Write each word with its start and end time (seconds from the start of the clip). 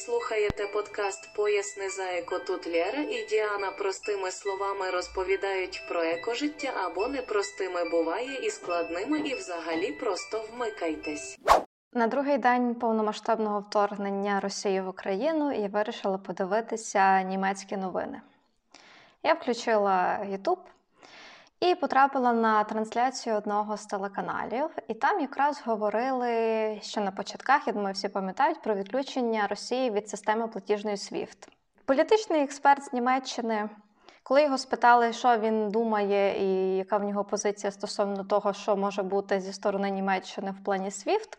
слухаєте 0.00 0.66
подкаст 0.66 1.34
Поясни 1.36 1.90
за 1.90 2.02
еко 2.02 2.38
тут 2.38 2.66
Лєра 2.66 3.02
і 3.02 3.26
Діана 3.26 3.70
простими 3.70 4.30
словами 4.30 4.90
розповідають 4.90 5.82
про 5.88 6.02
екожиття 6.02 6.72
або 6.84 7.08
непростими 7.08 7.90
буває 7.90 8.46
і 8.46 8.50
складними, 8.50 9.18
і 9.18 9.34
взагалі 9.34 9.92
просто 9.92 10.44
вмикайтесь. 10.52 11.38
На 11.92 12.06
другий 12.06 12.38
день 12.38 12.74
повномасштабного 12.74 13.60
вторгнення 13.60 14.40
Росії 14.40 14.80
в 14.80 14.88
Україну 14.88 15.52
я 15.52 15.68
вирішила 15.68 16.18
подивитися 16.18 17.22
німецькі 17.22 17.76
новини. 17.76 18.20
Я 19.22 19.34
включила 19.34 20.18
YouTube 20.30 20.64
і 21.60 21.74
потрапила 21.74 22.32
на 22.32 22.64
трансляцію 22.64 23.36
одного 23.36 23.76
з 23.76 23.86
телеканалів, 23.86 24.70
і 24.88 24.94
там 24.94 25.20
якраз 25.20 25.62
говорили 25.64 26.78
ще 26.82 27.00
на 27.00 27.10
початках, 27.10 27.66
я 27.66 27.72
думаю, 27.72 27.94
всі 27.94 28.08
пам'ятають 28.08 28.62
про 28.62 28.74
відключення 28.74 29.46
Росії 29.46 29.90
від 29.90 30.08
системи 30.08 30.48
платіжної 30.48 30.96
SWIFT. 30.96 31.48
Політичний 31.84 32.42
експерт 32.42 32.84
з 32.84 32.92
Німеччини, 32.92 33.68
коли 34.22 34.42
його 34.42 34.58
спитали, 34.58 35.12
що 35.12 35.38
він 35.38 35.70
думає, 35.70 36.44
і 36.44 36.76
яка 36.76 36.96
в 36.96 37.04
нього 37.04 37.24
позиція 37.24 37.70
стосовно 37.70 38.24
того, 38.24 38.52
що 38.52 38.76
може 38.76 39.02
бути 39.02 39.40
зі 39.40 39.52
сторони 39.52 39.90
Німеччини 39.90 40.50
в 40.50 40.64
плані 40.64 40.88
SWIFT, 40.88 41.38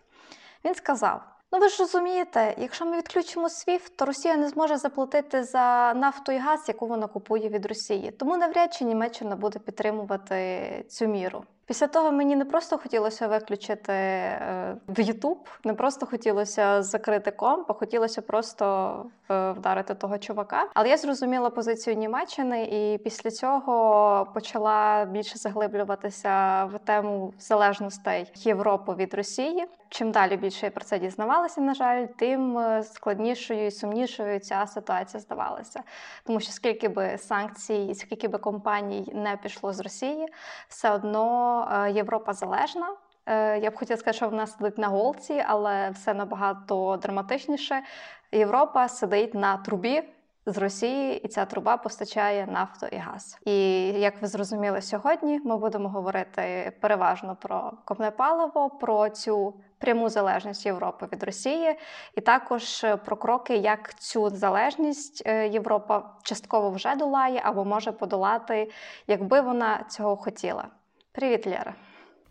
він 0.66 0.76
сказав: 0.76 1.22
Ну 1.54 1.60
ви 1.60 1.70
ж 1.70 1.78
розумієте, 1.80 2.56
якщо 2.58 2.86
ми 2.86 2.98
відключимо 2.98 3.48
SWIFT, 3.48 3.92
то 3.96 4.06
Росія 4.06 4.38
не 4.38 4.50
зможе 4.50 4.78
заплатити 4.78 5.44
за 5.44 5.94
нафту 5.94 6.32
і 6.32 6.38
газ, 6.38 6.66
яку 6.68 6.88
вона 6.88 7.08
купує 7.08 7.50
від 7.50 7.66
Росії. 7.66 8.12
Тому 8.12 8.38
навряд 8.38 8.74
чи 8.74 8.86
Німеччина 8.86 9.36
буде 9.36 9.60
підтримувати 9.60 10.86
цю 10.90 11.08
міру. 11.08 11.44
Після 11.72 11.88
того 11.88 12.12
мені 12.12 12.36
не 12.36 12.46
просто 12.46 12.78
хотілося 12.78 13.28
виключити 13.28 13.94
е, 13.94 14.78
в 14.88 15.00
YouTube, 15.00 15.60
не 15.64 15.74
просто 15.74 16.06
хотілося 16.06 16.84
закрити 16.84 17.32
комп, 17.32 17.72
а 17.72 17.74
хотілося 17.74 18.22
просто 18.22 18.96
е, 19.32 19.52
вдарити 19.52 19.96
того 19.96 20.18
чувака. 20.18 20.68
Але 20.74 20.90
я 20.90 20.98
зрозуміла 20.98 21.50
позицію 21.50 21.96
Німеччини, 21.96 22.64
і 22.64 22.98
після 22.98 23.32
цього 23.32 24.28
почала 24.34 25.06
більше 25.06 25.38
заглиблюватися 25.38 26.66
в 26.66 26.80
тему 26.80 27.34
залежностей 27.40 28.32
Європи 28.36 28.94
від 28.94 29.14
Росії. 29.14 29.68
Чим 29.90 30.12
далі 30.12 30.38
більше 30.38 30.66
я 30.66 30.72
про 30.72 30.86
це 30.86 31.00
дізнавалася, 31.00 31.62
на 31.62 31.74
жаль, 31.74 32.06
тим 32.06 32.58
е, 32.58 32.84
складнішою 32.84 33.66
і 33.66 33.72
сумнішою 33.72 34.40
ця 34.40 34.68
ситуація 34.68 35.22
здавалася. 35.22 35.84
Тому 36.24 36.40
що 36.40 36.52
скільки 36.52 36.90
би 36.90 37.18
санкцій, 37.18 37.96
скільки 37.96 38.28
би 38.28 38.38
компаній 38.38 39.12
не 39.16 39.38
пішло 39.38 39.74
з 39.74 39.80
Росії, 39.80 40.28
все 40.68 40.92
одно. 40.92 41.61
Е, 41.72 41.92
Європа 41.92 42.34
залежна. 42.34 42.88
Е, 43.26 43.60
я 43.60 43.72
б 43.72 43.76
хотіла 43.76 43.98
сказати, 43.98 44.18
що 44.18 44.30
вона 44.30 44.48
сидить 44.48 44.78
на 44.78 44.88
голці, 44.88 45.44
але 45.48 45.90
все 45.90 46.14
набагато 46.14 46.98
драматичніше. 47.02 47.84
Європа 48.32 48.88
сидить 48.88 49.34
на 49.34 49.58
трубі 49.58 50.04
з 50.46 50.58
Росії, 50.58 51.22
і 51.24 51.28
ця 51.28 51.46
труба 51.46 51.78
постачає 51.78 52.48
нафту 52.48 52.86
і 52.92 52.98
газ. 52.98 53.38
І 53.46 53.54
як 53.88 54.22
ви 54.22 54.28
зрозуміли 54.28 54.82
сьогодні, 54.82 55.40
ми 55.46 55.58
будемо 55.58 55.90
говорити 55.90 56.74
переважно 56.82 57.36
про 57.36 57.74
ковне 57.86 58.12
паливо, 58.12 58.70
про 58.70 59.10
цю 59.10 59.54
пряму 59.78 60.10
залежність 60.10 60.66
Європи 60.66 61.08
від 61.14 61.24
Росії, 61.24 61.80
і 62.16 62.22
також 62.22 62.86
про 63.06 63.18
кроки, 63.18 63.56
як 63.56 64.00
цю 64.00 64.30
залежність 64.30 65.24
е, 65.26 65.48
Європа 65.48 66.04
частково 66.24 66.70
вже 66.70 66.96
долає 66.96 67.42
або 67.44 67.66
може 67.66 67.92
подолати, 67.92 68.72
якби 69.08 69.42
вона 69.42 69.86
цього 69.90 70.16
хотіла. 70.16 70.68
Привіт, 71.14 71.48
Лєра. 71.48 71.76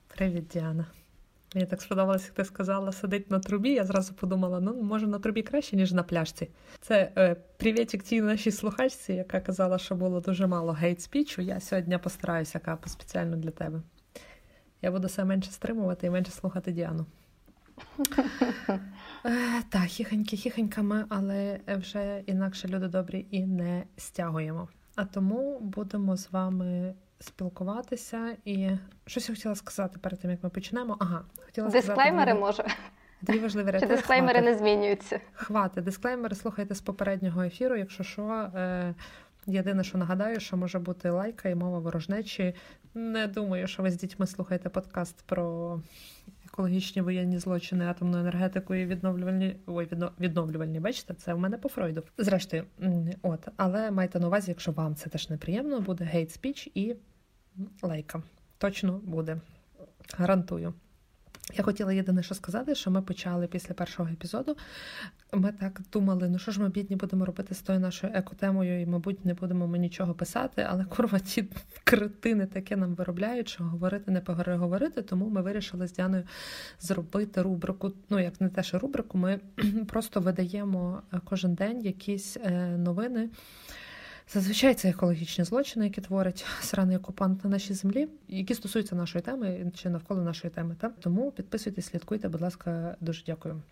Привіт, 0.08 0.48
Діана. 0.48 0.86
Мені 1.54 1.66
так 1.66 1.82
сподобалося, 1.82 2.24
як 2.24 2.34
ти 2.34 2.44
сказала, 2.44 2.92
сидить 2.92 3.30
на 3.30 3.38
трубі. 3.40 3.70
Я 3.70 3.84
зразу 3.84 4.14
подумала, 4.14 4.60
ну 4.60 4.82
може 4.82 5.06
на 5.06 5.18
трубі 5.18 5.42
краще, 5.42 5.76
ніж 5.76 5.92
на 5.92 6.02
пляжці. 6.02 6.48
Це 6.80 7.12
е, 7.16 7.34
привітик 7.34 8.02
тій 8.02 8.20
нашій 8.20 8.50
слухачці, 8.50 9.12
яка 9.12 9.40
казала, 9.40 9.78
що 9.78 9.94
було 9.94 10.20
дуже 10.20 10.46
мало 10.46 10.72
гейт-спічу. 10.72 11.40
Я 11.40 11.60
сьогодні 11.60 11.98
постараюся 11.98 12.58
капу 12.58 12.88
спеціально 12.88 13.36
для 13.36 13.50
тебе. 13.50 13.82
Я 14.82 14.90
буду 14.90 15.06
все 15.06 15.24
менше 15.24 15.50
стримувати 15.50 16.06
і 16.06 16.10
менше 16.10 16.32
слухати 16.32 16.72
Діану. 16.72 17.06
Е, 19.24 19.62
так, 19.70 19.84
хіхеньки, 19.84 20.36
хіхеньками, 20.36 21.04
але 21.08 21.60
вже 21.66 22.22
інакше 22.26 22.68
люди 22.68 22.88
добрі 22.88 23.26
і 23.30 23.46
не 23.46 23.84
стягуємо. 23.96 24.68
А 24.94 25.04
тому 25.04 25.60
будемо 25.60 26.16
з 26.16 26.32
вами 26.32 26.94
спілкуватися. 27.20 28.36
І 28.44 28.70
щось 29.06 29.28
я 29.28 29.34
хотіла 29.34 29.54
сказати 29.54 29.98
перед 29.98 30.20
тим, 30.20 30.30
як 30.30 30.42
ми 30.42 30.50
почнемо. 30.50 30.96
Ага, 31.00 31.24
хотіла 31.46 31.68
дисклеймери 31.68 32.32
сказати, 32.32 32.62
може. 32.62 32.76
Дві 33.22 33.38
важливі 33.38 33.70
речі. 33.70 33.86
Чи 33.86 33.94
дисклеймери 33.94 34.38
Хвати. 34.38 34.52
не 34.52 34.58
змінюються? 34.58 35.20
Хвати. 35.32 35.80
Дисклеймери 35.80 36.36
слухайте 36.36 36.74
з 36.74 36.80
попереднього 36.80 37.42
ефіру, 37.42 37.76
якщо 37.76 38.04
що. 38.04 38.22
Е- 38.54 38.94
Єдине, 39.46 39.84
що 39.84 39.98
нагадаю, 39.98 40.40
що 40.40 40.56
може 40.56 40.78
бути 40.78 41.10
лайка 41.10 41.48
і 41.48 41.54
мова 41.54 41.78
ворожнечі. 41.78 42.54
Не 42.94 43.26
думаю, 43.26 43.66
що 43.66 43.82
ви 43.82 43.90
з 43.90 43.96
дітьми 43.96 44.26
слухаєте 44.26 44.68
подкаст 44.68 45.22
про 45.26 45.80
екологічні 46.44 47.02
воєнні 47.02 47.38
злочини, 47.38 47.86
атомну 47.86 48.18
енергетику 48.18 48.74
і 48.74 48.86
відновлювальні 48.86 49.56
ой, 49.66 49.88
відновлювальні. 50.20 50.80
Бачите, 50.80 51.14
це 51.14 51.34
в 51.34 51.38
мене 51.38 51.58
по 51.58 51.68
Фройду. 51.68 52.02
Зрештою, 52.18 52.64
от, 53.22 53.48
але 53.56 53.90
майте 53.90 54.20
на 54.20 54.26
увазі, 54.26 54.50
якщо 54.50 54.72
вам 54.72 54.94
це 54.94 55.10
теж 55.10 55.30
неприємно, 55.30 55.80
буде 55.80 56.04
гейт 56.04 56.32
спіч 56.32 56.68
і 56.74 56.94
лайка. 57.82 58.22
Точно 58.58 59.00
буде. 59.04 59.40
Гарантую. 60.18 60.74
Я 61.54 61.64
хотіла 61.64 61.92
єдине, 61.92 62.22
що 62.22 62.34
сказати, 62.34 62.74
що 62.74 62.90
ми 62.90 63.02
почали 63.02 63.46
після 63.46 63.74
першого 63.74 64.08
епізоду. 64.08 64.56
Ми 65.32 65.52
так 65.52 65.80
думали, 65.92 66.28
ну 66.28 66.38
що 66.38 66.52
ж 66.52 66.60
ми 66.60 66.68
бідні 66.68 66.96
будемо 66.96 67.24
робити 67.24 67.54
з 67.54 67.62
тою 67.62 67.80
нашою 67.80 68.12
екотемою, 68.16 68.80
і, 68.80 68.86
мабуть, 68.86 69.24
не 69.24 69.34
будемо 69.34 69.66
ми 69.66 69.78
нічого 69.78 70.14
писати, 70.14 70.66
але 70.70 70.84
курва, 70.84 71.18
ті 71.18 71.44
критини 71.84 72.46
таке 72.46 72.76
нам 72.76 72.94
виробляють, 72.94 73.48
що 73.48 73.64
говорити 73.64 74.10
не 74.10 74.20
поговорити, 74.20 75.02
тому 75.02 75.28
ми 75.28 75.42
вирішили 75.42 75.88
з 75.88 75.92
Діаною 75.92 76.24
зробити 76.80 77.42
рубрику. 77.42 77.92
Ну, 78.10 78.18
як 78.18 78.40
не 78.40 78.48
те, 78.48 78.62
що 78.62 78.78
рубрику, 78.78 79.18
ми 79.18 79.40
просто 79.88 80.20
видаємо 80.20 81.02
кожен 81.24 81.54
день 81.54 81.82
якісь 81.84 82.36
е, 82.36 82.50
новини. 82.78 83.30
Зазвичай 84.32 84.74
це 84.74 84.88
екологічні 84.88 85.44
злочини, 85.44 85.84
які 85.84 86.00
творить 86.00 86.46
сраний 86.60 86.96
окупант 86.96 87.44
на 87.44 87.50
нашій 87.50 87.74
землі, 87.74 88.08
які 88.28 88.54
стосуються 88.54 88.94
нашої 88.94 89.22
теми 89.22 89.72
чи 89.74 89.90
навколо 89.90 90.22
нашої 90.22 90.50
теми. 90.50 90.76
Та 90.80 90.88
тому 90.88 91.30
підписуйтесь, 91.30 91.86
слідкуйте, 91.86 92.28
будь 92.28 92.40
ласка, 92.40 92.96
дуже 93.00 93.22
дякую. 93.26 93.62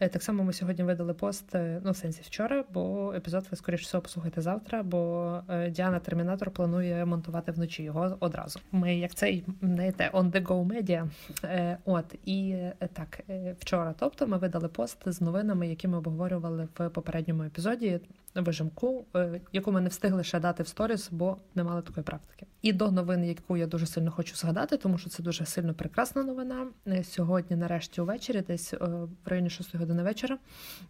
Е, 0.00 0.08
так 0.08 0.22
само 0.22 0.44
ми 0.44 0.52
сьогодні 0.52 0.84
видали 0.84 1.14
пост 1.14 1.54
е, 1.54 1.80
ну 1.84 1.90
в 1.90 1.96
сенсі 1.96 2.22
вчора, 2.24 2.64
бо 2.72 3.12
епізод 3.14 3.46
ви 3.50 3.56
скоріш 3.56 3.82
всього 3.82 4.02
послухайте 4.02 4.40
завтра. 4.40 4.82
Бо 4.82 5.40
е, 5.48 5.70
Діана 5.70 5.98
Термінатор 5.98 6.50
планує 6.50 7.04
монтувати 7.04 7.52
вночі 7.52 7.82
його 7.82 8.16
одразу. 8.20 8.60
Ми 8.72 8.96
як 8.96 9.14
цей 9.14 9.44
знаєте, 9.62 10.10
on 10.12 10.30
the 10.30 10.46
go 10.46 10.66
media. 10.66 11.08
От 11.84 12.14
і 12.24 12.56
так 12.92 13.20
вчора. 13.60 13.94
Тобто 13.98 14.26
ми 14.26 14.38
видали 14.38 14.68
пост 14.68 14.98
з 15.06 15.20
новинами, 15.20 15.68
які 15.68 15.88
ми 15.88 15.98
обговорювали 15.98 16.68
в 16.78 16.88
попередньому 16.88 17.42
епізоді 17.42 18.00
вижимку, 18.42 19.06
яку 19.52 19.72
ми 19.72 19.80
не 19.80 19.88
встигли 19.88 20.08
встигли 20.08 20.24
ще 20.24 20.40
дати 20.40 20.62
в 20.62 20.68
сторіс, 20.68 21.08
бо 21.10 21.36
не 21.54 21.64
мали 21.64 21.82
такої 21.82 22.04
практики. 22.04 22.46
І 22.62 22.72
до 22.72 22.90
новини, 22.90 23.28
яку 23.28 23.56
я 23.56 23.66
дуже 23.66 23.86
сильно 23.86 24.10
хочу 24.10 24.36
згадати, 24.36 24.76
тому 24.76 24.98
що 24.98 25.10
це 25.10 25.22
дуже 25.22 25.46
сильно 25.46 25.74
прекрасна 25.74 26.22
новина. 26.22 26.66
Е, 26.86 27.04
сьогодні, 27.04 27.56
нарешті, 27.56 28.00
увечері, 28.00 28.40
десь 28.40 28.74
е, 28.74 28.76
в 29.24 29.28
районі 29.28 29.50
6 29.50 29.76
години 29.76 30.02
вечора, 30.02 30.38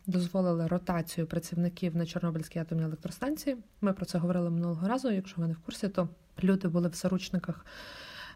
дозволили 0.06 0.66
ротацію 0.66 1.26
працівників 1.26 1.96
на 1.96 2.06
Чорнобильській 2.06 2.58
атомній 2.58 2.84
електростанції. 2.84 3.56
Ми 3.80 3.92
про 3.92 4.06
це 4.06 4.18
говорили 4.18 4.50
минулого 4.50 4.88
разу. 4.88 5.10
Якщо 5.10 5.40
ви 5.40 5.48
не 5.48 5.54
в 5.54 5.58
курсі, 5.58 5.88
то 5.88 6.08
люди 6.42 6.68
були 6.68 6.88
в 6.88 6.94
заручниках. 6.94 7.66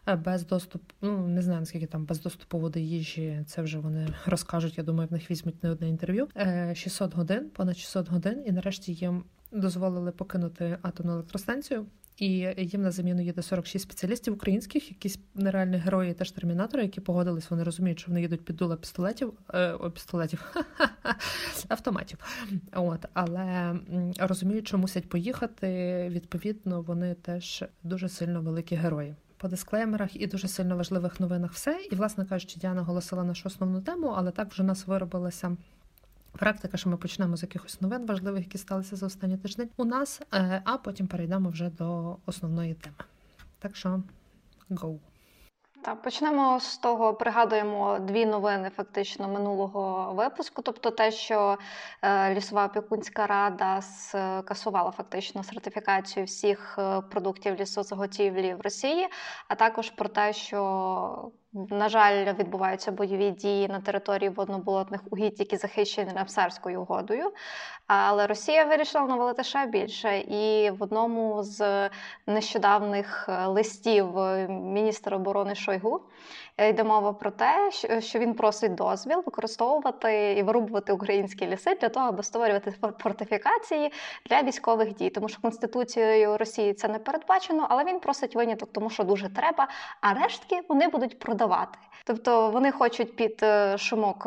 Е, 0.06 0.16
без 0.16 0.46
доступу, 0.46 0.84
ну 1.00 1.28
не 1.28 1.42
знаю 1.42 1.60
наскільки 1.60 1.86
там 1.86 2.04
без 2.04 2.20
доступу 2.20 2.58
води 2.58 2.80
їжі. 2.80 3.42
Це 3.46 3.62
вже 3.62 3.78
вони 3.78 4.08
розкажуть. 4.26 4.78
Я 4.78 4.84
думаю, 4.84 5.08
в 5.08 5.12
них 5.12 5.30
візьмуть 5.30 5.62
не 5.62 5.70
одне 5.70 5.88
інтерв'ю. 5.88 6.28
600 6.74 7.14
годин, 7.14 7.50
понад 7.50 7.78
600 7.78 8.08
годин, 8.08 8.42
і 8.46 8.52
нарешті 8.52 8.92
їм 8.92 9.24
дозволили 9.52 10.12
покинути 10.12 10.78
атомну 10.82 11.12
електростанцію. 11.12 11.86
І 12.16 12.28
їм 12.58 12.82
на 12.82 12.90
заміну 12.90 13.22
їде 13.22 13.42
46 13.42 13.84
спеціалістів 13.84 14.34
українських, 14.34 14.90
якісь 14.90 15.18
нереальні 15.34 15.76
герої, 15.76 16.14
теж 16.14 16.30
термінатори, 16.30 16.82
які 16.82 17.00
погодились. 17.00 17.50
Вони 17.50 17.62
розуміють, 17.62 18.00
що 18.00 18.08
вони 18.08 18.20
їдуть 18.20 18.44
під 18.44 18.56
дула 18.56 18.76
пістолетів 18.76 19.32
е, 19.54 19.78
пістолетів 19.94 20.54
автоматів. 21.68 22.18
От 22.72 23.06
але 23.12 23.74
розуміють, 24.18 24.68
що 24.68 24.78
мусять 24.78 25.08
поїхати. 25.08 25.66
Відповідно, 26.10 26.82
вони 26.82 27.14
теж 27.14 27.64
дуже 27.82 28.08
сильно 28.08 28.42
великі 28.42 28.76
герої. 28.76 29.14
По 29.42 29.48
дисклеймерах 29.48 30.16
і 30.16 30.26
дуже 30.26 30.48
сильно 30.48 30.76
важливих 30.76 31.20
новинах 31.20 31.52
все. 31.52 31.80
І, 31.90 31.94
власне 31.94 32.24
кажучи, 32.24 32.60
Діана 32.60 32.74
наголосила 32.74 33.24
нашу 33.24 33.48
основну 33.48 33.80
тему, 33.80 34.14
але 34.16 34.30
так 34.30 34.50
вже 34.50 34.62
у 34.62 34.66
нас 34.66 34.86
виробилася 34.86 35.56
Практика, 36.32 36.76
що 36.76 36.90
ми 36.90 36.96
почнемо 36.96 37.36
з 37.36 37.42
якихось 37.42 37.80
новин 37.80 38.06
важливих, 38.06 38.44
які 38.44 38.58
сталися 38.58 38.96
за 38.96 39.06
останній 39.06 39.36
тиждень 39.36 39.68
у 39.76 39.84
нас, 39.84 40.20
е, 40.34 40.62
а 40.64 40.76
потім 40.76 41.06
перейдемо 41.06 41.50
вже 41.50 41.70
до 41.70 42.16
основної 42.26 42.74
теми. 42.74 42.96
Так 43.58 43.76
що 43.76 44.02
go. 44.70 44.98
Так, 45.84 46.02
почнемо 46.02 46.60
з 46.60 46.78
того, 46.78 47.14
пригадуємо 47.14 47.98
дві 47.98 48.26
новини 48.26 48.70
фактично 48.76 49.28
минулого 49.28 50.12
випуску. 50.14 50.62
Тобто, 50.62 50.90
те, 50.90 51.10
що 51.10 51.58
е, 52.02 52.34
лісова 52.34 52.66
опікунська 52.66 53.26
рада 53.26 53.82
скасувала 53.82 54.90
фактично 54.90 55.44
сертифікацію 55.44 56.26
всіх 56.26 56.78
е, 56.78 57.00
продуктів 57.00 57.54
лісозаготівлі 57.60 58.54
в 58.54 58.60
Росії, 58.60 59.08
а 59.48 59.54
також 59.54 59.90
про 59.90 60.08
те, 60.08 60.32
що 60.32 61.32
на 61.52 61.88
жаль, 61.88 62.34
відбуваються 62.34 62.92
бойові 62.92 63.30
дії 63.30 63.68
на 63.68 63.80
території 63.80 64.30
водноболотних 64.30 65.00
угідь, 65.10 65.40
які 65.40 65.56
захищені 65.56 66.10
Рапсарською 66.16 66.82
угодою. 66.82 67.32
Але 67.86 68.26
Росія 68.26 68.64
вирішила 68.64 69.06
навалити 69.06 69.44
ще 69.44 69.66
більше. 69.66 70.18
І 70.18 70.70
в 70.70 70.82
одному 70.82 71.42
з 71.42 71.90
нещодавних 72.26 73.28
е, 73.28 73.46
листів 73.46 74.18
е, 74.18 74.48
міністра 74.48 75.16
оборони 75.16 75.54
Шойгу 75.54 76.00
йде 76.58 76.84
мова 76.84 77.12
про 77.12 77.30
те, 77.30 77.70
що 78.00 78.18
він 78.18 78.34
просить 78.34 78.74
дозвіл 78.74 79.22
використовувати 79.26 80.32
і 80.38 80.42
вирубувати 80.42 80.92
українські 80.92 81.46
ліси 81.46 81.74
для 81.80 81.88
того, 81.88 82.06
аби 82.06 82.22
створювати 82.22 82.74
фортифікації 82.98 83.92
для 84.26 84.42
військових 84.42 84.94
дій. 84.94 85.10
Тому 85.10 85.28
що 85.28 85.40
Конституцією 85.40 86.36
Росії 86.36 86.74
це 86.74 86.88
не 86.88 86.98
передбачено, 86.98 87.66
але 87.70 87.84
він 87.84 88.00
просить 88.00 88.34
виняток, 88.34 88.72
тому 88.72 88.90
що 88.90 89.04
дуже 89.04 89.28
треба. 89.28 89.68
А 90.00 90.14
рештки 90.14 90.60
вони 90.68 90.88
будуть 90.88 91.18
продавати. 91.18 91.78
Тобто 92.04 92.50
вони 92.50 92.72
хочуть 92.72 93.16
під 93.16 93.44
шумок 93.76 94.26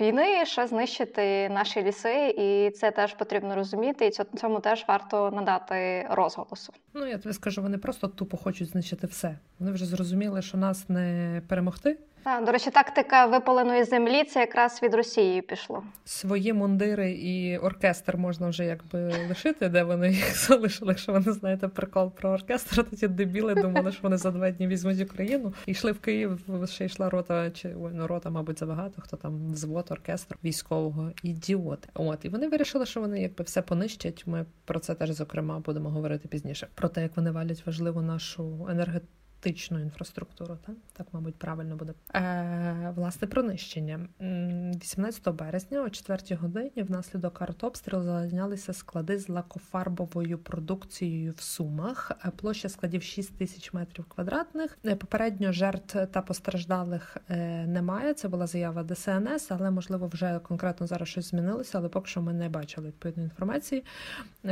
війни 0.00 0.46
ще 0.46 0.66
знищити 0.66 1.48
наші 1.48 1.82
ліси, 1.82 2.34
і 2.38 2.70
це 2.70 2.90
теж 2.90 3.14
потрібно 3.14 3.54
розуміти, 3.54 4.06
і 4.06 4.10
цьому 4.10 4.60
теж 4.60 4.84
варто 4.88 5.30
надати 5.30 6.06
розголосу. 6.10 6.72
Ну 6.94 7.06
я 7.06 7.18
тобі 7.18 7.32
скажу, 7.32 7.62
вони 7.62 7.78
просто 7.78 8.08
тупо 8.08 8.36
хочуть 8.36 8.68
знищити 8.68 9.06
все. 9.06 9.38
Вони 9.58 9.72
вже 9.72 9.86
зрозуміли, 9.86 10.42
що 10.42 10.58
нас 10.58 10.88
не 10.88 11.42
перемогти. 11.60 11.98
Так, 12.22 12.44
до 12.44 12.52
речі, 12.52 12.70
тактика 12.70 13.26
випаленої 13.26 13.84
землі 13.84 14.24
це 14.24 14.40
якраз 14.40 14.82
від 14.82 14.94
Росії 14.94 15.42
пішло. 15.42 15.82
Свої 16.04 16.52
мундири 16.52 17.12
і 17.12 17.58
оркестр 17.58 18.16
можна 18.16 18.48
вже 18.48 18.64
якби 18.64 19.14
лишити, 19.28 19.68
де 19.68 19.82
вони 19.82 20.08
їх 20.08 20.36
залишили. 20.46 20.90
Якщо 20.90 21.12
ви 21.12 21.20
не 21.20 21.32
знаєте 21.32 21.68
прикол 21.68 22.10
про 22.10 22.30
оркестр, 22.30 22.76
то 22.76 22.96
ті 22.96 23.08
дебіли 23.08 23.54
думали, 23.54 23.92
що 23.92 24.02
вони 24.02 24.16
за 24.16 24.30
два 24.30 24.50
дні 24.50 24.66
візьмуть 24.66 25.00
Україну. 25.00 25.54
І 25.66 25.70
йшли 25.70 25.92
в 25.92 26.00
Київ, 26.00 26.40
ще 26.66 26.84
йшла 26.84 27.10
рота, 27.10 27.50
чи 27.50 27.68
ой, 27.68 27.92
ну 27.94 28.06
рота, 28.06 28.30
мабуть, 28.30 28.58
забагато, 28.58 29.02
хто 29.02 29.16
там 29.16 29.52
взвод 29.52 29.86
оркестру 29.90 30.38
військового 30.44 31.10
ідіоти. 31.22 31.88
От 31.94 32.24
і 32.24 32.28
вони 32.28 32.48
вирішили, 32.48 32.86
що 32.86 33.00
вони 33.00 33.22
якби 33.22 33.44
все 33.44 33.62
понищать. 33.62 34.22
Ми 34.26 34.46
про 34.64 34.78
це 34.78 34.94
теж 34.94 35.10
зокрема 35.10 35.58
будемо 35.58 35.90
говорити 35.90 36.28
пізніше. 36.28 36.68
Про 36.74 36.88
те, 36.88 37.02
як 37.02 37.16
вони 37.16 37.30
валять 37.30 37.66
важливу 37.66 38.00
нашу 38.00 38.68
енергетику 38.70 39.19
критичну 39.40 39.80
інфраструктуру. 39.80 40.58
Так, 40.66 40.76
так 40.92 41.06
мабуть, 41.12 41.34
правильно 41.34 41.76
буде. 41.76 41.94
Е, 42.14 42.92
Власне, 42.96 43.28
про 43.28 43.42
нищення. 43.42 44.00
18 44.20 45.28
березня, 45.28 45.82
о 45.82 45.90
4 45.90 46.36
годині, 46.36 46.72
внаслідок 46.76 47.42
артобстрілу 47.42 48.02
зайнялися 48.02 48.72
склади 48.72 49.18
з 49.18 49.28
лакофарбовою 49.28 50.38
продукцією 50.38 51.32
в 51.32 51.40
Сумах. 51.40 52.12
Е, 52.24 52.30
площа 52.36 52.68
складів 52.68 53.02
6 53.02 53.38
тисяч 53.38 53.72
метрів 53.72 54.04
квадратних. 54.04 54.78
Е, 54.86 54.96
попередньо 54.96 55.52
жертв 55.52 56.06
та 56.06 56.22
постраждалих 56.22 57.16
е, 57.28 57.66
немає. 57.66 58.14
Це 58.14 58.28
була 58.28 58.46
заява 58.46 58.84
ДСНС, 58.84 59.50
але 59.50 59.70
можливо 59.70 60.06
вже 60.06 60.38
конкретно 60.38 60.86
зараз 60.86 61.08
щось 61.08 61.30
змінилося, 61.30 61.78
але 61.78 61.88
поки 61.88 62.08
що 62.08 62.22
ми 62.22 62.32
не 62.32 62.48
бачили 62.48 62.86
відповідної 62.88 63.24
інформації. 63.24 63.84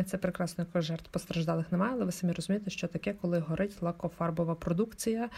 Це 0.06 0.19
прекрасно, 0.19 0.64
якщо 0.64 0.81
жертв 0.81 1.11
постраждалих 1.11 1.73
немає, 1.73 1.93
але 1.94 2.05
ви 2.05 2.12
самі 2.12 2.32
розумієте, 2.32 2.70
що 2.70 2.88
таке, 2.88 3.12
коли 3.12 3.38
горить 3.38 3.82
лакофарбова 3.82 4.55
продукція 4.55 4.78
продукція. 4.79 5.29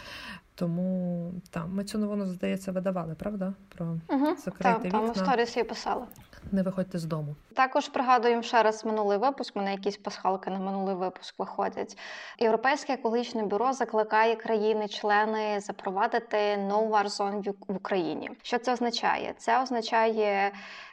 Тому 0.55 1.31
там 1.49 1.73
ми 1.73 1.83
цю 1.83 1.97
новину, 1.97 2.25
здається, 2.25 2.71
видавали, 2.71 3.15
правда? 3.15 3.53
Про 3.75 3.85
угу, 4.09 4.35
закрити 4.37 4.79
вікна. 4.83 4.99
Там 4.99 5.15
сторісі 5.15 5.63
писали. 5.63 6.05
Не 6.51 6.63
виходьте 6.63 6.99
з 6.99 7.05
дому. 7.05 7.35
Також 7.55 7.87
пригадуємо 7.87 8.41
ще 8.41 8.63
раз 8.63 8.85
минулий 8.85 9.17
випуск. 9.17 9.55
Мене 9.55 9.71
якісь 9.71 9.97
пасхалки 9.97 10.49
на 10.49 10.59
минулий 10.59 10.95
випуск 10.95 11.39
виходять. 11.39 11.97
Європейське 12.39 12.93
екологічне 12.93 13.43
бюро 13.43 13.73
закликає 13.73 14.35
країни-члени 14.35 15.59
запровадити 15.59 16.37
no 16.37 16.89
war 16.89 17.05
zone 17.05 17.53
в 17.67 17.75
Україні. 17.75 18.29
Що 18.41 18.57
це 18.57 18.73
означає? 18.73 19.33
Це 19.37 19.61
означає 19.63 20.51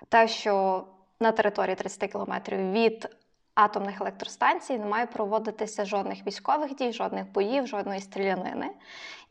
те, 0.09 0.29
що 0.29 0.85
на 1.21 1.33
території 1.33 1.77
30 1.77 2.12
кілометрів 2.12 2.73
від 2.73 3.09
атомних 3.58 4.00
електростанцій 4.00 4.78
не 4.78 4.87
має 4.87 5.06
проводитися 5.06 5.84
жодних 5.84 6.26
військових 6.26 6.75
дій, 6.75 6.93
жодних 6.93 7.32
боїв, 7.32 7.66
жодної 7.66 8.00
стрілянини. 8.00 8.70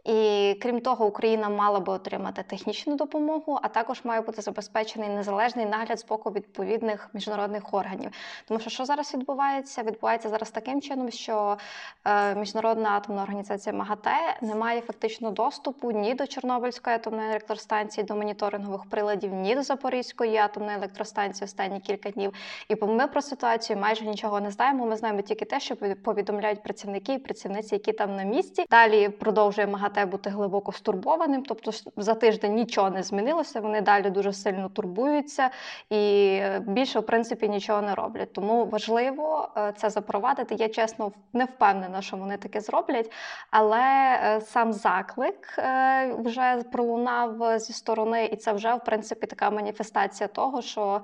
І 0.07 0.53
крім 0.61 0.81
того, 0.81 1.05
Україна 1.05 1.49
мала 1.49 1.79
би 1.79 1.93
отримати 1.93 2.43
технічну 2.43 2.95
допомогу, 2.95 3.59
а 3.61 3.67
також 3.67 4.01
має 4.03 4.21
бути 4.21 4.41
забезпечений 4.41 5.09
незалежний 5.09 5.65
нагляд 5.65 5.99
з 5.99 6.05
боку 6.05 6.31
відповідних 6.31 7.09
міжнародних 7.13 7.73
органів. 7.73 8.11
Тому 8.47 8.59
що 8.59 8.69
що 8.69 8.85
зараз 8.85 9.13
відбувається? 9.13 9.83
Відбувається 9.83 10.29
зараз 10.29 10.51
таким 10.51 10.81
чином, 10.81 11.11
що 11.11 11.57
е, 12.05 12.35
міжнародна 12.35 12.89
атомна 12.89 13.23
організація 13.23 13.75
МАГАТЕ 13.75 14.37
не 14.41 14.55
має 14.55 14.81
фактично 14.81 15.31
доступу 15.31 15.91
ні 15.91 16.13
до 16.13 16.27
Чорнобильської 16.27 16.95
атомної 16.95 17.29
електростанції, 17.29 18.03
до 18.03 18.15
моніторингових 18.15 18.89
приладів, 18.89 19.33
ні 19.33 19.55
до 19.55 19.63
Запорізької 19.63 20.37
атомної 20.37 20.77
електростанції 20.77 21.45
останні 21.45 21.79
кілька 21.79 22.09
днів. 22.09 22.33
І 22.69 22.75
ми 22.85 23.07
про 23.07 23.21
ситуацію 23.21 23.79
майже 23.79 24.05
нічого 24.05 24.39
не 24.39 24.51
знаємо. 24.51 24.85
Ми 24.85 24.95
знаємо 24.95 25.21
тільки 25.21 25.45
те, 25.45 25.59
що 25.59 25.75
повідомляють 26.03 26.63
працівники 26.63 27.13
і 27.13 27.17
працівниці, 27.17 27.75
які 27.75 27.91
там 27.93 28.15
на 28.15 28.23
місці. 28.23 28.65
Далі 28.69 29.09
продовжує 29.09 29.67
МАГАТЕ 29.67 29.96
те 29.97 30.05
бути 30.05 30.29
глибоко 30.29 30.71
стурбованим. 30.71 31.43
Тобто 31.43 31.71
за 31.97 32.13
тиждень 32.13 32.53
нічого 32.53 32.89
не 32.89 33.03
змінилося. 33.03 33.61
Вони 33.61 33.81
далі 33.81 34.09
дуже 34.09 34.33
сильно 34.33 34.69
турбуються 34.69 35.49
і 35.89 36.41
більше 36.61 36.99
в 36.99 37.05
принципі 37.05 37.49
нічого 37.49 37.81
не 37.81 37.95
роблять. 37.95 38.33
Тому 38.33 38.65
важливо 38.65 39.49
е, 39.57 39.73
це 39.77 39.89
запровадити. 39.89 40.55
Я 40.55 40.69
чесно 40.69 41.11
не 41.33 41.45
впевнена, 41.45 42.01
що 42.01 42.17
вони 42.17 42.37
таке 42.37 42.61
зроблять, 42.61 43.11
але 43.51 43.79
е, 43.79 44.41
сам 44.41 44.73
заклик 44.73 45.55
е, 45.57 46.13
вже 46.13 46.63
пролунав 46.71 47.59
зі 47.59 47.73
сторони, 47.73 48.25
і 48.25 48.35
це 48.35 48.53
вже 48.53 48.73
в 48.73 48.83
принципі 48.83 49.27
така 49.27 49.49
маніфестація 49.49 50.27
того, 50.27 50.61
що 50.61 51.01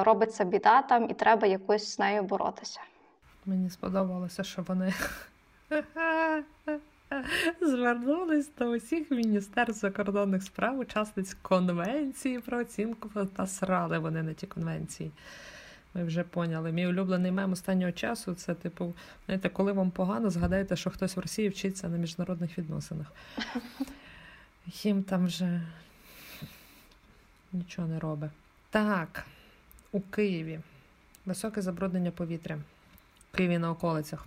робиться 0.00 0.44
біда 0.44 0.82
там, 0.82 1.10
і 1.10 1.14
треба 1.14 1.46
якось 1.46 1.94
з 1.94 1.98
нею 1.98 2.22
боротися. 2.22 2.80
Мені 3.46 3.70
сподобалося, 3.70 4.44
що 4.44 4.62
вони 4.62 4.92
Звернулись 7.60 8.50
до 8.58 8.64
усіх 8.64 9.10
міністерств 9.10 9.80
закордонних 9.80 10.42
справ, 10.42 10.78
учасниць 10.78 11.36
конвенції 11.42 12.38
про 12.38 12.58
оцінку 12.58 13.10
та 13.36 13.46
срали 13.46 13.98
вони 13.98 14.22
на 14.22 14.32
ті 14.32 14.46
конвенції. 14.46 15.10
Ми 15.94 16.04
вже 16.04 16.22
поняли. 16.22 16.72
Мій 16.72 16.86
улюблений 16.86 17.32
мем 17.32 17.52
останнього 17.52 17.92
часу 17.92 18.34
це, 18.34 18.54
типу, 18.54 18.94
знаєте, 19.26 19.48
коли 19.48 19.72
вам 19.72 19.90
погано, 19.90 20.30
згадайте, 20.30 20.76
що 20.76 20.90
хтось 20.90 21.16
в 21.16 21.20
Росії 21.20 21.48
вчиться 21.48 21.88
на 21.88 21.98
міжнародних 21.98 22.58
відносинах. 22.58 23.12
Їм 24.66 25.02
там 25.02 25.26
вже 25.26 25.62
нічого 27.52 27.88
не 27.88 27.98
робить. 27.98 28.30
Так, 28.70 29.26
у 29.92 30.00
Києві 30.00 30.60
високе 31.26 31.62
забруднення 31.62 32.10
повітря. 32.10 32.58
В 33.32 33.36
Києві 33.36 33.58
на 33.58 33.70
околицях. 33.70 34.26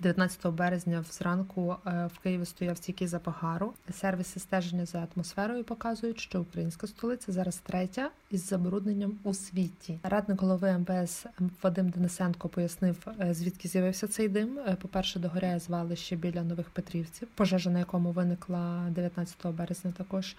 19 0.00 0.46
березня 0.46 1.04
зранку 1.10 1.76
е, 1.86 2.08
в 2.14 2.18
Києві 2.18 2.44
стояв 2.44 2.76
стійкий 2.76 3.06
запах 3.06 3.42
гару. 3.42 3.72
Сервіси 3.92 4.40
стеження 4.40 4.86
за 4.86 5.06
атмосферою 5.14 5.64
показують, 5.64 6.20
що 6.20 6.40
українська 6.40 6.86
столиця 6.86 7.32
зараз 7.32 7.56
третя 7.56 8.10
із 8.30 8.48
забрудненням 8.48 9.18
у 9.22 9.34
світі. 9.34 9.98
Радник 10.02 10.40
голови 10.40 10.78
МВС 10.78 11.28
Вадим 11.62 11.88
Денисенко 11.88 12.48
пояснив, 12.48 13.06
е, 13.20 13.34
звідки 13.34 13.68
з'явився 13.68 14.08
цей 14.08 14.28
дим. 14.28 14.58
Е, 14.58 14.76
По 14.82 14.88
перше, 14.88 15.18
догоряє 15.18 15.58
звалище 15.58 16.16
біля 16.16 16.42
нових 16.42 16.70
Петрівців, 16.70 17.28
пожежа 17.34 17.70
на 17.70 17.78
якому 17.78 18.10
виникла 18.10 18.86
19 18.90 19.52
березня. 19.52 19.92
Також 19.96 20.36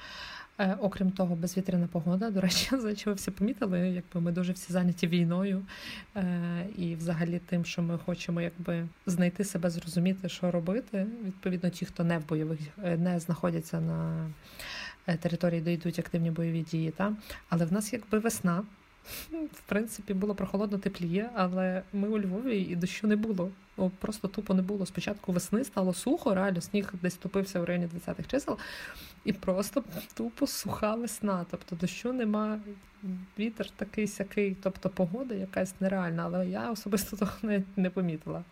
окрім 0.79 1.11
того, 1.11 1.35
безвітряна 1.35 1.87
погода. 1.87 2.29
До 2.29 2.41
речі, 2.41 2.77
за 2.77 2.95
чого 2.95 3.15
всі 3.15 3.31
помітили, 3.31 3.79
якби 3.79 4.21
ми 4.21 4.31
дуже 4.31 4.53
всі 4.53 4.73
зайняті 4.73 5.07
війною 5.07 5.65
е, 6.15 6.67
і, 6.77 6.95
взагалі, 6.95 7.41
тим, 7.45 7.65
що 7.65 7.81
ми 7.81 7.97
хочемо 7.97 8.41
якби 8.41 8.87
знайти 9.05 9.43
себе, 9.43 9.69
зрозуміти, 9.69 10.29
що 10.29 10.51
робити. 10.51 11.07
Відповідно, 11.25 11.69
ті, 11.69 11.85
хто 11.85 12.03
не 12.03 12.17
в 12.17 12.27
бойових 12.27 12.59
е, 12.83 12.97
не 12.97 13.19
знаходяться 13.19 13.81
на 13.81 14.29
території, 15.17 15.61
де 15.61 15.73
йдуть 15.73 15.99
активні 15.99 16.31
бойові 16.31 16.61
дії. 16.61 16.91
Та? 16.91 17.13
Але 17.49 17.65
в 17.65 17.73
нас 17.73 17.93
якби 17.93 18.19
весна. 18.19 18.63
В 19.31 19.61
принципі, 19.65 20.13
було 20.13 20.35
прохолодно 20.35 20.77
тепліє, 20.77 21.29
але 21.35 21.83
ми 21.93 22.07
у 22.07 22.19
Львові 22.19 22.57
і 22.61 22.75
дощу 22.75 23.07
не 23.07 23.15
було. 23.15 23.51
Ну, 23.77 23.91
Просто 23.99 24.27
тупо 24.27 24.53
не 24.53 24.61
було. 24.61 24.85
Спочатку 24.85 25.31
весни 25.31 25.63
стало 25.63 25.93
сухо, 25.93 26.35
реально 26.35 26.61
сніг 26.61 26.93
десь 27.01 27.15
топився 27.15 27.59
в 27.59 27.63
районі 27.63 27.87
20-х 27.87 28.23
чисел, 28.27 28.57
і 29.25 29.33
просто 29.33 29.83
тупо 30.13 30.47
суха 30.47 30.95
весна. 30.95 31.45
Тобто 31.51 31.75
дощу 31.75 32.13
нема, 32.13 32.59
вітер 33.39 33.69
такий 33.69 34.07
сякий, 34.07 34.57
тобто 34.63 34.89
погода 34.89 35.35
якась 35.35 35.73
нереальна, 35.79 36.23
але 36.25 36.47
я 36.47 36.71
особисто 36.71 37.17
того 37.17 37.31
не, 37.41 37.63
не 37.75 37.89
помітила 37.89 38.43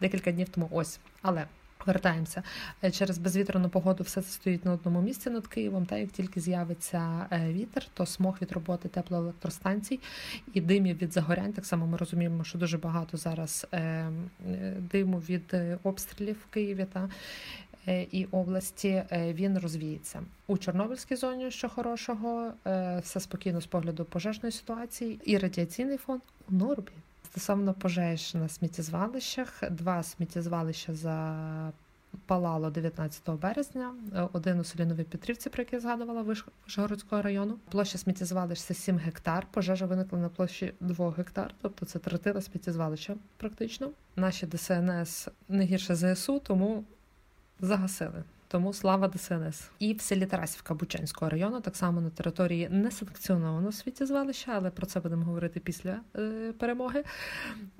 декілька 0.00 0.32
днів 0.32 0.48
тому. 0.48 0.68
Ось. 0.72 1.00
Але 1.22 1.46
Вертаємося 1.88 2.42
е, 2.84 2.90
через 2.90 3.18
безвітряну 3.18 3.68
погоду, 3.68 4.04
все 4.04 4.22
це 4.22 4.30
стоїть 4.30 4.64
на 4.64 4.72
одному 4.72 5.02
місці 5.02 5.30
над 5.30 5.46
Києвом. 5.46 5.86
Та 5.86 5.96
як 5.96 6.10
тільки 6.10 6.40
з'явиться 6.40 7.26
е, 7.30 7.52
вітер, 7.52 7.86
то 7.94 8.06
смог 8.06 8.38
від 8.42 8.52
роботи 8.52 8.88
теплоелектростанцій 8.88 10.00
і 10.54 10.60
димів 10.60 10.98
від 10.98 11.12
загорянь. 11.12 11.52
Так 11.52 11.66
само 11.66 11.86
ми 11.86 11.96
розуміємо, 11.96 12.44
що 12.44 12.58
дуже 12.58 12.78
багато 12.78 13.16
зараз 13.16 13.66
е, 13.74 14.10
диму 14.78 15.18
від 15.18 15.56
обстрілів 15.82 16.36
в 16.48 16.52
Києві 16.52 16.86
та 16.92 17.08
і 18.10 18.24
області 18.24 19.02
він 19.12 19.58
розвіється 19.58 20.22
у 20.46 20.58
Чорнобильській 20.58 21.16
зоні. 21.16 21.50
Що 21.50 21.68
хорошого, 21.68 22.52
все 23.02 23.20
спокійно 23.20 23.60
з 23.60 23.66
погляду 23.66 24.04
пожежної 24.04 24.52
ситуації, 24.52 25.20
і 25.24 25.38
радіаційний 25.38 25.96
фон 25.96 26.20
у 26.50 26.54
нормі. 26.54 26.92
Стосовно 27.38 27.74
пожеж 27.74 28.34
на 28.34 28.48
сміттєзвалищах, 28.48 29.62
два 29.70 30.02
сміттєзвалища 30.02 30.94
запалало 30.94 32.70
19 32.70 33.30
березня, 33.30 33.94
один 34.32 34.60
у 34.60 34.64
селі 34.64 34.84
Новій 34.84 35.04
Петрівці, 35.04 35.50
про 35.50 35.62
який 35.62 35.76
я 35.76 35.80
згадувала 35.80 36.22
Вишгородського 36.66 37.22
району. 37.22 37.58
Площа 37.70 37.98
сміттєзвалищ 37.98 38.62
це 38.62 38.74
7 38.74 38.98
гектар. 38.98 39.46
Пожежа 39.50 39.86
виникла 39.86 40.18
на 40.18 40.28
площі 40.28 40.72
2 40.80 41.10
гектар, 41.10 41.54
тобто 41.62 41.86
це 41.86 41.98
третина 41.98 42.40
сміттєзвалища 42.40 43.16
практично. 43.36 43.90
Наші 44.16 44.46
ДСНС 44.46 45.28
не 45.48 45.64
гірше 45.64 45.94
ЗСУ, 45.94 46.38
тому 46.38 46.84
загасили. 47.60 48.22
Тому 48.50 48.72
слава 48.72 49.08
ДСНС. 49.08 49.70
І 49.78 49.94
в 49.94 50.00
селі 50.00 50.26
Тарасівка 50.26 50.74
Бучанського 50.74 51.30
району, 51.30 51.60
так 51.60 51.76
само 51.76 52.00
на 52.00 52.10
території 52.10 52.68
несанкціонованого 52.68 53.72
звалища, 54.00 54.52
але 54.54 54.70
про 54.70 54.86
це 54.86 55.00
будемо 55.00 55.24
говорити 55.24 55.60
після 55.60 56.00
е, 56.16 56.52
перемоги. 56.58 57.04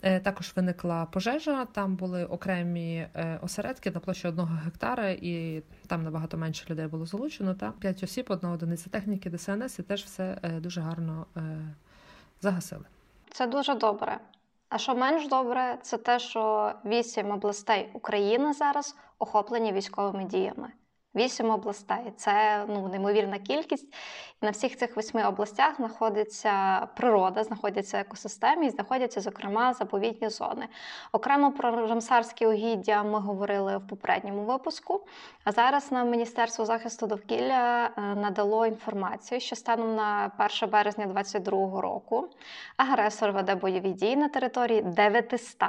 Е, 0.03 0.21
також 0.21 0.53
виникла 0.57 1.05
пожежа. 1.07 1.65
Там 1.65 1.97
були 1.97 2.25
окремі 2.25 3.07
е, 3.15 3.39
осередки 3.43 3.91
на 3.91 4.01
площі 4.01 4.29
одного 4.29 4.55
гектара, 4.65 5.11
і 5.11 5.63
там 5.87 6.03
набагато 6.03 6.37
менше 6.37 6.65
людей 6.71 6.87
було 6.87 7.07
залучено. 7.07 7.55
Та 7.55 7.73
п'ять 7.73 8.03
осіб, 8.03 8.27
одна 8.29 8.51
одиниця 8.51 8.91
техніки 8.91 9.31
ДСНС, 9.31 9.79
і 9.79 9.83
теж 9.83 10.05
все 10.05 10.39
е, 10.43 10.61
дуже 10.61 10.81
гарно 10.81 11.27
е, 11.37 11.41
загасили. 12.41 12.85
Це 13.31 13.47
дуже 13.47 13.75
добре. 13.75 14.19
А 14.69 14.79
що 14.79 14.95
менш 14.95 15.29
добре, 15.29 15.79
це 15.83 15.99
те, 15.99 16.19
що 16.19 16.73
вісім 16.85 17.31
областей 17.31 17.91
України 17.93 18.53
зараз 18.53 18.97
охоплені 19.19 19.73
військовими 19.73 20.25
діями. 20.25 20.73
Вісім 21.15 21.51
областей 21.51 22.13
це 22.17 22.65
ну 22.69 22.89
неймовірна 22.89 23.39
кількість. 23.39 23.95
І 24.43 24.47
на 24.47 24.51
всіх 24.51 24.77
цих 24.77 24.97
восьми 24.97 25.25
областях 25.25 25.77
знаходиться 25.77 26.87
природа, 26.97 27.45
знаходяться 27.45 27.99
екосистеми 27.99 28.67
і 28.67 28.71
знаходяться, 28.71 29.21
зокрема, 29.21 29.75
заповідні 29.75 30.29
зони. 30.29 30.69
Окремо 31.13 31.53
про 31.53 31.71
Рамсарські 31.71 32.47
угіддя 32.47 33.03
ми 33.03 33.19
говорили 33.19 33.79
в 33.79 33.87
попередньому 33.87 34.45
випуску. 34.45 35.07
А 35.45 35.53
зараз 35.53 35.93
нам 35.93 36.11
Міністерство 36.11 36.65
захисту 36.65 37.07
довкілля 37.07 37.91
е, 37.97 38.01
надало 38.01 38.67
інформацію, 38.67 39.41
що 39.41 39.57
станом 39.57 39.95
на 39.95 40.31
1 40.63 40.71
березня 40.71 41.07
2022 41.07 41.81
року 41.81 42.29
агресор 42.77 43.33
веде 43.33 43.55
бойові 43.55 43.93
дії 43.93 44.17
на 44.17 44.29
території 44.29 44.83
900 44.83 45.65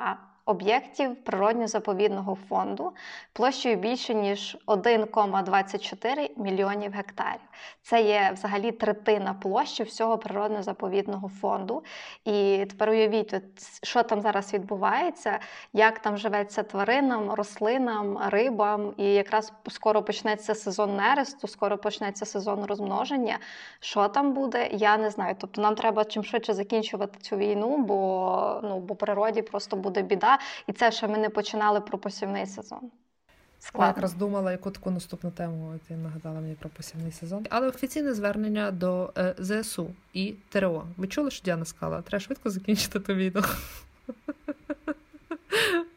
об'єктів 0.50 1.16
природньо-заповідного 1.24 2.38
фонду 2.50 2.92
площею 3.34 3.76
більше 3.76 4.14
ніж 4.14 4.58
1,24 4.68 6.30
мільйонів 6.38 6.92
гектарів. 6.92 7.42
Це 7.82 8.02
є 8.02 8.32
взагалі 8.34 8.72
третина 8.72 9.34
площі 9.34 9.84
всього 9.84 10.18
природно-заповідного 10.18 11.30
фонду. 11.30 11.84
І 12.26 12.66
тепер 12.70 12.90
уявіть, 12.90 13.36
що 13.84 14.04
там 14.04 14.22
зараз 14.22 14.54
відбувається, 14.54 15.40
як 15.74 16.00
там 16.00 16.18
живеться 16.18 16.64
тваринам, 16.64 17.32
рослинам, 17.32 18.18
рибам. 18.28 18.94
І 18.98 19.06
якраз 19.06 19.54
скоро 19.70 20.04
почнеться 20.04 20.56
сезон 20.56 20.96
нересту, 20.96 21.48
скоро 21.48 21.78
почнеться 21.78 22.26
сезон 22.26 22.66
розмноження. 22.66 23.40
Що 23.80 24.08
там 24.08 24.34
буде, 24.34 24.70
я 24.72 24.98
не 24.98 25.10
знаю. 25.10 25.36
Тобто 25.40 25.62
нам 25.62 25.76
треба 25.76 26.06
чим 26.06 26.24
швидше 26.24 26.54
закінчувати 26.54 27.20
цю 27.20 27.38
війну, 27.38 27.78
бо 27.78 28.62
ну 28.64 28.80
бо 28.80 28.96
природі 28.96 29.42
просто 29.42 29.76
буде 29.76 30.02
біда. 30.02 30.39
І 30.68 30.74
це 30.74 30.92
ще 30.92 31.08
ми 31.08 31.18
не 31.18 31.30
починали 31.30 31.82
про 31.82 31.98
посівний 31.98 32.46
сезон. 32.46 32.92
Складно. 33.60 33.86
Я 33.86 33.90
якраз 33.90 34.14
думала, 34.14 34.52
яку 34.52 34.72
таку 34.72 34.92
наступну 34.92 35.32
тему 35.32 35.80
ти 35.88 35.96
нагадала 35.96 36.40
мені 36.40 36.54
про 36.54 36.70
посівний 36.70 37.12
сезон. 37.12 37.46
Але 37.50 37.68
офіційне 37.68 38.14
звернення 38.14 38.72
до 38.72 39.14
е, 39.18 39.36
ЗСУ 39.40 39.96
і 40.14 40.34
ТРО. 40.50 40.86
Ви 40.98 41.08
чули, 41.08 41.32
що 41.32 41.44
Діана 41.44 41.66
сказала? 41.66 42.02
Треба 42.02 42.20
швидко 42.20 42.50
закінчити 42.50 43.00
ту 43.00 43.14
війну. 43.14 43.44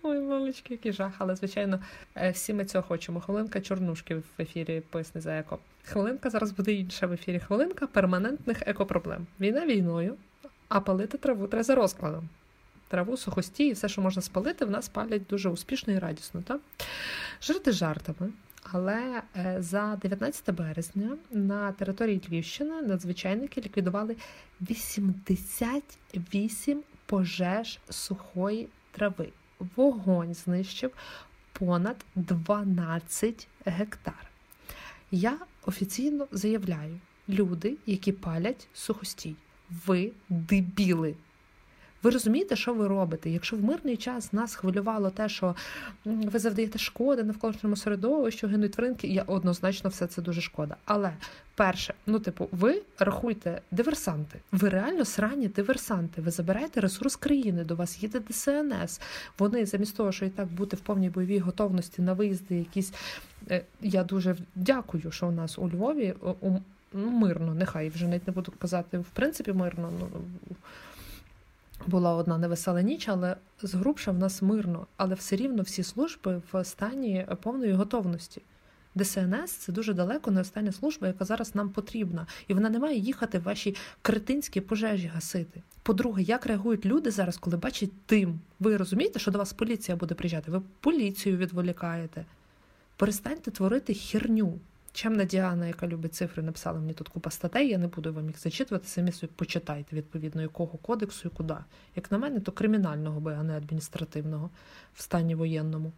Ой, 0.03 0.21
мамочки, 0.21 0.75
який 0.75 0.93
жах, 0.93 1.13
але 1.19 1.37
звичайно, 1.37 1.81
е, 2.17 2.31
всі 2.31 2.55
ми 2.55 2.65
цього 2.65 2.85
хочемо. 2.85 3.21
Хвилинка 3.21 3.61
чорнушки 3.61 4.15
в 4.15 4.25
ефірі 4.39 4.83
поясни 4.91 5.21
за 5.21 5.39
еко. 5.39 5.59
Хвилинка 5.85 6.31
зараз 6.31 6.51
буде 6.51 6.73
інша 6.73 7.07
в 7.07 7.13
ефірі. 7.13 7.39
Хвилинка 7.39 7.87
перманентних 7.87 8.63
екопроблем. 8.67 9.27
Війна 9.41 9.67
війною, 9.67 10.17
а 10.69 10.81
палити 10.81 11.19
траву 11.19 11.47
треба 11.47 11.63
за 11.63 11.75
розкладом 11.75 12.29
траву, 12.93 13.17
сухості 13.17 13.67
і 13.67 13.73
все, 13.73 13.89
що 13.89 14.03
можна 14.03 14.23
спалити, 14.23 14.65
в 14.65 14.71
нас 14.71 14.89
палять 14.89 15.23
дуже 15.31 15.49
успішно 15.49 15.93
і 15.93 15.99
радісно. 15.99 16.43
Так? 16.43 16.61
Жарти 17.43 17.73
жартами. 17.73 18.33
Але 18.63 19.23
е, 19.37 19.57
за 19.61 19.99
19 20.03 20.55
березня 20.55 21.17
на 21.31 21.73
території 21.73 22.21
Львівщини 22.29 22.83
надзвичайники 22.83 23.61
ліквідували 23.61 24.17
88 24.61 26.83
пожеж 27.07 27.79
сухої 27.91 28.69
трави. 28.91 29.29
Вогонь 29.77 30.35
знищив 30.35 30.91
понад 31.53 32.05
12 32.15 33.49
гектар. 33.67 34.27
Я 35.11 35.39
офіційно 35.67 36.27
заявляю: 36.33 37.01
люди, 37.29 37.77
які 37.87 38.13
палять 38.13 38.69
сухостій, 38.75 39.35
ви 39.87 40.13
дебіли. 40.29 41.15
Ви 42.03 42.11
розумієте, 42.11 42.57
що 42.57 42.75
ви 42.75 42.89
робите? 42.89 43.31
Якщо 43.31 43.57
в 43.57 43.65
мирний 43.65 43.97
час 43.97 44.33
нас 44.33 44.55
хвилювало 44.55 45.11
те, 45.11 45.29
що 45.29 45.55
ви 46.05 46.39
завдаєте 46.39 46.79
шкоди 46.79 47.23
навколишньому 47.23 47.77
середовищу, 47.77 48.49
гинуть 48.49 48.73
тваринки, 48.73 49.09
я 49.09 49.23
однозначно 49.23 49.91
все 49.91 50.07
це 50.07 50.23
дуже 50.23 50.41
шкода. 50.41 50.77
Але 50.85 51.13
перше, 51.55 51.95
ну 52.07 52.19
типу, 52.19 52.49
ви 52.53 52.83
рахуйте 52.99 53.61
диверсанти. 53.71 54.39
Ви 54.53 54.69
реально 54.69 55.05
срані 55.05 55.49
диверсанти. 55.49 56.23
Ви 56.23 56.31
забираєте 56.31 56.81
ресурс 56.81 57.17
країни, 57.17 57.65
до 57.65 57.77
вас 57.77 58.03
їде 58.03 58.21
ДСНС. 58.31 59.01
Вони 59.39 59.67
замість 59.67 59.97
того, 59.97 60.13
що 60.13 60.25
і 60.25 60.31
так 60.31 60.49
бути 60.49 60.77
в 60.77 60.81
повній 60.81 61.11
бойовій 61.11 61.39
готовності 61.39 62.03
на 62.03 62.13
виїзди, 62.13 62.55
якісь 62.55 62.93
е, 63.51 63.65
я 63.81 64.05
дуже 64.05 64.37
дякую, 64.55 65.11
що 65.11 65.29
у 65.29 65.31
нас 65.33 65.59
у 65.59 65.69
Львові 65.69 66.15
ну, 66.95 67.11
мирно, 67.11 67.55
нехай 67.55 67.89
вже 67.89 68.09
навіть 68.09 68.27
не 68.27 68.33
буду 68.33 68.53
казати 68.59 68.99
в 68.99 69.11
принципі 69.13 69.53
мирно. 69.53 69.91
ну 70.01 70.09
була 71.89 72.15
одна 72.15 72.39
невесела 72.39 72.83
ніч, 72.83 73.09
але 73.09 73.37
згрубша 73.63 74.11
в 74.11 74.19
нас 74.19 74.43
мирно, 74.43 74.87
але 74.97 75.15
все 75.15 75.37
рівно 75.37 75.63
всі 75.63 75.83
служби 75.83 76.43
в 76.53 76.65
стані 76.65 77.27
повної 77.43 77.73
готовності. 77.73 78.43
ДСНС 78.95 79.53
це 79.53 79.73
дуже 79.73 79.95
далеко 79.95 80.31
не 80.31 80.41
остання 80.41 80.73
служба, 80.73 81.07
яка 81.07 81.25
зараз 81.25 81.55
нам 81.55 81.71
потрібна, 81.71 82.27
і 82.49 82.55
вона 82.55 82.71
не 82.71 82.79
має 82.79 82.99
їхати 82.99 83.39
в 83.39 83.43
ваші 83.43 83.77
кретинські 84.03 84.61
пожежі 84.61 85.07
гасити. 85.07 85.63
По-друге, 85.83 86.23
як 86.23 86.47
реагують 86.47 86.87
люди 86.87 87.11
зараз, 87.11 87.37
коли 87.37 87.57
бачать 87.57 87.91
дим? 88.09 88.41
Ви 88.61 88.77
розумієте, 88.77 89.19
що 89.19 89.31
до 89.31 89.39
вас 89.39 89.53
поліція 89.53 89.97
буде 89.97 90.15
приїжджати? 90.15 90.51
Ви 90.51 90.63
поліцію 90.81 91.37
відволікаєте. 91.37 92.25
Перестаньте 92.97 93.51
творити 93.51 93.95
херню. 93.95 94.59
Чемна 94.93 95.25
Діана, 95.25 95.67
яка 95.67 95.87
любить 95.87 96.15
цифри, 96.15 96.43
написала 96.43 96.81
мені 96.81 96.93
тут 96.93 97.09
купа 97.09 97.31
статей, 97.31 97.69
я 97.69 97.79
не 97.79 97.87
буду 97.87 98.13
вам 98.13 98.27
їх 98.27 98.41
зачитувати, 98.41 98.87
самі 98.87 99.13
собі 99.13 99.33
почитайте, 99.37 99.97
відповідно, 99.97 100.43
якого 100.43 100.79
кодексу 100.79 101.29
і 101.29 101.37
куди. 101.37 101.57
Як 101.97 102.13
на 102.13 102.19
мене, 102.19 102.41
то 102.41 102.53
кримінального 102.53 103.21
би, 103.21 103.37
а 103.41 103.43
не 103.43 103.57
адміністративного 103.57 104.51
в 104.95 105.03
стані 105.03 105.35
воєнному. 105.35 105.93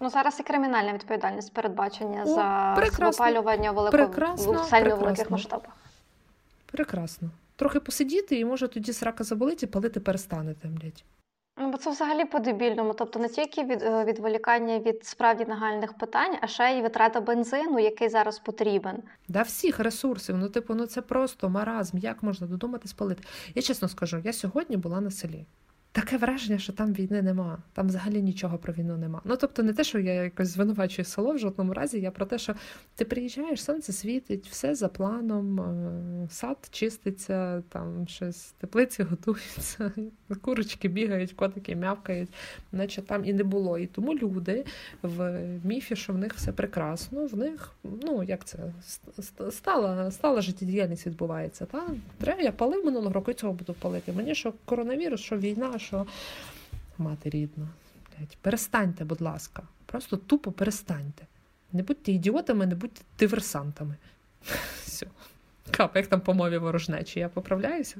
Ну 0.00 0.10
зараз 0.10 0.40
і 0.40 0.42
кримінальна 0.42 0.92
відповідальність 0.92 1.52
передбачення 1.52 2.22
О, 2.22 2.34
за 2.34 2.74
випалювання 2.98 3.70
великих 3.72 4.18
великих 4.96 5.30
масштабах. 5.30 5.76
Прекрасно. 6.66 7.30
Трохи 7.56 7.80
посидіти, 7.80 8.38
і 8.38 8.44
може 8.44 8.68
тоді 8.68 8.92
срака 8.92 9.24
заболить 9.24 9.62
і 9.62 9.66
палити 9.66 10.00
перестанете, 10.00 10.68
блядь. 10.68 11.04
Ну, 11.60 11.70
бо 11.70 11.76
це 11.76 11.90
взагалі 11.90 12.24
по-дебільному. 12.24 12.94
Тобто 12.94 13.18
не 13.18 13.28
тільки 13.28 13.64
від 13.64 13.82
е, 13.82 14.04
відволікання 14.04 14.78
від 14.78 15.06
справді 15.06 15.44
нагальних 15.44 15.92
питань, 15.92 16.36
а 16.40 16.46
ще 16.46 16.70
й 16.78 16.82
витрата 16.82 17.20
бензину, 17.20 17.78
який 17.78 18.08
зараз 18.08 18.38
потрібен. 18.38 19.02
Да, 19.28 19.42
всіх 19.42 19.80
ресурсів. 19.80 20.36
Ну, 20.36 20.48
типу, 20.48 20.74
ну 20.74 20.86
це 20.86 21.02
просто 21.02 21.48
маразм. 21.48 21.98
Як 21.98 22.22
можна 22.22 22.46
додумати 22.46 22.88
спалити? 22.88 23.22
Я 23.54 23.62
чесно 23.62 23.88
скажу, 23.88 24.20
я 24.24 24.32
сьогодні 24.32 24.76
була 24.76 25.00
на 25.00 25.10
селі. 25.10 25.46
Таке 25.92 26.16
враження, 26.16 26.58
що 26.58 26.72
там 26.72 26.92
війни 26.92 27.22
нема, 27.22 27.58
там 27.72 27.86
взагалі 27.86 28.22
нічого 28.22 28.58
про 28.58 28.72
війну 28.72 28.96
нема. 28.96 29.20
Ну 29.24 29.36
тобто, 29.36 29.62
не 29.62 29.72
те, 29.72 29.84
що 29.84 29.98
я 29.98 30.12
якось 30.12 30.48
звинувачую 30.48 31.06
село 31.06 31.32
в 31.32 31.38
жодному 31.38 31.74
разі, 31.74 32.00
я 32.00 32.10
про 32.10 32.26
те, 32.26 32.38
що 32.38 32.54
ти 32.94 33.04
приїжджаєш, 33.04 33.64
сонце 33.64 33.92
світить, 33.92 34.48
все 34.48 34.74
за 34.74 34.88
планом, 34.88 35.60
е, 35.60 36.28
сад 36.30 36.68
чиститься, 36.70 37.62
там 37.68 38.08
щось 38.08 38.54
теплиці 38.60 39.02
готуються, 39.02 39.92
курочки 40.40 40.88
бігають, 40.88 41.32
котики 41.32 41.76
м'явкають, 41.76 42.28
наче 42.72 43.02
там 43.02 43.24
і 43.24 43.32
не 43.32 43.44
було. 43.44 43.78
І 43.78 43.86
тому 43.86 44.14
люди 44.14 44.64
в 45.02 45.40
міфі, 45.64 45.96
що 45.96 46.12
в 46.12 46.18
них 46.18 46.34
все 46.34 46.52
прекрасно, 46.52 47.26
в 47.26 47.36
них, 47.36 47.72
ну 48.02 48.22
як 48.22 48.44
це, 48.44 48.58
стала 49.50 50.10
стала 50.10 50.40
життєдіяльність 50.40 51.06
відбувається. 51.06 51.66
Та? 51.66 51.86
Треба, 52.18 52.42
я 52.42 52.52
палив 52.52 52.84
минулого 52.84 53.12
року 53.12 53.30
і 53.30 53.34
цього 53.34 53.52
буду 53.52 53.74
палити. 53.74 54.12
Мені 54.12 54.34
що 54.34 54.52
коронавірус, 54.64 55.20
що 55.20 55.36
війна 55.36 55.79
що 55.80 56.06
мати 56.98 57.30
рідна. 57.30 57.68
Перестаньте, 58.42 59.04
будь 59.04 59.20
ласка. 59.20 59.62
Просто 59.86 60.16
тупо 60.16 60.52
перестаньте. 60.52 61.26
Не 61.72 61.82
будьте 61.82 62.12
ідіотами, 62.12 62.66
не 62.66 62.74
будьте 62.74 63.00
диверсантами. 63.18 63.96
Все. 64.84 65.06
Кап, 65.70 65.96
як 65.96 66.06
там 66.06 66.20
по 66.20 66.34
мові 66.34 66.58
ворожнечі? 66.58 67.20
Я 67.20 67.28
поправляюся? 67.28 67.96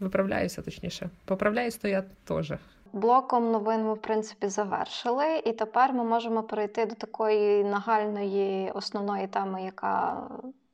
Виправляюся, 0.00 0.62
точніше. 0.62 1.10
Поправляюсь, 1.24 1.76
то 1.76 1.88
я 1.88 2.04
теж. 2.24 2.52
Блоком 2.92 3.50
новин 3.50 3.84
ми, 3.84 3.94
в 3.94 4.02
принципі, 4.02 4.48
завершили, 4.48 5.42
і 5.46 5.52
тепер 5.52 5.92
ми 5.92 6.04
можемо 6.04 6.42
перейти 6.42 6.86
до 6.86 6.94
такої 6.94 7.64
нагальної 7.64 8.70
основної 8.70 9.26
теми, 9.26 9.62
яка 9.62 10.22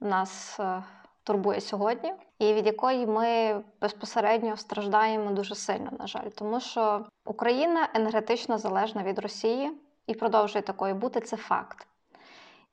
нас 0.01 0.61
е, 0.61 0.83
турбує 1.25 1.61
сьогодні, 1.61 2.13
і 2.39 2.53
від 2.53 2.67
якої 2.67 3.07
ми 3.07 3.63
безпосередньо 3.81 4.57
страждаємо 4.57 5.31
дуже 5.31 5.55
сильно, 5.55 5.91
на 5.99 6.07
жаль, 6.07 6.29
тому 6.35 6.61
що 6.61 7.05
Україна 7.27 7.89
енергетично 7.95 8.59
залежна 8.59 9.03
від 9.03 9.19
Росії 9.19 9.73
і 10.07 10.15
продовжує 10.15 10.63
такою 10.63 10.95
бути 10.95 11.21
це 11.21 11.37
факт. 11.37 11.87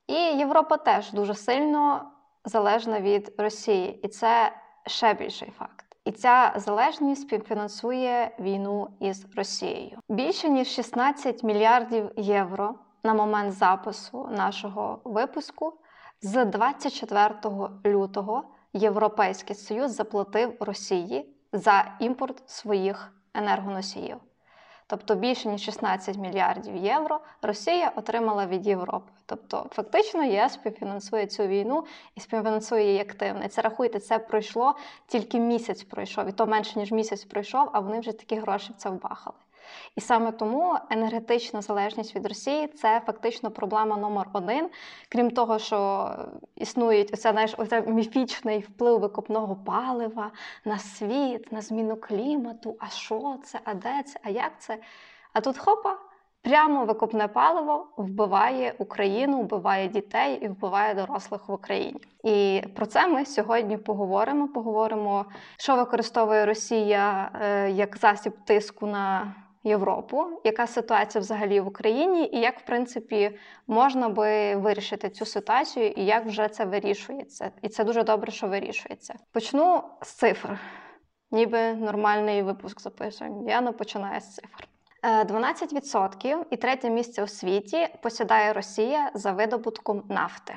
І 0.08 0.13
Європа 0.13 0.77
теж 0.77 1.12
дуже 1.12 1.36
сильно 1.36 2.12
залежна 2.46 3.00
від 3.00 3.34
Росії, 3.38 4.00
і 4.03 4.08
це 4.08 4.53
ще 4.88 5.13
більший 5.13 5.51
факт. 5.58 5.86
І 6.05 6.12
ця 6.12 6.53
залежність 6.55 7.22
співфінансує 7.22 8.36
війну 8.39 8.88
із 9.00 9.36
Росією. 9.36 9.98
Більше 10.10 10.50
ніж 10.50 10.67
16 10.67 11.43
мільярдів 11.43 12.12
євро 12.17 12.75
на 13.03 13.13
момент 13.13 13.53
запису 13.53 14.27
нашого 14.32 15.00
випуску 15.03 15.74
з 16.22 16.46
24 16.46 17.34
лютого 17.86 18.43
Європейський 18.74 19.56
Союз 19.56 19.92
заплатив 19.92 20.53
Росії 20.60 21.36
за 21.53 21.96
імпорт 22.00 22.50
своїх 22.50 23.13
енергоносіїв. 23.34 24.18
Тобто 24.88 25.15
більше 25.15 25.50
ніж 25.50 25.62
16 25.62 26.18
мільярдів 26.18 26.75
євро 26.75 27.20
Росія 27.42 27.92
отримала 27.96 28.46
від 28.46 28.68
Європи. 28.68 29.12
Тобто, 29.25 29.65
фактично, 29.72 30.24
ЄС 30.24 30.53
співфінансує 30.53 31.27
цю 31.27 31.48
війну 31.48 31.86
і 32.15 32.20
співфінансує 32.20 32.86
її 32.86 33.00
активно. 33.00 33.44
І 33.46 33.48
це 33.48 33.62
рахуйте, 33.62 34.00
це 34.00 34.20
пройшло 34.20 34.75
тільки 35.08 35.39
місяць 35.39 35.84
пройшов, 35.84 36.27
і 36.27 36.32
то 36.32 36.46
менше 36.46 36.80
ніж 36.80 36.92
місяць 36.92 37.24
пройшов, 37.25 37.70
а 37.74 37.80
вони 37.80 38.00
вже 38.00 38.12
такі 38.12 38.36
гроші 38.36 38.74
в 38.74 38.75
це 38.75 38.89
вбахали. 38.89 39.38
І 39.96 40.01
саме 40.01 40.32
тому 40.32 40.75
енергетична 40.89 41.62
залежність 41.62 42.15
від 42.15 42.25
Росії 42.25 42.67
це 42.67 43.01
фактично 43.05 43.51
проблема 43.51 43.98
номер 43.98 44.27
один. 44.34 44.70
Крім 45.10 45.32
того, 45.32 45.60
що 45.60 46.10
існують 46.55 47.13
оце, 47.13 47.32
знаєш, 47.32 47.55
оце 47.58 47.82
міфічний 47.82 48.60
вплив 48.60 49.00
викопного 49.00 49.55
палива 49.55 50.32
на 50.65 50.79
світ, 50.79 51.51
на 51.51 51.62
зміну 51.62 51.96
клімату. 51.96 52.75
А 52.79 52.88
що 52.88 53.36
це? 53.43 53.60
А 53.63 53.74
де 53.74 54.03
це? 54.03 54.20
А 54.24 54.29
як 54.29 54.51
це? 54.60 54.77
А 55.34 55.41
тут 55.41 55.58
хопа. 55.58 55.98
Прямо 56.43 56.86
викопне 56.86 57.27
паливо 57.27 57.88
вбиває 57.98 58.74
Україну, 58.77 59.41
вбиває 59.41 59.88
дітей 59.88 60.39
і 60.41 60.48
вбиває 60.48 60.93
дорослих 60.93 61.48
в 61.48 61.51
Україні. 61.51 62.01
І 62.24 62.63
про 62.75 62.86
це 62.86 63.08
ми 63.08 63.25
сьогодні 63.25 63.77
поговоримо. 63.77 64.48
Поговоримо, 64.48 65.25
що 65.58 65.75
використовує 65.75 66.46
Росія 66.46 67.32
е, 67.41 67.72
як 67.72 67.98
засіб 67.98 68.34
тиску 68.46 68.88
на 68.88 69.36
Європу, 69.63 70.41
яка 70.43 70.67
ситуація 70.67 71.22
взагалі 71.22 71.60
в 71.60 71.67
Україні, 71.67 72.29
і 72.34 72.39
як 72.39 72.60
в 72.60 72.65
принципі 72.65 73.39
можна 73.67 74.10
би 74.10 74.55
вирішити 74.55 75.10
цю 75.10 75.25
ситуацію, 75.25 75.88
і 75.88 76.05
як 76.05 76.25
вже 76.25 76.48
це 76.48 76.65
вирішується. 76.65 77.51
І 77.62 77.70
це 77.70 77.84
дуже 77.84 78.03
добре, 78.03 78.32
що 78.32 78.48
вирішується. 78.48 79.13
Почну 79.32 79.84
з 80.01 80.10
цифр, 80.10 80.60
ніби 81.32 81.74
нормальний 81.74 82.41
випуск 82.41 82.82
записуємо. 82.82 83.50
Я 83.50 83.62
не 83.62 83.72
починаю 83.72 84.22
з 84.22 84.36
цифр. 84.36 84.67
12% 85.03 86.27
е, 86.27 86.46
і 86.50 86.57
третє 86.57 86.90
місце 86.90 87.24
у 87.24 87.27
світі 87.27 87.88
посідає 88.01 88.53
Росія 88.53 89.11
за 89.14 89.31
видобутком 89.31 90.03
нафти 90.09 90.55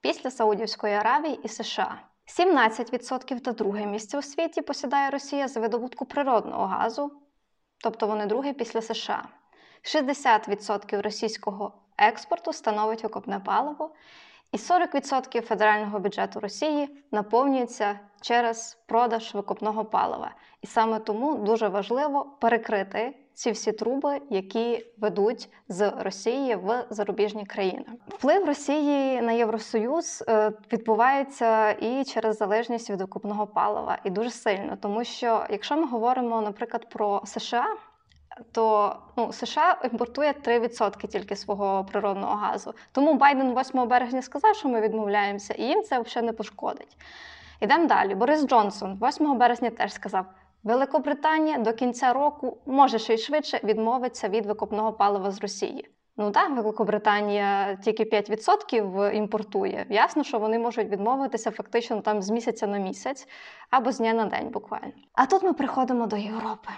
після 0.00 0.30
Саудівської 0.30 0.94
Аравії 0.94 1.40
і 1.42 1.48
США. 1.48 2.00
17% 2.38 3.40
та 3.40 3.52
друге 3.52 3.86
місце 3.86 4.18
у 4.18 4.22
світі 4.22 4.62
посідає 4.62 5.10
Росія 5.10 5.48
за 5.48 5.60
видобутку 5.60 6.04
природного 6.04 6.66
газу 6.66 7.21
тобто 7.82 8.06
вони 8.06 8.26
другі 8.26 8.52
після 8.52 8.82
США. 8.82 9.24
60% 9.82 11.02
російського 11.02 11.72
експорту 11.98 12.52
становить 12.52 13.02
викопне 13.02 13.40
паливо, 13.40 13.90
і 14.52 14.56
40% 14.56 15.40
федерального 15.40 15.98
бюджету 15.98 16.40
Росії 16.40 16.88
наповнюється 17.10 18.00
через 18.20 18.78
продаж 18.86 19.34
викопного 19.34 19.84
палива. 19.84 20.34
І 20.62 20.66
саме 20.66 20.98
тому 20.98 21.34
дуже 21.34 21.68
важливо 21.68 22.36
перекрити 22.40 23.14
ці 23.34 23.50
всі 23.50 23.72
труби, 23.72 24.20
які 24.30 24.86
ведуть 24.98 25.48
з 25.68 25.90
Росії 25.90 26.56
в 26.56 26.84
зарубіжні 26.90 27.46
країни. 27.46 27.84
Вплив 28.08 28.46
Росії 28.46 29.20
на 29.20 29.32
Євросоюз 29.32 30.24
е, 30.28 30.52
відбувається 30.72 31.70
і 31.70 32.04
через 32.04 32.36
залежність 32.36 32.90
від 32.90 33.00
викупного 33.00 33.46
палива, 33.46 33.98
і 34.04 34.10
дуже 34.10 34.30
сильно, 34.30 34.76
тому 34.80 35.04
що 35.04 35.46
якщо 35.50 35.76
ми 35.76 35.86
говоримо, 35.86 36.40
наприклад, 36.40 36.88
про 36.88 37.22
США. 37.24 37.66
То 38.52 38.96
ну, 39.16 39.32
США 39.32 39.80
імпортує 39.84 40.32
3% 40.32 41.06
тільки 41.06 41.36
свого 41.36 41.84
природного 41.84 42.34
газу. 42.34 42.74
Тому 42.92 43.14
Байден 43.14 43.58
8 43.58 43.88
березня 43.88 44.22
сказав, 44.22 44.56
що 44.56 44.68
ми 44.68 44.80
відмовляємося, 44.80 45.54
і 45.54 45.62
їм 45.62 45.82
це 45.82 46.00
взагалі 46.00 46.26
не 46.26 46.32
пошкодить. 46.32 46.96
Ідемо 47.60 47.86
далі. 47.86 48.14
Борис 48.14 48.46
Джонсон 48.46 48.98
8 49.02 49.38
березня 49.38 49.70
теж 49.70 49.92
сказав: 49.92 50.26
Великобританія 50.64 51.58
до 51.58 51.72
кінця 51.72 52.12
року 52.12 52.58
може 52.66 52.98
ще 52.98 53.14
й 53.14 53.18
швидше 53.18 53.60
відмовиться 53.64 54.28
від 54.28 54.46
викопного 54.46 54.92
палива 54.92 55.30
з 55.30 55.40
Росії. 55.40 55.88
Ну 56.16 56.30
так, 56.30 56.50
Великобританія 56.50 57.76
тільки 57.76 58.04
5% 58.04 59.12
імпортує. 59.12 59.86
Ясно, 59.88 60.24
що 60.24 60.38
вони 60.38 60.58
можуть 60.58 60.88
відмовитися 60.88 61.50
фактично 61.50 62.00
там 62.00 62.22
з 62.22 62.30
місяця 62.30 62.66
на 62.66 62.78
місяць 62.78 63.28
або 63.70 63.92
з 63.92 63.98
дня 63.98 64.12
на 64.12 64.24
день 64.24 64.48
буквально. 64.48 64.92
А 65.12 65.26
тут 65.26 65.42
ми 65.42 65.52
приходимо 65.52 66.06
до 66.06 66.16
Європи. 66.16 66.70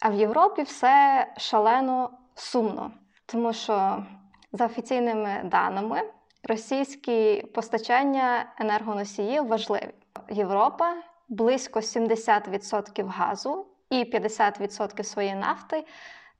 А 0.00 0.08
в 0.08 0.14
Європі 0.14 0.62
все 0.62 1.26
шалено 1.36 2.10
сумно, 2.34 2.90
тому 3.26 3.52
що 3.52 4.04
за 4.52 4.66
офіційними 4.66 5.40
даними 5.44 6.00
російські 6.44 7.42
постачання 7.54 8.52
енергоносіїв 8.58 9.46
важливі. 9.46 9.90
Європа 10.30 10.94
близько 11.28 11.80
70% 11.80 13.06
газу 13.08 13.66
і 13.90 14.04
50% 14.04 15.04
своєї 15.04 15.34
нафти 15.34 15.84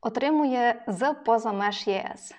отримує 0.01 0.85
з 0.87 1.15
поза 1.15 1.53
меж 1.53 1.87
ЄС. 1.87 2.35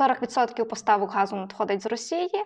40% 0.00 0.64
поставок 0.64 1.10
газу 1.10 1.36
надходить 1.36 1.82
з 1.82 1.86
Росії, 1.86 2.44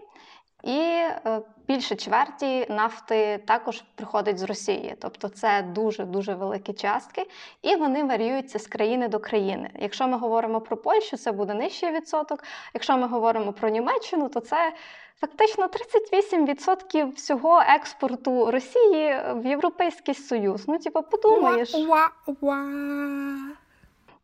і 0.64 0.78
е, 0.78 1.40
більше 1.68 1.96
чверті 1.96 2.66
нафти 2.68 3.38
також 3.46 3.84
приходить 3.94 4.38
з 4.38 4.42
Росії. 4.42 4.96
Тобто 5.00 5.28
це 5.28 5.62
дуже-дуже 5.62 6.34
великі 6.34 6.72
частки, 6.72 7.26
і 7.62 7.76
вони 7.76 8.04
варіюються 8.04 8.58
з 8.58 8.66
країни 8.66 9.08
до 9.08 9.18
країни. 9.18 9.70
Якщо 9.78 10.08
ми 10.08 10.18
говоримо 10.18 10.60
про 10.60 10.76
Польщу, 10.76 11.16
це 11.16 11.32
буде 11.32 11.54
нижчий 11.54 11.92
відсоток. 11.92 12.44
Якщо 12.74 12.96
ми 12.96 13.06
говоримо 13.08 13.52
про 13.52 13.68
Німеччину, 13.68 14.28
то 14.28 14.40
це 14.40 14.72
фактично 15.20 15.66
38% 15.66 17.12
всього 17.12 17.62
експорту 17.68 18.50
Росії 18.50 19.16
в 19.34 19.46
Європейський 19.46 20.14
Союз. 20.14 20.68
Ну, 20.68 20.78
типу, 20.78 21.02
подумаєш. 21.02 21.74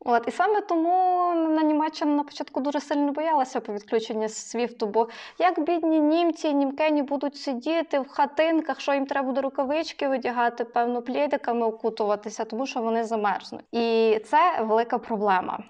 От 0.04 0.28
і 0.28 0.30
саме 0.30 0.60
тому 0.60 0.88
на 1.34 1.62
Німеччина 1.62 2.14
на 2.14 2.22
початку 2.22 2.60
дуже 2.60 2.80
сильно 2.80 3.12
боялася 3.12 3.60
по 3.60 3.72
відключенню 3.72 4.28
свіфту, 4.28 4.86
бо 4.86 5.08
як 5.38 5.60
бідні 5.60 6.00
німці, 6.00 6.54
німкені 6.54 7.02
будуть 7.02 7.36
сидіти 7.36 7.98
в 7.98 8.08
хатинках, 8.08 8.80
що 8.80 8.94
їм 8.94 9.06
треба 9.06 9.26
буде 9.26 9.40
рукавички 9.40 10.08
одягати, 10.08 10.64
певно, 10.64 11.02
плідиками 11.02 11.66
окутуватися, 11.66 12.44
тому 12.44 12.66
що 12.66 12.82
вони 12.82 13.04
замерзнуть. 13.04 13.64
І 13.72 14.18
це 14.26 14.62
велика 14.62 14.98
проблема. 14.98 15.64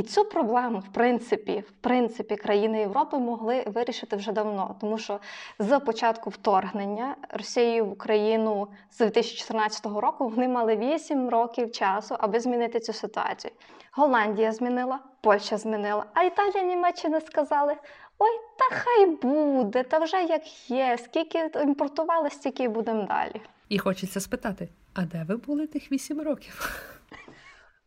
І 0.00 0.02
цю 0.02 0.24
проблему, 0.24 0.78
в 0.78 0.92
принципі, 0.92 1.64
в 1.68 1.70
принципі, 1.80 2.36
країни 2.36 2.80
Європи 2.80 3.18
могли 3.18 3.64
вирішити 3.66 4.16
вже 4.16 4.32
давно, 4.32 4.76
тому 4.80 4.98
що 4.98 5.20
з 5.58 5.80
початку 5.80 6.30
вторгнення 6.30 7.16
Росії 7.30 7.82
в 7.82 7.92
Україну 7.92 8.68
з 8.90 8.98
2014 8.98 9.86
року 9.86 10.28
вони 10.28 10.48
мали 10.48 10.76
8 10.76 11.28
років 11.28 11.72
часу, 11.72 12.16
аби 12.18 12.40
змінити 12.40 12.80
цю 12.80 12.92
ситуацію. 12.92 13.52
Голландія 13.92 14.52
змінила, 14.52 14.98
Польща 15.20 15.56
змінила, 15.56 16.04
а 16.14 16.22
Італія, 16.22 16.62
Німеччина 16.62 17.20
сказали: 17.20 17.76
ой, 18.18 18.30
та 18.58 18.76
хай 18.76 19.06
буде, 19.06 19.82
та 19.82 19.98
вже 19.98 20.22
як 20.22 20.70
є, 20.70 20.98
скільки 21.04 21.50
імпортували, 21.62 22.30
стільки 22.30 22.62
і 22.62 22.68
будемо 22.68 23.02
далі. 23.02 23.40
І 23.68 23.78
хочеться 23.78 24.20
спитати: 24.20 24.68
а 24.94 25.02
де 25.02 25.24
ви 25.28 25.36
були 25.36 25.66
тих 25.66 25.92
8 25.92 26.20
років? 26.20 26.84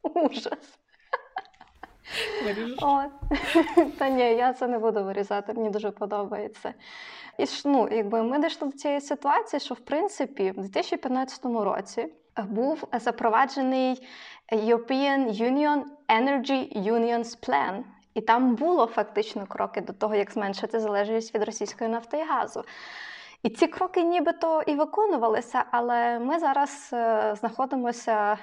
Ужас. 0.04 0.83
От. 2.82 3.12
Та 3.98 4.10
ні, 4.10 4.24
я 4.24 4.54
це 4.54 4.68
не 4.68 4.80
буду 4.80 5.04
вирізати, 5.04 5.54
мені 5.54 5.70
дуже 5.70 5.92
подобається. 5.92 6.74
І 7.38 7.46
ну, 7.66 7.90
якби 7.92 8.24
ми 8.24 8.40
дійшли 8.40 8.68
до 8.68 8.78
цієї 8.78 9.02
ситуації, 9.02 9.60
що 9.60 9.74
в 9.74 9.80
принципі 9.80 10.52
в 10.52 10.62
2015 10.62 11.46
році 11.46 12.08
був 12.48 12.88
запроваджений 12.94 14.08
European 14.52 15.42
Union 15.42 15.82
Energy 16.10 16.92
Unions 16.92 17.50
Plan. 17.50 17.84
І 18.14 18.22
там 18.22 18.56
було 18.56 18.86
фактично 18.86 19.46
кроки 19.48 19.82
до 19.82 19.94
того, 19.94 20.16
як 20.16 20.32
зменшити 20.32 20.80
залежність 20.80 21.36
від 21.36 21.44
російської 21.44 21.90
нафти 21.90 22.18
і 22.18 22.24
газу. 22.24 22.64
І 23.44 23.50
ці 23.50 23.68
кроки 23.68 24.04
нібито 24.04 24.62
і 24.68 24.76
виконувалися, 24.76 25.64
але 25.72 26.20
ми 26.20 26.40
зараз 26.40 26.90
е, 26.94 27.36
знаходимося 27.40 28.38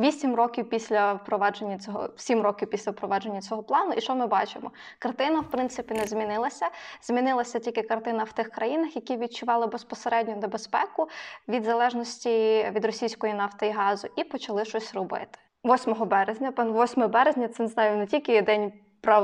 Вісім 0.00 0.34
років 0.34 0.68
після 0.68 1.12
впровадження 1.12 1.78
цього, 1.78 2.08
сім 2.16 2.42
років 2.42 2.70
після 2.70 2.92
впровадження 2.92 3.40
цього 3.40 3.62
плану, 3.62 3.92
і 3.92 4.00
що 4.00 4.14
ми 4.14 4.26
бачимо? 4.26 4.70
Картина, 4.98 5.40
в 5.40 5.50
принципі, 5.50 5.94
не 5.94 6.04
змінилася. 6.04 6.68
Змінилася 7.02 7.58
тільки 7.58 7.82
картина 7.82 8.24
в 8.24 8.32
тих 8.32 8.50
країнах, 8.50 8.96
які 8.96 9.16
відчували 9.16 9.66
безпосередню 9.66 10.36
небезпеку 10.36 11.08
від 11.48 11.64
залежності 11.64 12.66
від 12.70 12.84
російської 12.84 13.34
нафти 13.34 13.66
і 13.66 13.70
газу, 13.70 14.08
і 14.16 14.24
почали 14.24 14.64
щось 14.64 14.94
робити. 14.94 15.38
8 15.64 15.94
березня, 15.94 16.52
8 16.58 17.08
березня, 17.10 17.48
це 17.48 17.62
не 17.62 17.68
знаю, 17.68 17.96
не 17.96 18.06
тільки 18.06 18.42
день 18.42 18.72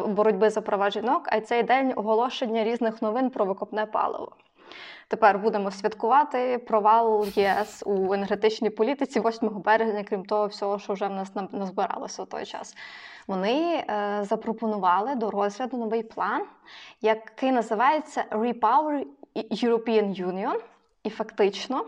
боротьби 0.06 0.50
за 0.50 0.60
права 0.60 0.90
жінок, 0.90 1.28
а 1.32 1.36
й 1.36 1.40
цей 1.40 1.62
день 1.62 1.92
оголошення 1.96 2.64
різних 2.64 3.02
новин 3.02 3.30
про 3.30 3.44
викопне 3.44 3.86
паливо. 3.86 4.36
Тепер 5.08 5.38
будемо 5.38 5.70
святкувати 5.70 6.58
провал 6.58 7.26
ЄС 7.34 7.82
у 7.86 8.14
енергетичній 8.14 8.70
політиці 8.70 9.20
8 9.20 9.48
березня, 9.48 10.04
крім 10.04 10.24
того, 10.24 10.46
всього, 10.46 10.78
що 10.78 10.92
вже 10.92 11.06
в 11.06 11.10
нас 11.10 11.32
назбиралося 11.52 12.22
в 12.22 12.26
той 12.26 12.46
час. 12.46 12.76
Вони 13.26 13.84
е, 13.88 14.18
запропонували 14.24 15.14
до 15.14 15.30
розгляду 15.30 15.76
новий 15.76 16.02
план, 16.02 16.46
який 17.00 17.52
називається 17.52 18.24
Repower 18.30 19.04
European 19.36 20.26
Union. 20.26 20.60
І 21.02 21.10
фактично 21.10 21.86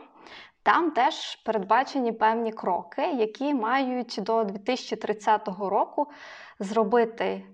там 0.62 0.90
теж 0.90 1.36
передбачені 1.36 2.12
певні 2.12 2.52
кроки, 2.52 3.12
які 3.12 3.54
мають 3.54 4.18
до 4.22 4.44
2030 4.44 5.48
року 5.58 6.06
зробити 6.58 7.44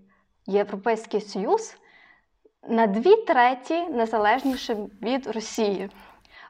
Європейський 0.46 1.20
Союз 1.20 1.76
на 2.68 2.86
дві 2.86 3.16
треті 3.16 3.80
незалежнішим 3.90 4.90
від 5.02 5.26
Росії. 5.26 5.90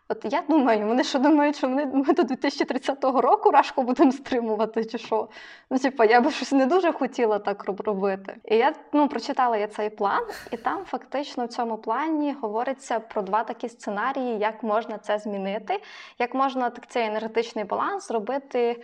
От 0.09 0.33
я 0.33 0.43
думаю, 0.49 0.87
вони 0.87 1.05
що 1.05 1.19
думають, 1.19 1.57
що 1.57 1.69
вони 1.69 1.87
ми 1.87 2.15
до 2.15 2.23
2030 2.23 3.05
року 3.05 3.51
рашку 3.51 3.83
будемо 3.83 4.13
стримувати, 4.13 4.85
чи 4.85 4.99
що? 4.99 5.29
Ну, 5.71 5.79
типу, 5.79 6.05
я 6.05 6.21
би 6.21 6.31
щось 6.31 6.53
не 6.53 6.67
дуже 6.67 6.93
хотіла 6.93 7.39
так 7.39 7.65
робити. 7.65 8.37
І 8.45 8.57
я 8.57 8.75
ну, 8.93 9.09
прочитала 9.09 9.57
я 9.57 9.67
цей 9.67 9.91
план, 9.91 10.23
і 10.51 10.57
там 10.57 10.85
фактично 10.85 11.45
в 11.45 11.49
цьому 11.49 11.79
плані 11.79 12.37
говориться 12.43 13.01
про 13.01 13.23
два 13.23 13.45
такі 13.45 13.69
сценарії, 13.69 14.39
як 14.39 14.63
можна 14.63 14.99
це 14.99 15.19
змінити, 15.19 15.81
як 16.19 16.35
можна 16.35 16.71
так 16.71 16.87
цей 16.87 17.07
енергетичний 17.07 17.65
баланс 17.65 18.09
зробити 18.09 18.83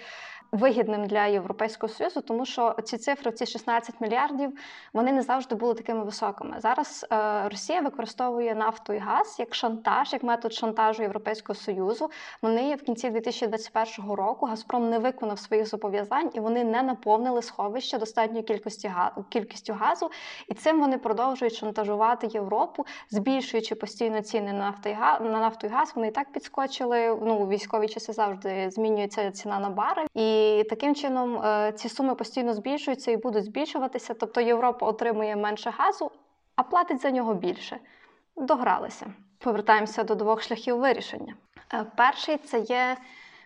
вигідним 0.53 1.07
для 1.07 1.27
Європейського 1.27 1.93
союзу, 1.93 2.21
тому 2.21 2.47
що 2.47 2.77
ці 2.85 2.99
цифри, 2.99 3.33
ці 3.33 3.47
16 3.47 4.01
мільярдів, 4.01 4.59
вони 4.93 5.13
не 5.13 5.23
завжди 5.23 5.55
були 5.55 5.75
такими 5.75 6.05
високими. 6.05 6.61
Зараз 6.61 7.07
е, 7.13 7.49
Росія 7.49 7.81
використовує 7.81 8.55
нафту 8.55 8.93
і 8.93 8.99
газ 8.99 9.37
як 9.39 9.55
шантаж, 9.55 10.13
як 10.13 10.23
метод 10.23 10.53
шантажу 10.53 11.03
Європейського 11.03 11.59
союзу. 11.59 12.11
Вони 12.43 12.75
в 12.75 12.83
кінці 12.83 13.11
2021 13.11 14.13
року 14.13 14.47
Газпром 14.47 14.91
не 14.91 14.99
виконав 14.99 15.39
своїх 15.39 15.67
зобов'язань 15.67 16.31
і 16.35 16.41
вони 16.41 16.65
не 16.65 16.83
наповнили 16.83 17.43
сховище 17.43 17.99
достатньою 17.99 18.45
кількості 18.45 18.93
кількістю 19.29 19.73
газу, 19.73 20.11
і 20.49 20.55
цим 20.55 20.81
вони 20.81 20.99
продовжують 20.99 21.55
шантажувати 21.55 22.27
Європу, 22.27 22.87
збільшуючи 23.11 23.75
постійно 23.75 24.23
ціни 24.23 24.53
на 24.53 24.59
нафту 24.59 24.89
і 24.89 24.93
газ 24.93 25.21
на 25.21 25.41
нафту 25.41 25.67
і 25.67 25.71
газ. 25.71 25.93
Вони 25.95 26.09
і 26.09 26.11
так 26.11 26.33
підскочили. 26.33 27.19
Ну 27.23 27.35
у 27.35 27.49
військові 27.49 27.89
часи 27.89 28.13
завжди 28.13 28.71
змінюється 28.71 29.31
ціна 29.31 29.59
на 29.59 29.71
барель. 29.71 30.07
І 30.15 30.40
таким 30.69 30.95
чином 30.95 31.43
е, 31.43 31.73
ці 31.73 31.89
суми 31.89 32.15
постійно 32.15 32.55
збільшуються 32.55 33.11
і 33.11 33.17
будуть 33.17 33.45
збільшуватися. 33.45 34.15
Тобто 34.15 34.41
Європа 34.41 34.87
отримує 34.87 35.37
менше 35.37 35.71
газу, 35.79 36.11
а 36.57 36.63
платить 36.63 37.01
за 37.01 37.11
нього 37.11 37.35
більше. 37.35 37.79
Догралися. 38.37 39.07
Повертаємося 39.39 40.05
до 40.05 40.15
двох 40.15 40.43
шляхів 40.43 40.79
вирішення. 40.79 41.35
Е, 41.75 41.87
перший 41.97 42.37
це 42.39 42.59
є 42.59 42.97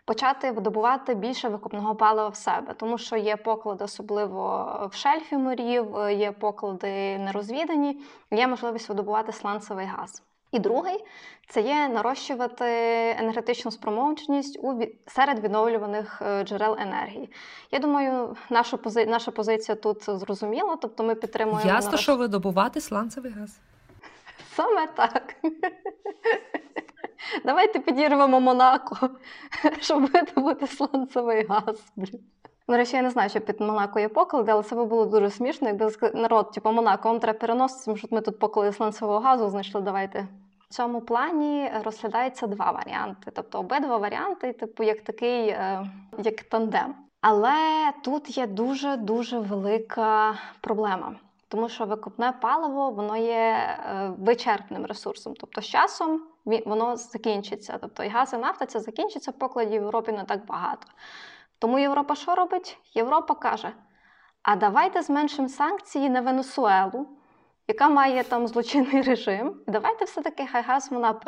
почати 0.04 0.50
видобувати 0.50 1.14
більше 1.14 1.48
викопного 1.48 1.94
палива 1.94 2.28
в 2.28 2.36
себе, 2.36 2.74
тому 2.74 2.98
що 2.98 3.16
є 3.16 3.36
поклади, 3.36 3.84
особливо 3.84 4.88
в 4.92 4.94
шельфі 4.94 5.36
морів, 5.36 5.96
е, 5.96 6.14
є 6.14 6.32
поклади 6.32 7.18
нерозвідані, 7.18 8.00
є 8.30 8.46
можливість 8.46 8.88
видобувати 8.88 9.32
сланцевий 9.32 9.86
газ. 9.86 10.22
І 10.54 10.58
другий 10.58 11.04
це 11.48 11.60
є 11.60 11.88
нарощувати 11.88 12.64
енергетичну 13.18 13.70
спроможність 13.70 14.58
у 14.62 14.82
серед 15.06 15.38
відновлюваних 15.38 16.22
е, 16.22 16.44
джерел 16.44 16.76
енергії. 16.80 17.30
Я 17.70 17.78
думаю, 17.78 18.36
наша 18.50 18.76
пози... 18.76 19.06
наша 19.06 19.30
позиція 19.30 19.76
тут 19.76 20.04
зрозуміла, 20.04 20.76
тобто 20.76 21.04
ми 21.04 21.14
підтримуємо 21.14 21.70
ясно, 21.70 21.90
нарощ... 21.90 22.02
що 22.02 22.16
видобувати 22.16 22.80
сланцевий 22.80 23.32
газ. 23.32 23.58
Саме 24.54 24.86
так. 24.86 25.34
Давайте 27.44 27.78
підірвемо 27.78 28.40
Монако, 28.40 29.10
щоб 29.80 30.10
видобути 30.10 30.66
сланцевий 30.66 31.46
газ. 31.46 31.92
До 32.68 32.76
речі, 32.76 32.96
я 32.96 33.02
не 33.02 33.10
знаю, 33.10 33.30
що 33.30 33.40
під 33.40 33.60
Монако 33.60 34.00
є 34.00 34.08
поклади, 34.08 34.52
але 34.52 34.62
це 34.62 34.76
би 34.76 34.84
було 34.84 35.06
дуже 35.06 35.30
смішно, 35.30 35.68
якби 35.68 35.90
народ, 36.14 36.52
типу 36.52 36.72
Монако, 36.72 37.08
вам 37.08 37.20
треба 37.20 37.38
переносити, 37.38 37.98
щоб 37.98 38.12
ми 38.12 38.20
тут 38.20 38.38
поклади 38.38 38.72
сланцевого 38.72 39.18
газу 39.18 39.48
знайшли. 39.48 39.80
Давайте 39.80 40.28
цьому 40.74 41.00
плані 41.00 41.70
розглядається 41.84 42.46
два 42.46 42.70
варіанти. 42.70 43.30
Тобто 43.34 43.58
обидва 43.58 43.96
варіанти, 43.96 44.52
типу, 44.52 44.82
як 44.82 45.00
такий, 45.00 45.48
е, 45.48 45.86
як 46.18 46.42
тандем. 46.42 46.94
Але 47.20 47.92
тут 48.02 48.38
є 48.38 48.46
дуже-дуже 48.46 49.38
велика 49.38 50.38
проблема, 50.60 51.16
тому 51.48 51.68
що 51.68 51.84
викопне 51.84 52.32
паливо 52.40 52.90
воно 52.90 53.16
є 53.16 53.34
е, 53.34 54.12
вичерпним 54.18 54.86
ресурсом. 54.86 55.34
Тобто, 55.40 55.60
з 55.60 55.66
часом 55.66 56.22
воно 56.66 56.96
закінчиться. 56.96 57.78
Тобто 57.80 58.04
і 58.04 58.08
газ 58.08 58.32
і 58.32 58.36
нафта 58.36 58.66
це 58.66 58.80
закінчиться, 58.80 59.32
покладів 59.32 59.80
в 59.80 59.84
Європі 59.84 60.12
не 60.12 60.24
так 60.24 60.46
багато. 60.46 60.86
Тому 61.58 61.78
Європа 61.78 62.14
що 62.14 62.34
робить? 62.34 62.78
Європа 62.94 63.34
каже: 63.34 63.72
а 64.42 64.56
давайте 64.56 65.02
зменшимо 65.02 65.48
санкції 65.48 66.10
на 66.10 66.20
Венесуелу 66.20 67.06
яка 67.68 67.88
має 67.88 68.24
там 68.24 68.48
злочинний 68.48 69.02
режим. 69.02 69.60
Давайте 69.66 70.04
все-таки 70.04 70.46
хай 70.46 70.62
газ 70.62 70.88
вона 70.90 71.20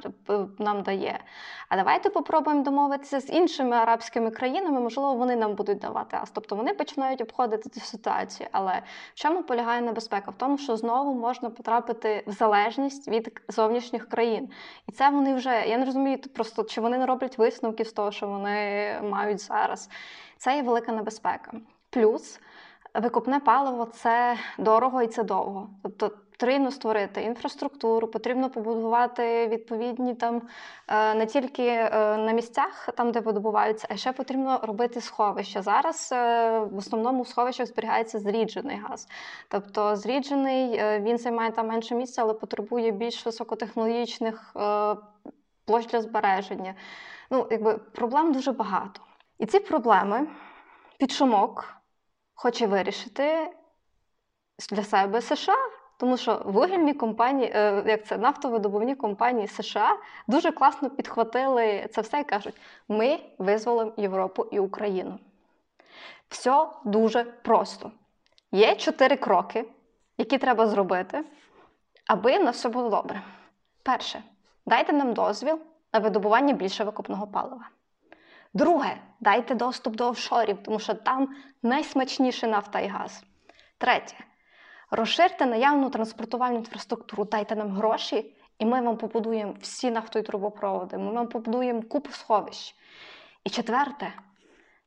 нам 0.58 0.82
дає. 0.82 1.20
А 1.68 1.76
давайте 1.76 2.10
попробуємо 2.10 2.62
домовитися 2.62 3.20
з 3.20 3.30
іншими 3.30 3.76
арабськими 3.76 4.30
країнами, 4.30 4.80
можливо, 4.80 5.14
вони 5.14 5.36
нам 5.36 5.54
будуть 5.54 5.78
давати 5.78 6.16
газ. 6.16 6.30
Тобто 6.34 6.56
вони 6.56 6.74
починають 6.74 7.20
обходити 7.20 7.70
цю 7.70 7.80
ситуацію. 7.80 8.48
Але 8.52 8.82
в 9.14 9.14
чому 9.14 9.42
полягає 9.42 9.80
небезпека? 9.80 10.30
В 10.30 10.34
тому, 10.34 10.58
що 10.58 10.76
знову 10.76 11.14
можна 11.14 11.50
потрапити 11.50 12.24
в 12.26 12.32
залежність 12.32 13.08
від 13.08 13.40
зовнішніх 13.48 14.08
країн. 14.08 14.48
І 14.88 14.92
це 14.92 15.10
вони 15.10 15.34
вже, 15.34 15.64
я 15.66 15.78
не 15.78 15.84
розумію, 15.84 16.18
просто 16.18 16.62
чи 16.62 16.80
вони 16.80 16.98
не 16.98 17.06
роблять 17.06 17.38
висновків 17.38 17.86
з 17.86 17.92
того, 17.92 18.12
що 18.12 18.26
вони 18.26 19.00
мають 19.02 19.40
зараз. 19.40 19.90
Це 20.38 20.56
є 20.56 20.62
велика 20.62 20.92
небезпека. 20.92 21.52
Плюс. 21.90 22.40
Викопне 23.02 23.40
паливо 23.40 23.84
це 23.84 24.36
дорого 24.58 25.02
і 25.02 25.06
це 25.06 25.24
довго. 25.24 25.70
Тобто 25.82 26.10
потрібно 26.38 26.70
створити 26.70 27.22
інфраструктуру, 27.22 28.08
потрібно 28.08 28.50
побудувати 28.50 29.48
відповідні 29.48 30.14
там 30.14 30.42
е, 30.88 31.14
не 31.14 31.26
тільки 31.26 31.66
е, 31.66 31.90
на 32.16 32.32
місцях, 32.32 32.88
там 32.96 33.12
де 33.12 33.20
видобуваються, 33.20 33.86
а 33.90 33.96
ще 33.96 34.12
потрібно 34.12 34.60
робити 34.62 35.00
сховища. 35.00 35.62
Зараз 35.62 36.10
е, 36.12 36.58
в 36.58 36.78
основному 36.78 37.22
в 37.22 37.28
сховищах 37.28 37.66
зберігається 37.66 38.18
зріджений 38.18 38.78
газ. 38.78 39.08
Тобто 39.48 39.96
зріджений 39.96 40.80
він 41.00 41.18
займає 41.18 41.50
там 41.50 41.68
менше 41.68 41.94
місця, 41.94 42.22
але 42.22 42.34
потребує 42.34 42.90
більш 42.90 43.26
високотехнологічних 43.26 44.56
площ 45.64 45.86
для 45.86 46.00
збереження. 46.00 46.74
Ну, 47.30 47.46
якби 47.50 47.78
проблем 47.78 48.32
дуже 48.32 48.52
багато. 48.52 49.00
І 49.38 49.46
ці 49.46 49.60
проблеми 49.60 50.26
під 50.98 51.12
шумок 51.12 51.74
хоче 52.34 52.66
вирішити 52.66 53.52
для 54.70 54.84
себе 54.84 55.20
США. 55.20 55.75
Тому 55.96 56.16
що 56.16 56.42
вугільні 56.44 56.94
компанії, 56.94 57.52
е, 57.54 57.82
як 57.86 58.06
це 58.06 58.18
нафтовидобувні 58.18 58.94
компанії 58.94 59.48
США 59.48 59.96
дуже 60.28 60.52
класно 60.52 60.90
підхватили 60.90 61.88
це 61.92 62.00
все 62.00 62.20
і 62.20 62.24
кажуть: 62.24 62.54
ми 62.88 63.18
визволимо 63.38 63.92
Європу 63.96 64.46
і 64.50 64.58
Україну. 64.58 65.18
Все 66.28 66.66
дуже 66.84 67.24
просто. 67.24 67.90
Є 68.52 68.76
чотири 68.76 69.16
кроки, 69.16 69.64
які 70.18 70.38
треба 70.38 70.66
зробити, 70.66 71.24
аби 72.06 72.38
на 72.38 72.50
все 72.50 72.68
було 72.68 72.90
добре. 72.90 73.22
Перше, 73.82 74.22
дайте 74.66 74.92
нам 74.92 75.14
дозвіл 75.14 75.60
на 75.92 75.98
видобування 75.98 76.52
більше 76.52 76.84
викопного 76.84 77.26
палива. 77.26 77.68
Друге, 78.54 78.96
дайте 79.20 79.54
доступ 79.54 79.96
до 79.96 80.08
офшорів, 80.08 80.58
тому 80.62 80.78
що 80.78 80.94
там 80.94 81.28
найсмачніше 81.62 82.46
нафта 82.46 82.80
і 82.80 82.86
газ. 82.86 83.24
Третє. 83.78 84.16
Розширте 84.90 85.46
наявну 85.46 85.90
транспортувальну 85.90 86.56
інфраструктуру, 86.56 87.24
дайте 87.24 87.56
нам 87.56 87.70
гроші, 87.70 88.36
і 88.58 88.66
ми 88.66 88.80
вам 88.80 88.96
побудуємо 88.96 89.54
всі 89.60 89.90
нафтові 89.90 90.22
трубопроводи, 90.22 90.98
ми 90.98 91.12
вам 91.12 91.28
побудуємо 91.28 91.82
купу 91.82 92.10
сховищ. 92.10 92.74
І 93.44 93.50
четверте, 93.50 94.12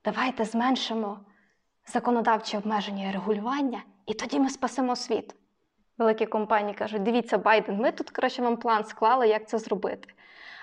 давайте 0.06 0.46
зменшимо 0.46 1.20
законодавчі 1.88 2.58
обмеження 2.58 3.10
і 3.10 3.14
регулювання, 3.14 3.84
і 4.06 4.14
тоді 4.14 4.40
ми 4.40 4.50
спасемо 4.50 4.96
світ. 4.96 5.36
Великі 5.98 6.26
компанії 6.26 6.74
кажуть: 6.74 7.04
дивіться, 7.04 7.38
Байден, 7.38 7.78
ми 7.78 7.92
тут 7.92 8.10
коротше, 8.10 8.42
вам 8.42 8.58
план 8.58 8.84
склали, 8.84 9.28
як 9.28 9.50
це 9.50 9.58
зробити. 9.58 10.14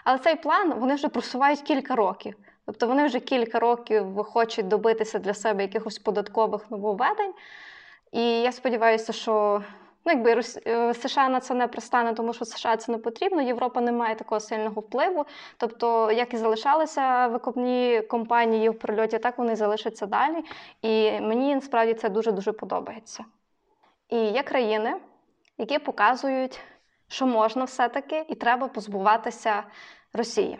Але 0.05 0.19
цей 0.19 0.37
план 0.37 0.75
вони 0.75 0.95
вже 0.95 1.09
просувають 1.09 1.61
кілька 1.61 1.95
років. 1.95 2.35
Тобто 2.67 2.87
вони 2.87 3.07
вже 3.07 3.21
кілька 3.21 3.59
років 3.59 4.25
хочуть 4.25 4.69
добитися 4.69 5.19
для 5.19 5.35
себе 5.35 5.63
якихось 5.63 5.99
податкових 5.99 6.71
нововведень. 6.71 7.33
І 8.17 8.41
я 8.41 8.53
сподіваюся, 8.53 9.13
що 9.13 9.63
ну, 10.05 10.13
якби 10.13 10.43
е, 10.67 10.95
США 10.95 11.29
на 11.29 11.41
це 11.41 11.55
не 11.55 11.69
пристане, 11.69 12.15
тому 12.15 12.33
що 12.33 12.45
США 12.45 12.77
це 12.77 12.93
не 12.93 12.99
потрібно. 12.99 13.43
Європа 13.43 13.81
не 13.81 13.93
має 13.93 14.15
такого 14.15 14.41
сильного 14.41 14.81
впливу. 14.81 15.27
Тобто, 15.57 16.13
як 16.13 16.35
і 16.35 16.37
залишалися 16.37 17.27
викопні 17.27 18.03
компанії 18.11 18.69
в 18.69 18.79
прильоті, 18.79 19.19
так 19.19 19.39
вони 19.39 19.57
залишаться 19.57 20.07
далі. 20.07 20.45
І 20.83 21.21
мені 21.21 21.55
насправді 21.55 21.95
це 21.95 22.09
дуже 22.09 22.33
дуже 22.33 22.53
подобається. 22.53 23.25
І 24.09 24.17
є 24.17 24.43
країни, 24.43 24.97
які 25.59 25.79
показують, 25.79 26.61
що 27.09 27.27
можна 27.27 27.65
все-таки 27.65 28.25
і 28.29 28.35
треба 28.35 28.69
позбуватися 28.69 29.63
Росії. 30.13 30.59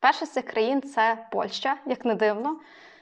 Перша 0.00 0.26
з 0.26 0.32
цих 0.32 0.44
країн 0.44 0.82
це 0.82 1.26
Польща, 1.32 1.76
як 1.86 2.04
не 2.04 2.14
дивно 2.14 2.56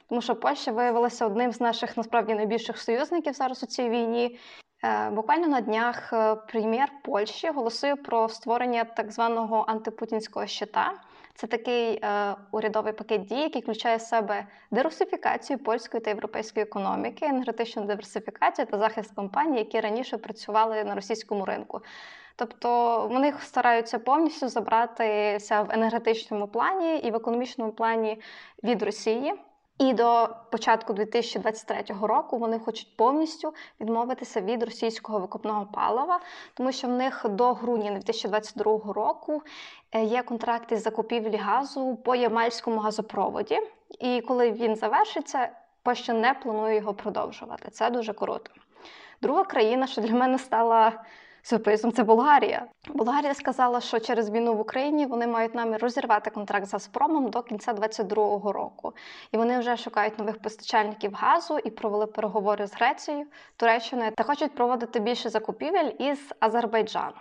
тому 0.09 0.23
що 0.23 0.37
Польща 0.37 0.73
виявилася 0.73 1.27
одним 1.27 1.53
з 1.53 1.61
наших 1.61 1.97
насправді 1.97 2.35
найбільших 2.35 2.79
союзників 2.79 3.33
зараз 3.33 3.63
у 3.63 3.67
цій 3.67 3.89
війні. 3.89 4.39
Е, 4.85 5.11
буквально 5.11 5.47
на 5.47 5.61
днях 5.61 6.13
е, 6.13 6.35
прем'єр 6.35 6.89
Польщі 7.05 7.51
голосив 7.51 8.03
про 8.03 8.29
створення 8.29 8.85
так 8.85 9.13
званого 9.13 9.65
антипутінського 9.69 10.47
щита. 10.47 10.93
Це 11.35 11.47
такий 11.47 12.01
е, 12.03 12.35
урядовий 12.53 12.93
пакет 12.93 13.25
дій, 13.25 13.41
який 13.41 13.63
включає 13.63 13.97
в 13.97 14.01
себе 14.01 14.47
дерусифікацію 14.71 15.59
польської 15.59 16.01
та 16.01 16.11
європейської 16.11 16.67
економіки, 16.67 17.27
енергетичну 17.27 17.85
диверсифікацію 17.85 18.67
та 18.67 18.79
захист 18.79 19.15
компаній, 19.15 19.59
які 19.59 19.81
раніше 19.81 20.19
працювали 20.19 20.85
на 20.85 20.95
російському 20.95 21.45
ринку. 21.45 21.81
Тобто 22.37 23.01
вони 23.11 23.35
стараються 23.41 23.99
повністю 23.99 24.49
забратися 24.49 25.63
в 25.63 25.71
енергетичному 25.71 26.49
плані 26.49 26.99
і 26.99 27.11
в 27.11 27.15
економічному 27.15 27.73
плані 27.73 28.21
від 28.63 28.83
Росії. 28.83 29.35
І 29.79 29.93
до 29.93 30.29
початку 30.51 30.93
2023 30.93 31.85
року 32.03 32.39
вони 32.39 32.59
хочуть 32.59 32.97
повністю 32.97 33.55
відмовитися 33.81 34.41
від 34.41 34.63
російського 34.63 35.19
викопного 35.19 35.67
палива, 35.67 36.21
тому 36.55 36.73
що 36.73 36.87
в 36.87 36.91
них 36.91 37.27
до 37.29 37.53
грудня 37.53 37.91
2022 37.91 38.93
року 38.93 39.43
е, 39.93 40.05
є 40.05 40.23
контракти 40.23 40.77
з 40.77 40.83
закупівлі 40.83 41.37
газу 41.37 41.97
по 41.97 42.15
Ямальському 42.15 42.81
газопроводі. 42.81 43.59
І 44.01 44.21
коли 44.21 44.53
він 44.53 44.77
завершиться, 44.77 45.49
Польща 45.83 46.13
не 46.13 46.35
планує 46.35 46.77
його 46.77 46.95
продовжувати. 46.95 47.71
Це 47.71 47.91
дуже 47.91 48.13
круто. 48.13 48.51
Друга 49.23 49.45
країна, 49.45 49.87
що 49.87 50.01
для 50.01 50.15
мене 50.15 50.39
стала 50.39 51.05
сюрпризом 51.49 51.93
це 51.93 52.05
Болгарія. 52.05 52.67
Болгарія 52.95 53.35
сказала, 53.35 53.81
що 53.81 54.01
через 54.01 54.31
війну 54.31 54.55
в 54.55 54.61
Україні 54.61 55.07
вони 55.07 55.27
мають 55.27 55.55
намір 55.55 55.81
розірвати 55.83 56.31
контракт 56.31 56.67
з 56.67 56.73
Газпромом 56.73 57.31
до 57.31 57.43
кінця 57.43 57.73
2022 57.73 58.53
року. 58.53 58.93
І 59.33 59.37
вони 59.37 59.59
вже 59.59 59.77
шукають 59.77 60.19
нових 60.19 60.43
постачальників 60.43 61.15
газу 61.15 61.59
і 61.59 61.71
провели 61.71 62.07
переговори 62.07 62.67
з 62.67 62.75
Грецією, 62.75 63.27
Туреччиною 63.57 64.11
та 64.17 64.23
хочуть 64.23 64.55
проводити 64.55 65.01
більше 65.01 65.29
закупівель 65.29 65.91
із 65.99 66.19
Азербайджану. 66.41 67.17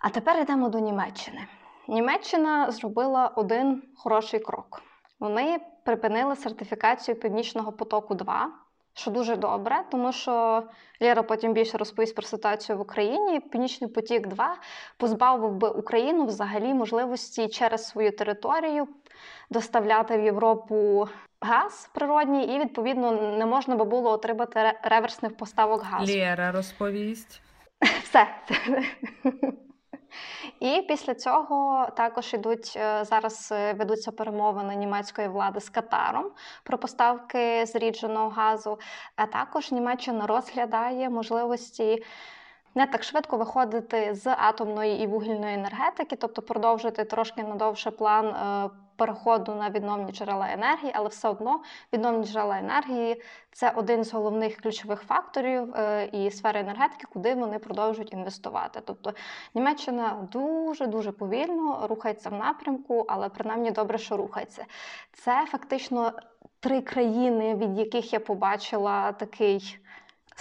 А 0.00 0.08
тепер 0.08 0.40
йдемо 0.40 0.68
до 0.68 0.78
Німеччини. 0.78 1.46
Німеччина 1.88 2.70
зробила 2.70 3.32
один 3.36 3.82
хороший 3.96 4.40
крок. 4.40 4.82
Вони 5.20 5.60
припинили 5.84 6.36
сертифікацію 6.36 7.14
Північного 7.14 7.72
потоку. 7.72 8.14
2 8.14 8.50
що 8.94 9.10
дуже 9.10 9.36
добре, 9.36 9.84
тому 9.90 10.12
що 10.12 10.62
Лєра 11.02 11.22
потім 11.22 11.52
більше 11.52 11.78
розповість 11.78 12.14
про 12.14 12.26
ситуацію 12.26 12.78
в 12.78 12.80
Україні. 12.80 13.40
Північний 13.40 13.90
потік 13.90 14.26
2 14.26 14.56
позбавив 14.96 15.52
би 15.52 15.68
Україну 15.68 16.26
взагалі 16.26 16.74
можливості 16.74 17.48
через 17.48 17.86
свою 17.86 18.16
територію 18.16 18.88
доставляти 19.50 20.16
в 20.16 20.24
Європу 20.24 21.08
газ 21.40 21.90
природній, 21.94 22.56
і 22.56 22.58
відповідно 22.58 23.12
не 23.12 23.46
можна 23.46 23.76
би 23.76 23.84
було 23.84 24.10
отримати 24.10 24.72
реверсних 24.82 25.36
поставок 25.36 25.82
газу. 25.82 26.12
Лєра 26.12 26.52
розповість. 26.52 27.40
Все. 28.02 28.26
І 30.60 30.84
після 30.88 31.14
цього 31.14 31.86
також 31.96 32.34
ідуть 32.34 32.72
е, 32.76 33.04
зараз 33.04 33.48
е, 33.52 33.72
ведуться 33.72 34.12
перемовини 34.12 34.74
німецької 34.74 35.28
влади 35.28 35.60
з 35.60 35.68
Катаром 35.68 36.30
про 36.62 36.78
поставки 36.78 37.66
зрідженого 37.66 38.28
газу. 38.28 38.78
А 39.16 39.26
також 39.26 39.72
Німеччина 39.72 40.26
розглядає 40.26 41.10
можливості. 41.10 42.04
Не 42.74 42.86
так 42.86 43.04
швидко 43.04 43.36
виходити 43.36 44.14
з 44.14 44.34
атомної 44.38 45.02
і 45.02 45.06
вугільної 45.06 45.54
енергетики, 45.54 46.16
тобто 46.16 46.42
продовжити 46.42 47.04
трошки 47.04 47.42
надовше 47.42 47.90
план 47.90 48.26
е, 48.26 48.70
переходу 48.96 49.54
на 49.54 49.70
відновні 49.70 50.12
джерела 50.12 50.48
енергії, 50.52 50.92
але 50.94 51.08
все 51.08 51.28
одно 51.28 51.62
відновні 51.92 52.26
джерела 52.26 52.58
енергії 52.58 53.22
це 53.52 53.70
один 53.70 54.04
з 54.04 54.12
головних 54.12 54.56
ключових 54.56 55.02
факторів 55.02 55.74
е, 55.74 56.08
і 56.12 56.30
сфери 56.30 56.60
енергетики, 56.60 57.06
куди 57.12 57.34
вони 57.34 57.58
продовжують 57.58 58.12
інвестувати. 58.12 58.80
Тобто 58.84 59.12
Німеччина 59.54 60.28
дуже 60.32 60.86
дуже 60.86 61.12
повільно 61.12 61.86
рухається 61.86 62.28
в 62.28 62.34
напрямку, 62.34 63.04
але 63.08 63.28
принаймні 63.28 63.70
добре, 63.70 63.98
що 63.98 64.16
рухається. 64.16 64.64
Це 65.12 65.46
фактично 65.46 66.12
три 66.60 66.80
країни, 66.80 67.54
від 67.54 67.78
яких 67.78 68.12
я 68.12 68.20
побачила 68.20 69.12
такий 69.12 69.78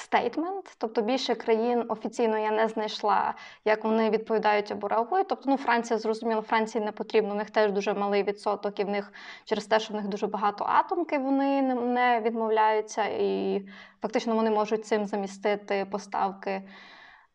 стейтмент, 0.02 0.76
тобто 0.78 1.02
більше 1.02 1.36
країн 1.36 1.86
офіційно 1.90 2.38
я 2.38 2.52
не 2.52 2.68
знайшла, 2.68 3.34
як 3.66 3.84
вони 3.84 4.10
відповідають 4.10 4.72
або 4.72 4.88
реагують. 4.88 5.28
Тобто, 5.28 5.50
ну 5.50 5.58
Франція 5.58 6.00
зрозуміло, 6.00 6.42
Франції 6.42 6.86
не 6.86 6.92
потрібно. 6.92 7.32
У 7.32 7.38
них 7.38 7.50
теж 7.50 7.72
дуже 7.72 7.94
малий 7.94 8.24
відсоток, 8.24 8.80
і 8.80 8.84
в 8.84 8.90
них 8.90 9.14
через 9.46 9.66
те, 9.66 9.80
що 9.80 9.94
в 9.94 9.98
них 9.98 10.08
дуже 10.08 10.28
багато 10.28 10.66
атомки, 10.68 11.18
вони 11.18 11.62
не 11.76 12.22
відмовляються, 12.22 13.04
і 13.06 13.62
фактично 14.02 14.36
вони 14.36 14.50
можуть 14.50 14.86
цим 14.86 15.06
замістити 15.06 15.88
поставки. 15.92 16.62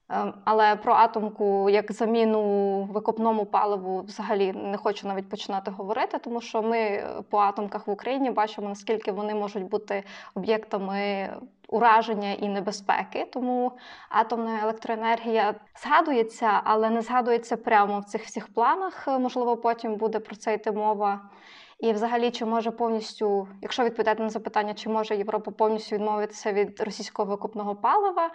Ем, 0.09 0.35
але 0.45 0.77
про 0.77 0.95
атомку 0.95 1.71
як 1.71 1.93
заміну 1.93 2.83
викопному 2.85 3.47
паливу 3.47 4.03
взагалі 4.03 4.53
не 4.53 4.77
хочу 4.77 5.09
навіть 5.09 5.29
починати 5.29 5.71
говорити, 5.71 6.19
тому 6.19 6.41
що 6.41 6.63
ми 6.63 7.05
по 7.31 7.39
атомках 7.39 7.87
в 7.87 7.91
Україні 7.91 8.31
бачимо, 8.31 8.69
наскільки 8.69 9.13
вони 9.13 9.35
можуть 9.35 9.65
бути 9.65 10.05
об'єктами 10.35 11.31
ураження 11.69 12.33
і 12.33 12.49
небезпеки. 12.49 13.29
Тому 13.33 13.73
атомна 14.09 14.61
електроенергія 14.63 15.55
згадується, 15.83 16.61
але 16.65 16.91
не 16.91 17.03
згадується 17.03 17.57
прямо 17.57 18.01
в 18.01 18.05
цих 18.05 18.25
всіх 18.25 18.55
планах. 18.55 19.09
Можливо, 19.09 19.57
потім 19.57 19.97
буде 19.97 20.21
про 20.21 20.37
це 20.37 20.55
йти 20.55 20.73
мова. 20.73 21.31
І, 21.79 21.93
взагалі, 21.93 22.31
чи 22.31 22.45
може 22.45 22.71
повністю, 22.71 23.49
якщо 23.63 23.85
відповідати 23.85 24.23
на 24.23 24.29
запитання, 24.29 24.75
чи 24.75 24.89
може 24.89 25.17
Європа 25.17 25.51
повністю 25.51 25.97
відмовитися 25.97 26.53
від 26.53 26.81
російського 26.81 27.31
викупного 27.31 27.75
палива? 27.75 28.31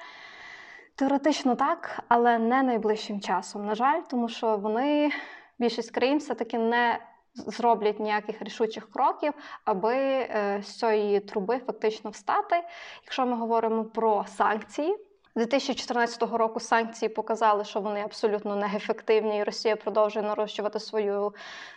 Теоретично 0.95 1.55
так, 1.55 1.99
але 2.07 2.39
не 2.39 2.63
найближчим 2.63 3.21
часом. 3.21 3.65
На 3.65 3.75
жаль, 3.75 4.01
тому 4.09 4.29
що 4.29 4.57
вони, 4.57 5.11
більшість 5.59 5.91
країн, 5.91 6.17
все-таки 6.17 6.57
не 6.57 6.99
зроблять 7.33 7.99
ніяких 7.99 8.41
рішучих 8.41 8.91
кроків, 8.91 9.33
аби 9.65 9.95
е, 9.95 10.61
з 10.63 10.79
цієї 10.79 11.19
труби 11.19 11.59
фактично 11.59 12.09
встати. 12.09 12.63
Якщо 13.03 13.25
ми 13.25 13.37
говоримо 13.37 13.85
про 13.85 14.25
санкції, 14.27 14.97
2014 15.35 16.23
року 16.23 16.59
санкції 16.59 17.09
показали, 17.09 17.65
що 17.65 17.79
вони 17.79 18.01
абсолютно 18.01 18.55
неефективні, 18.55 19.37
і 19.37 19.43
Росія 19.43 19.75
продовжує 19.75 20.25
нарощувати 20.25 20.79
свою 20.79 21.33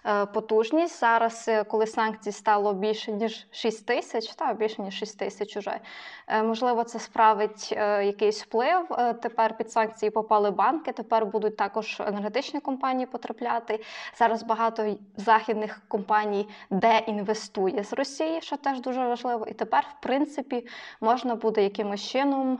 е, 0.06 0.26
потужність. 0.26 1.00
Зараз, 1.00 1.44
е, 1.48 1.64
коли 1.64 1.86
санкцій 1.86 2.32
стало 2.32 2.72
більше 2.72 3.12
ніж 3.12 3.46
6 3.50 3.86
тисяч, 3.86 4.34
та 4.34 4.52
більше 4.52 4.82
ніж 4.82 4.94
6 4.94 5.18
тисяч 5.18 5.56
уже 5.56 5.80
е, 6.26 6.42
можливо, 6.42 6.84
це 6.84 6.98
справить 6.98 7.72
якийсь 8.02 8.42
вплив. 8.42 8.88
Тепер 9.22 9.56
під 9.56 9.72
санкції 9.72 10.10
попали 10.10 10.50
банки. 10.50 10.92
Тепер 10.92 11.26
будуть 11.26 11.56
також 11.56 12.00
енергетичні 12.00 12.60
компанії 12.60 13.06
потрапляти. 13.06 13.84
Зараз 14.18 14.42
багато 14.42 14.96
західних 15.16 15.80
компаній 15.88 16.48
де 16.70 16.98
інвестує 16.98 17.84
з 17.84 17.92
Росії, 17.92 18.40
що 18.42 18.56
теж 18.56 18.80
дуже 18.80 19.06
важливо. 19.06 19.46
І 19.46 19.52
тепер, 19.52 19.86
в 19.98 20.02
принципі, 20.02 20.66
можна 21.00 21.34
буде 21.34 21.62
якимось 21.62 22.02
чином. 22.02 22.58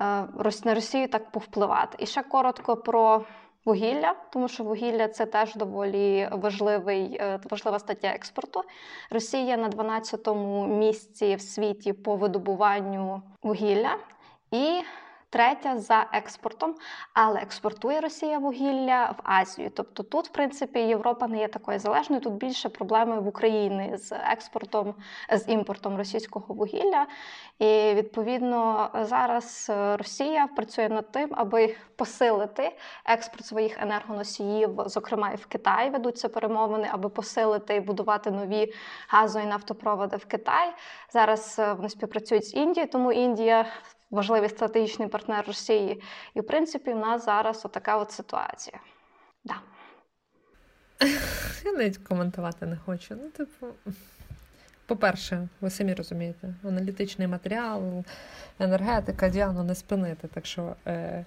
Е, 0.00 0.26
на 0.64 0.74
Росію 0.74 1.08
так 1.08 1.30
повпливати. 1.30 1.96
І 1.98 2.06
ще 2.06 2.22
коротко 2.22 2.76
про 2.76 3.24
вугілля, 3.64 4.14
тому 4.32 4.48
що 4.48 4.64
вугілля 4.64 5.08
це 5.08 5.26
теж 5.26 5.54
доволі 5.54 6.28
важливий, 6.32 7.16
е, 7.20 7.40
важлива 7.50 7.78
стаття 7.78 8.08
експорту. 8.08 8.62
Росія 9.10 9.56
на 9.56 9.68
12-му 9.68 10.66
місці 10.66 11.34
в 11.34 11.40
світі 11.40 11.92
по 11.92 12.16
видобуванню 12.16 13.22
вугілля. 13.42 13.96
І 14.50 14.80
третя 15.34 15.78
за 15.78 16.06
експортом, 16.12 16.74
але 17.14 17.40
експортує 17.40 18.00
Росія 18.00 18.38
вугілля 18.38 19.14
в 19.18 19.20
Азію. 19.24 19.70
Тобто 19.74 20.02
тут, 20.02 20.28
в 20.28 20.30
принципі, 20.30 20.78
Європа 20.78 21.28
не 21.28 21.38
є 21.38 21.48
такою 21.48 21.78
залежною. 21.78 22.22
Тут 22.22 22.32
більше 22.32 22.68
проблеми 22.68 23.20
в 23.20 23.26
Україні 23.26 23.96
з 23.96 24.12
експортом, 24.12 24.94
з 25.32 25.48
імпортом 25.48 25.96
російського 25.96 26.54
вугілля. 26.54 27.06
І 27.58 27.94
відповідно 27.94 28.90
зараз 29.00 29.72
Росія 29.98 30.46
працює 30.46 30.88
над 30.88 31.12
тим, 31.12 31.28
аби 31.32 31.76
посилити 31.96 32.76
експорт 33.06 33.46
своїх 33.46 33.82
енергоносіїв, 33.82 34.70
зокрема 34.86 35.30
і 35.30 35.36
в 35.36 35.46
Китай 35.46 35.90
ведуться 35.90 36.28
перемовини, 36.28 36.88
аби 36.92 37.08
посилити 37.08 37.74
і 37.74 37.80
будувати 37.80 38.30
нові 38.30 38.72
газові 39.08 39.44
нафтопроводи 39.44 40.16
в 40.16 40.24
Китай. 40.24 40.72
Зараз 41.10 41.60
вони 41.76 41.88
співпрацюють 41.88 42.46
з 42.46 42.54
Індією, 42.54 42.90
тому 42.92 43.12
Індія 43.12 43.66
важливий 44.14 44.48
стратегічний 44.48 45.08
партнер 45.08 45.44
Росії. 45.46 46.02
І, 46.34 46.40
в 46.40 46.46
принципі, 46.46 46.92
в 46.92 46.96
нас 46.96 47.24
зараз 47.24 47.64
отака 47.64 47.96
от 47.96 48.12
ситуація. 48.12 48.80
Да. 49.44 49.54
Я 51.64 51.72
навіть 51.72 51.98
коментувати 51.98 52.66
не 52.66 52.76
хочу. 52.76 53.16
Ну, 53.22 53.30
типу, 53.30 53.66
по-перше, 54.86 55.48
ви 55.60 55.70
самі 55.70 55.94
розумієте, 55.94 56.54
аналітичний 56.64 57.28
матеріал, 57.28 58.04
енергетика, 58.58 59.28
Діану 59.28 59.64
не 59.64 59.74
спинити. 59.74 60.28
Так 60.28 60.46
що 60.46 60.76
е, 60.86 61.24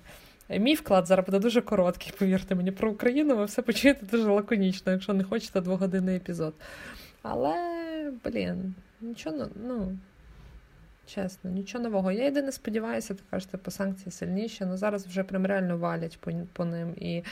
мій 0.49 0.75
вклад 0.75 1.07
зараз 1.07 1.25
буде 1.25 1.39
дуже 1.39 1.61
короткий, 1.61 2.13
повірте 2.19 2.55
мені, 2.55 2.71
про 2.71 2.91
Україну 2.91 3.37
ви 3.37 3.45
все 3.45 3.61
почуєте 3.61 4.05
дуже 4.05 4.31
лаконічно, 4.31 4.91
якщо 4.91 5.13
не 5.13 5.23
хочете 5.23 5.61
двогодинний 5.61 6.15
епізод. 6.15 6.53
Але, 7.21 7.53
блін, 8.23 8.75
нічого, 9.01 9.47
ну. 9.55 9.97
Чесно, 11.07 11.49
нічого 11.49 11.83
нового. 11.83 12.11
Я 12.11 12.23
єдине 12.23 12.51
сподіваюся, 12.51 13.13
ти 13.13 13.23
кажеш, 13.29 13.49
по 13.63 13.71
санкції 13.71 14.11
сильніші, 14.11 14.63
але 14.63 14.77
зараз 14.77 15.07
вже 15.07 15.23
прям 15.23 15.45
реально 15.45 15.77
валять 15.77 16.19
по, 16.19 16.31
по 16.53 16.65
ним. 16.65 16.93
І 16.97 17.23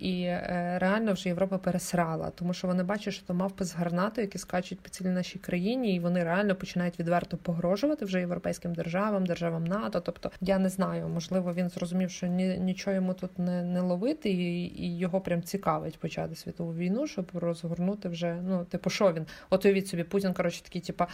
і 0.00 0.22
е, 0.22 0.78
реально 0.80 1.12
вже 1.12 1.28
Європа 1.28 1.58
пересрала, 1.58 2.30
тому 2.30 2.54
що 2.54 2.66
вони 2.66 2.82
бачать, 2.82 3.14
що 3.14 3.26
то 3.26 3.34
мавпи 3.34 3.64
з 3.64 3.74
гарнатою, 3.74 4.24
які 4.24 4.38
скачуть 4.38 4.80
по 4.80 4.88
цілій 4.88 5.08
нашій 5.08 5.38
країні, 5.38 5.94
і 5.94 6.00
вони 6.00 6.24
реально 6.24 6.54
починають 6.54 6.98
відверто 6.98 7.36
погрожувати 7.36 8.04
вже 8.04 8.20
європейським 8.20 8.74
державам, 8.74 9.26
державам 9.26 9.64
НАТО. 9.64 10.00
Тобто 10.00 10.30
я 10.40 10.58
не 10.58 10.68
знаю, 10.68 11.08
можливо, 11.08 11.54
він 11.54 11.68
зрозумів, 11.68 12.10
що 12.10 12.26
ні, 12.26 12.58
нічого 12.58 12.94
йому 12.94 13.14
тут 13.14 13.38
не 13.38 13.62
не 13.62 13.80
ловити, 13.80 14.30
і 14.30 14.82
і 14.82 14.98
його 14.98 15.20
прям 15.20 15.42
цікавить 15.42 15.98
почати 15.98 16.34
світову 16.34 16.74
війну, 16.74 17.06
щоб 17.06 17.30
розгорнути 17.34 18.08
вже. 18.08 18.38
Ну, 18.42 18.64
типу, 18.64 18.90
що 18.90 19.12
він? 19.12 19.26
От 19.50 19.64
уявіть 19.64 19.88
собі, 19.88 20.04
Путін, 20.04 20.32
коротше, 20.32 20.62
такий, 20.62 20.80
типа, 20.80 21.06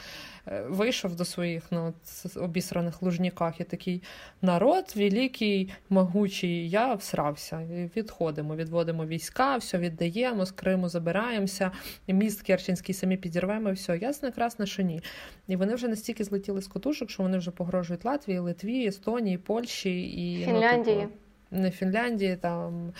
е, 0.49 0.63
вийшов 0.69 1.17
до 1.17 1.25
своїх 1.25 1.63
ну, 1.71 1.95
обісраних 2.37 3.03
лужніках 3.03 3.61
і 3.61 3.65
такий 3.65 4.03
народ 4.43 4.93
великий, 4.97 5.71
могучий, 5.91 6.71
я 6.71 6.95
всрався. 6.95 7.61
від 7.97 8.11
відходимо, 8.19 8.57
відводимо 8.57 9.07
війська, 9.07 9.57
все 9.57 9.79
віддаємо, 9.79 10.47
з 10.47 10.51
Криму 10.51 10.89
забираємося, 10.89 11.71
міст 12.09 12.43
Керченський 12.43 12.95
самі 12.95 13.17
підірвемо, 13.17 13.69
і 13.69 13.73
все. 13.73 13.99
Ясно, 13.99 14.29
якраз 14.29 14.59
на 14.59 14.67
що 14.67 14.83
ні. 14.83 15.03
І 15.49 15.57
вони 15.57 15.75
вже 15.75 15.89
настільки 15.89 16.25
злетіли 16.25 16.63
з 16.63 16.69
котушок, 16.69 17.11
що 17.11 17.23
вони 17.23 17.39
вже 17.39 17.51
погрожують 17.51 18.05
Латвії, 18.05 18.39
Литві, 18.39 18.87
Естонії, 18.87 19.39
Польщі 19.39 20.03
і 20.03 20.45
Фінляндії. 20.45 20.97
Ну, 20.97 21.03
типу, 21.03 21.15
не 21.51 21.71
Фінляндії, 21.71 22.37
там 22.37 22.93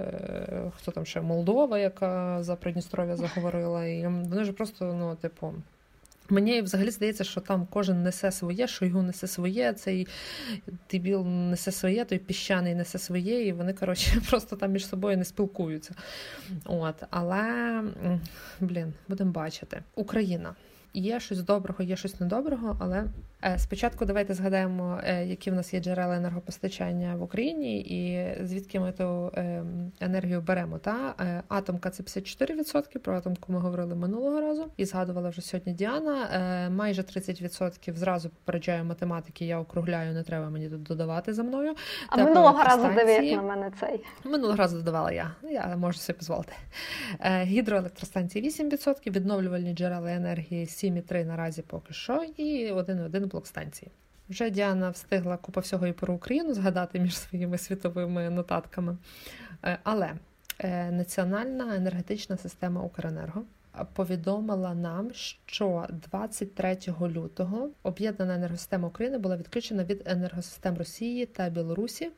е, 0.00 0.72
хто 0.76 0.90
там 0.92 1.06
ще 1.06 1.20
Молдова, 1.20 1.78
яка 1.78 2.42
за 2.42 2.56
Придністров'я 2.56 3.16
заговорила, 3.16 3.86
і 3.86 4.06
вони 4.06 4.42
вже 4.42 4.52
просто, 4.52 4.94
ну, 4.98 5.16
типу. 5.16 5.54
Мені 6.28 6.62
взагалі 6.62 6.90
здається, 6.90 7.24
що 7.24 7.40
там 7.40 7.66
кожен 7.70 8.02
несе 8.02 8.32
своє, 8.32 8.66
що 8.66 8.84
його 8.84 9.02
несе 9.02 9.26
своє, 9.26 9.72
цей 9.72 10.08
дебіл 10.90 11.26
несе 11.26 11.72
своє, 11.72 12.04
той 12.04 12.18
піщаний 12.18 12.74
несе 12.74 12.98
своє, 12.98 13.46
і 13.46 13.52
вони, 13.52 13.72
коротше, 13.72 14.20
просто 14.30 14.56
там 14.56 14.72
між 14.72 14.88
собою 14.88 15.16
не 15.16 15.24
спілкуються. 15.24 15.94
От, 16.64 16.94
Але, 17.10 17.82
блін, 18.60 18.92
будемо 19.08 19.30
бачити. 19.30 19.82
Україна. 19.94 20.54
Є 20.94 21.20
щось 21.20 21.42
доброго, 21.42 21.84
є 21.84 21.96
щось 21.96 22.20
недоброго, 22.20 22.76
але 22.80 23.04
спочатку 23.56 24.04
давайте 24.04 24.34
згадаємо, 24.34 25.00
е, 25.04 25.26
які 25.26 25.50
в 25.50 25.54
нас 25.54 25.74
є 25.74 25.80
джерела 25.80 26.16
енергопостачання 26.16 27.16
в 27.16 27.22
Україні, 27.22 27.80
і 27.80 28.28
звідки 28.44 28.80
ми 28.80 28.92
ту 28.92 29.30
е, 29.34 29.62
енергію 30.00 30.40
беремо. 30.40 30.78
Та 30.78 31.14
атомка 31.48 31.90
це 31.90 32.02
54%, 32.02 32.98
Про 32.98 33.16
атомку 33.16 33.52
ми 33.52 33.58
говорили 33.58 33.94
минулого 33.94 34.40
разу 34.40 34.66
і 34.76 34.84
згадувала 34.84 35.28
вже 35.28 35.42
сьогодні 35.42 35.72
Діана. 35.72 36.28
Майже 36.70 37.02
30% 37.02 37.94
зразу 37.94 38.30
попереджаю 38.30 38.84
математики. 38.84 39.46
Я 39.46 39.60
округляю, 39.60 40.14
не 40.14 40.22
треба 40.22 40.50
мені 40.50 40.68
тут 40.68 40.82
додавати 40.82 41.34
за 41.34 41.42
мною. 41.42 41.74
А 42.08 42.16
минулого 42.16 42.64
разу 42.64 42.88
дев'ять 42.94 43.36
на 43.36 43.42
мене 43.42 43.72
цей 43.80 44.04
минулого 44.24 44.56
разу 44.56 44.76
додавала 44.76 45.12
я. 45.12 45.32
Я 45.42 45.76
можу 45.76 45.98
собі 45.98 46.18
дозволити. 46.18 46.52
Гідроелектростанції 47.42 48.48
8%, 48.48 49.10
відновлювальні 49.10 49.74
джерела 49.74 50.12
енергії 50.12 50.64
7,3% 50.64 51.24
наразі 51.24 51.62
поки 51.62 51.94
що, 51.94 52.24
і 52.36 52.72
1,1 52.72 53.35
блок 53.36 53.46
станції. 53.46 53.90
Вже 54.28 54.50
Діана 54.50 54.90
встигла 54.90 55.36
купа 55.36 55.60
всього 55.60 55.86
і 55.86 55.92
про 55.92 56.14
Україну 56.14 56.54
згадати 56.54 57.00
між 57.00 57.16
своїми 57.16 57.58
світовими 57.58 58.30
нотатками. 58.30 58.96
Е, 59.64 59.78
але 59.82 60.12
е, 60.58 60.90
Національна 60.90 61.76
енергетична 61.76 62.36
система 62.36 62.82
Укренерго 62.82 63.42
повідомила 63.84 64.74
нам, 64.74 65.10
що 65.46 65.86
23 65.90 66.78
лютого 67.00 67.70
об'єднана 67.82 68.34
енергосистема 68.34 68.88
України 68.88 69.18
була 69.18 69.36
відключена 69.36 69.84
від 69.84 70.02
енергосистем 70.06 70.78
Росії 70.78 71.26
та 71.26 71.48
Білорусі. 71.48 72.10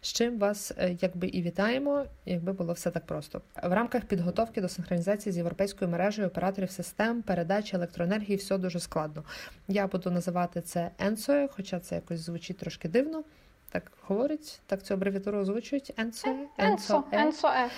З 0.00 0.12
чим 0.12 0.38
вас 0.38 0.72
е, 0.78 0.96
якби 1.00 1.28
і 1.28 1.42
вітаємо, 1.42 2.04
якби 2.26 2.52
було 2.52 2.72
все 2.72 2.90
так 2.90 3.06
просто 3.06 3.42
в 3.62 3.72
рамках 3.72 4.04
підготовки 4.04 4.60
до 4.60 4.68
синхронізації 4.68 5.32
з 5.32 5.36
європейською 5.36 5.90
мережею 5.90 6.28
операторів 6.28 6.70
систем 6.70 7.22
передачі 7.22 7.76
електроенергії. 7.76 8.36
Все 8.36 8.58
дуже 8.58 8.80
складно. 8.80 9.24
Я 9.68 9.86
буду 9.86 10.10
називати 10.10 10.60
це 10.60 10.90
ENSOE, 11.06 11.48
хоча 11.50 11.80
це 11.80 11.94
якось 11.94 12.20
звучить 12.20 12.58
трошки 12.58 12.88
дивно. 12.88 13.24
Так 13.70 13.92
говорять, 14.06 14.60
так 14.66 14.82
цю 14.82 14.94
абревіатуру 14.94 15.38
озвучують 15.38 15.94
ENSOE. 15.96 16.46
ENSOE. 16.58 17.02
ENSOE. 17.12 17.68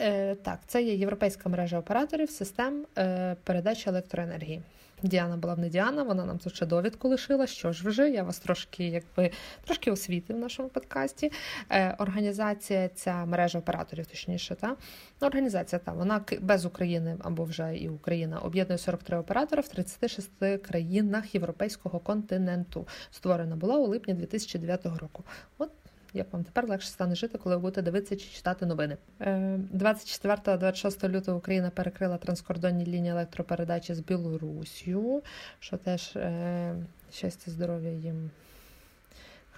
Е, 0.00 0.34
так, 0.34 0.58
це 0.66 0.82
є 0.82 0.94
європейська 0.94 1.48
мережа 1.48 1.78
операторів 1.78 2.30
систем 2.30 2.86
е, 2.98 3.36
передачі 3.44 3.88
електроенергії. 3.88 4.62
Діана 5.02 5.36
була 5.36 5.54
в 5.54 5.58
не 5.58 5.68
Діана, 5.68 6.02
вона 6.02 6.24
нам 6.24 6.38
тут 6.38 6.54
ще 6.54 6.66
довідку 6.66 7.08
лишила. 7.08 7.46
Що 7.46 7.72
ж 7.72 7.88
вже, 7.88 8.10
я 8.10 8.22
вас 8.22 8.38
трошки 8.38 8.88
якби 8.88 9.30
трошки 9.64 9.90
освітив 9.90 10.36
в 10.36 10.38
нашому 10.38 10.68
подкасті. 10.68 11.32
Е, 11.70 11.94
Організація, 11.98 12.88
ця 12.88 13.24
мережа 13.24 13.58
операторів, 13.58 14.06
точніше, 14.06 14.54
та 14.54 14.76
організація 15.20 15.78
та 15.78 15.92
вона 15.92 16.24
без 16.40 16.64
України 16.64 17.16
або 17.20 17.44
вже 17.44 17.76
і 17.76 17.88
Україна 17.88 18.38
об'єднує 18.38 18.78
43 18.78 19.18
оператора 19.18 19.62
в 19.62 19.68
36 19.68 20.30
країнах 20.62 21.34
європейського 21.34 21.98
континенту. 21.98 22.86
Створена 23.10 23.56
була 23.56 23.76
у 23.76 23.86
липні 23.86 24.14
2009 24.14 24.86
року. 24.86 25.24
От 25.58 25.70
як 26.14 26.32
вам 26.32 26.44
тепер 26.44 26.68
легше 26.68 26.88
стане 26.88 27.14
жити, 27.14 27.38
коли 27.38 27.56
ви 27.56 27.62
будете 27.62 27.82
дивитися 27.82 28.16
чи 28.16 28.28
читати 28.36 28.66
новини? 28.66 28.96
24-26 29.20 31.06
е, 31.06 31.08
лютого 31.08 31.38
Україна 31.38 31.70
перекрила 31.70 32.16
транскордонні 32.16 32.86
лінії 32.86 33.12
електропередачі 33.12 33.94
з 33.94 34.00
Білорусію, 34.00 35.22
що 35.60 35.76
теж 35.76 36.16
е, 36.16 36.74
щастя, 37.12 37.50
здоров'я 37.50 37.90
їм. 37.90 38.30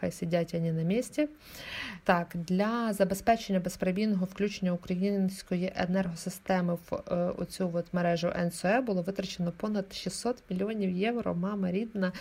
Хай 0.02 0.10
сидять 0.10 0.52
вони 0.52 0.72
на 0.72 0.82
місці. 0.82 1.28
Так, 2.04 2.26
для 2.34 2.92
забезпечення 2.92 3.60
безперебійного 3.60 4.26
включення 4.26 4.72
української 4.72 5.72
енергосистеми 5.76 6.74
в 6.74 6.94
е, 6.94 7.14
оцю 7.14 7.70
от 7.74 7.86
мережу 7.92 8.32
НСОЕ 8.46 8.80
було 8.80 9.02
витрачено 9.02 9.52
понад 9.56 9.92
600 9.94 10.42
мільйонів 10.50 10.90
євро. 10.90 11.34
Мама 11.34 11.70
рідна, 11.70 12.12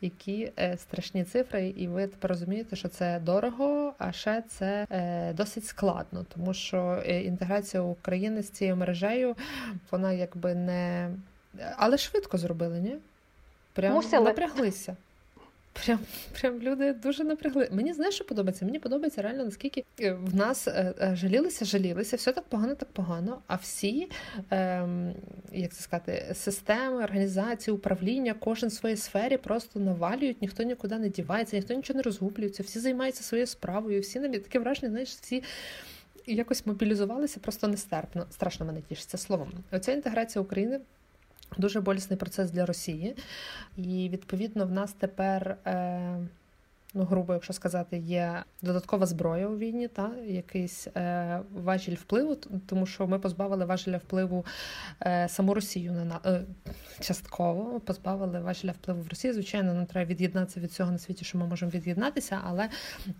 які 0.00 0.52
е, 0.58 0.76
страшні 0.76 1.24
цифри, 1.24 1.68
і 1.76 1.88
ви 1.88 2.06
тепер 2.06 2.30
розумієте, 2.30 2.76
що 2.76 2.88
це 2.88 3.20
дорого, 3.20 3.94
а 3.98 4.12
ще 4.12 4.42
це 4.48 4.86
е, 4.90 5.32
досить 5.32 5.66
складно, 5.66 6.26
тому 6.34 6.54
що 6.54 7.02
інтеграція 7.06 7.82
України 7.82 8.42
з 8.42 8.50
цією 8.50 8.76
мережею, 8.76 9.36
вона 9.90 10.12
якби 10.12 10.54
не 10.54 11.10
але 11.76 11.98
швидко 11.98 12.38
зробили, 12.38 12.80
ні? 12.80 12.96
Прям 13.72 13.92
Мусили. 13.92 14.24
напряглися. 14.24 14.96
Прям 15.74 15.98
прям 16.40 16.60
люди 16.60 16.92
дуже 16.92 17.24
напрягли. 17.24 17.68
Мені 17.72 17.92
знаєш, 17.92 18.14
що 18.14 18.24
подобається? 18.24 18.64
Мені 18.64 18.78
подобається 18.78 19.22
реально, 19.22 19.44
наскільки 19.44 19.84
е, 20.00 20.12
в 20.12 20.34
нас 20.34 20.68
е, 20.68 20.94
е, 21.00 21.16
жалілися, 21.16 21.64
жалілися, 21.64 22.16
все 22.16 22.32
так 22.32 22.44
погано, 22.44 22.74
так 22.74 22.88
погано. 22.88 23.42
А 23.46 23.56
всі, 23.56 24.10
е, 24.52 24.88
як 25.52 25.72
це 25.72 25.82
сказати, 25.82 26.34
системи, 26.34 27.04
організації, 27.04 27.74
управління, 27.74 28.34
кожен 28.40 28.68
в 28.68 28.72
своїй 28.72 28.96
сфері 28.96 29.36
просто 29.36 29.80
навалюють, 29.80 30.42
ніхто 30.42 30.62
нікуди 30.62 30.98
не 30.98 31.08
дівається, 31.08 31.56
ніхто 31.56 31.74
нічого 31.74 31.96
не 31.96 32.02
розгублюється, 32.02 32.62
всі 32.62 32.78
займаються 32.78 33.22
своєю 33.22 33.46
справою, 33.46 34.00
всі 34.00 34.20
навіть 34.20 34.42
таке 34.42 34.58
враження, 34.58 34.90
знаєш, 34.90 35.10
всі. 35.10 35.42
Якось 36.26 36.66
мобілізувалися 36.66 37.40
просто 37.40 37.68
нестерпно. 37.68 38.26
Страшно 38.30 38.66
мене 38.66 38.80
тішиться 38.80 39.18
словом. 39.18 39.52
Оця 39.72 39.92
інтеграція 39.92 40.42
України 40.42 40.80
Дуже 41.58 41.80
болісний 41.80 42.18
процес 42.18 42.50
для 42.50 42.66
Росії, 42.66 43.16
і 43.76 44.08
відповідно 44.12 44.66
в 44.66 44.70
нас 44.70 44.92
тепер. 44.92 45.56
Е, 45.66 46.28
ну, 46.94 47.04
грубо, 47.04 47.32
якщо 47.32 47.52
сказати, 47.52 47.98
є 47.98 48.44
додаткова 48.62 49.06
зброя 49.06 49.48
у 49.48 49.56
війні, 49.56 49.88
та 49.88 50.10
якийсь 50.26 50.86
е, 50.86 51.40
важіль 51.54 51.94
впливу, 51.94 52.36
тому 52.66 52.86
що 52.86 53.06
ми 53.06 53.18
позбавили 53.18 53.64
важеля 53.64 53.96
впливу 53.96 54.44
е, 55.02 55.28
саму 55.28 55.54
Росію 55.54 55.92
на 55.92 56.20
е, 56.26 56.42
частково 57.00 57.80
позбавили 57.80 58.40
важеля 58.40 58.72
впливу 58.72 59.02
в 59.02 59.08
Росії. 59.08 59.32
Звичайно, 59.32 59.74
нам 59.74 59.86
треба 59.86 60.10
від'єднатися 60.10 60.60
від 60.60 60.72
цього 60.72 60.92
на 60.92 60.98
світі, 60.98 61.24
що 61.24 61.38
ми 61.38 61.46
можемо 61.46 61.70
від'єднатися, 61.70 62.40
але 62.44 62.68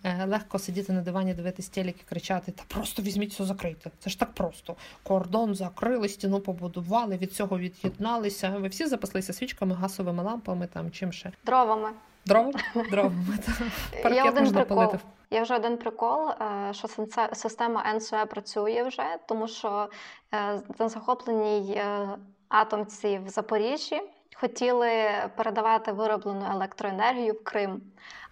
е, 0.04 0.24
легко 0.24 0.58
сидіти 0.58 0.92
на 0.92 1.02
дивані, 1.02 1.34
дивитись 1.34 1.68
телек 1.68 2.00
і 2.00 2.04
кричати: 2.08 2.52
Та 2.52 2.62
просто 2.68 3.02
візьміть 3.02 3.32
все 3.32 3.44
закрити. 3.44 3.90
Це 3.98 4.10
ж 4.10 4.20
так 4.20 4.32
просто. 4.32 4.76
Кордон 5.02 5.54
закрили, 5.54 6.08
стіну 6.08 6.40
побудували, 6.40 7.16
від 7.16 7.32
цього 7.32 7.58
від'єдналися. 7.58 8.50
Ви 8.50 8.68
всі 8.68 8.86
запаслися 8.86 9.32
свічками, 9.32 9.74
гасовими 9.74 10.22
лампами, 10.22 10.68
там 10.72 10.90
чим 10.90 11.12
ще 11.12 11.32
дровами. 11.46 11.88
Дрова? 12.26 12.52
Дровами. 12.90 13.38
Є 14.12 14.24
один 14.24 14.52
прикол. 14.52 14.94
Є 15.30 15.42
вже 15.42 15.56
один 15.56 15.76
прикол, 15.76 16.28
е, 16.30 16.72
що 16.72 16.88
система 17.32 17.94
НСОЕ 17.94 18.26
працює 18.26 18.82
вже, 18.82 19.04
тому 19.28 19.48
що 19.48 19.88
е, 20.32 20.60
на 20.78 20.88
захопленій 20.88 21.72
е, 21.72 22.08
атомці 22.48 23.20
в 23.26 23.28
Запоріжжі 23.28 24.00
хотіли 24.34 24.90
передавати 25.36 25.92
вироблену 25.92 26.46
електроенергію 26.52 27.32
в 27.32 27.44
Крим. 27.44 27.82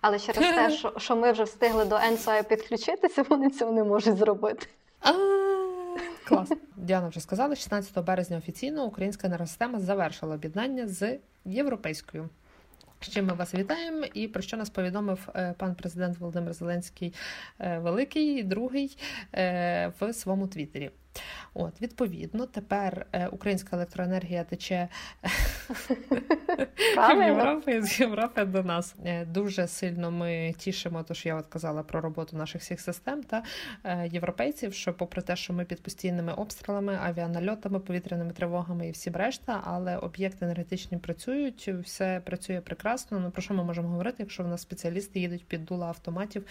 Але 0.00 0.18
через 0.18 0.40
те, 0.40 0.70
що 0.78 0.92
що 0.96 1.16
ми 1.16 1.32
вже 1.32 1.44
встигли 1.44 1.84
до 1.84 1.98
НСОЕ 2.12 2.42
підключитися, 2.42 3.22
вони 3.28 3.50
цього 3.50 3.72
не 3.72 3.84
можуть 3.84 4.16
зробити. 4.16 4.66
Клас. 6.24 6.52
Діана 6.76 7.08
вже 7.08 7.20
сказала, 7.20 7.56
16 7.56 8.04
березня 8.04 8.36
офіційно 8.36 8.84
українська 8.84 9.26
енергосистема 9.26 9.80
завершила 9.80 10.34
об'єднання 10.34 10.88
з 10.88 11.18
європейською. 11.44 12.28
З 13.02 13.08
чим 13.08 13.26
ми 13.26 13.32
вас 13.32 13.54
вітаємо, 13.54 14.04
і 14.14 14.28
про 14.28 14.42
що 14.42 14.56
нас 14.56 14.70
повідомив 14.70 15.28
е, 15.34 15.54
пан 15.58 15.74
президент 15.74 16.18
Володимир 16.18 16.52
Зеленський 16.52 17.14
е, 17.60 17.78
Великий, 17.78 18.42
другий 18.42 18.98
е, 19.34 19.92
в 20.00 20.12
своєму 20.12 20.48
твіттері. 20.48 20.90
От, 21.54 21.82
Відповідно, 21.82 22.46
тепер 22.46 23.06
е, 23.12 23.26
українська 23.26 23.76
електроенергія 23.76 24.44
тече 24.44 24.88
з 27.82 28.00
Європи 28.00 28.44
до 28.44 28.62
нас. 28.62 28.94
Е, 29.04 29.24
дуже 29.24 29.66
сильно 29.66 30.10
ми 30.10 30.54
тішимо, 30.58 31.02
то 31.02 31.14
що 31.14 31.28
я 31.28 31.36
от 31.36 31.46
казала 31.46 31.82
про 31.82 32.00
роботу 32.00 32.36
наших 32.36 32.62
всіх 32.62 32.80
систем 32.80 33.22
та 33.22 33.42
е, 33.84 34.08
європейців, 34.08 34.74
що, 34.74 34.94
попри 34.94 35.22
те, 35.22 35.36
що 35.36 35.52
ми 35.52 35.64
під 35.64 35.82
постійними 35.82 36.32
обстрілами, 36.32 36.98
авіанальотами, 37.02 37.80
повітряними 37.80 38.32
тривогами 38.32 38.88
і 38.88 38.90
всі 38.90 39.10
решта, 39.10 39.62
але 39.64 39.96
об'єкти 39.96 40.44
енергетичні 40.44 40.98
працюють, 40.98 41.68
все 41.82 42.20
працює 42.24 42.60
прекрасно. 42.60 43.20
Ну 43.20 43.30
про 43.30 43.42
що 43.42 43.54
ми 43.54 43.64
можемо 43.64 43.88
говорити, 43.88 44.16
якщо 44.18 44.42
в 44.42 44.48
нас 44.48 44.62
спеціалісти 44.62 45.20
їдуть 45.20 45.46
під 45.46 45.64
дула 45.64 45.86
автоматів? 45.86 46.46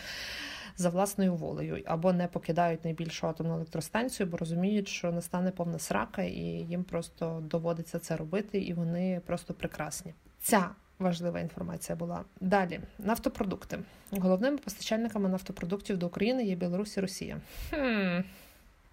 За 0.78 0.90
власною 0.90 1.36
волею 1.36 1.84
або 1.86 2.14
не 2.14 2.28
покидають 2.28 2.84
найбільшу 2.86 3.28
атомну 3.28 3.54
електростанцію, 3.54 4.28
бо 4.28 4.38
розуміють, 4.38 4.88
що 4.88 5.12
настане 5.12 5.52
повна 5.52 5.80
срака, 5.80 6.24
і 6.24 6.40
їм 6.70 6.84
просто 6.84 7.44
доводиться 7.46 8.00
це 8.00 8.16
робити, 8.16 8.60
і 8.60 8.74
вони 8.74 9.22
просто 9.26 9.54
прекрасні. 9.54 10.14
Ця 10.42 10.70
важлива 11.00 11.40
інформація 11.40 11.96
була 11.96 12.24
далі. 12.40 12.80
Нафтопродукти 13.00 13.80
головними 14.12 14.58
постачальниками 14.58 15.30
нафтопродуктів 15.30 15.98
до 15.98 16.08
України 16.08 16.44
є 16.44 16.56
Білорусь 16.56 16.98
і 16.98 17.02
Росія. 17.02 17.38
Хм. 17.70 18.22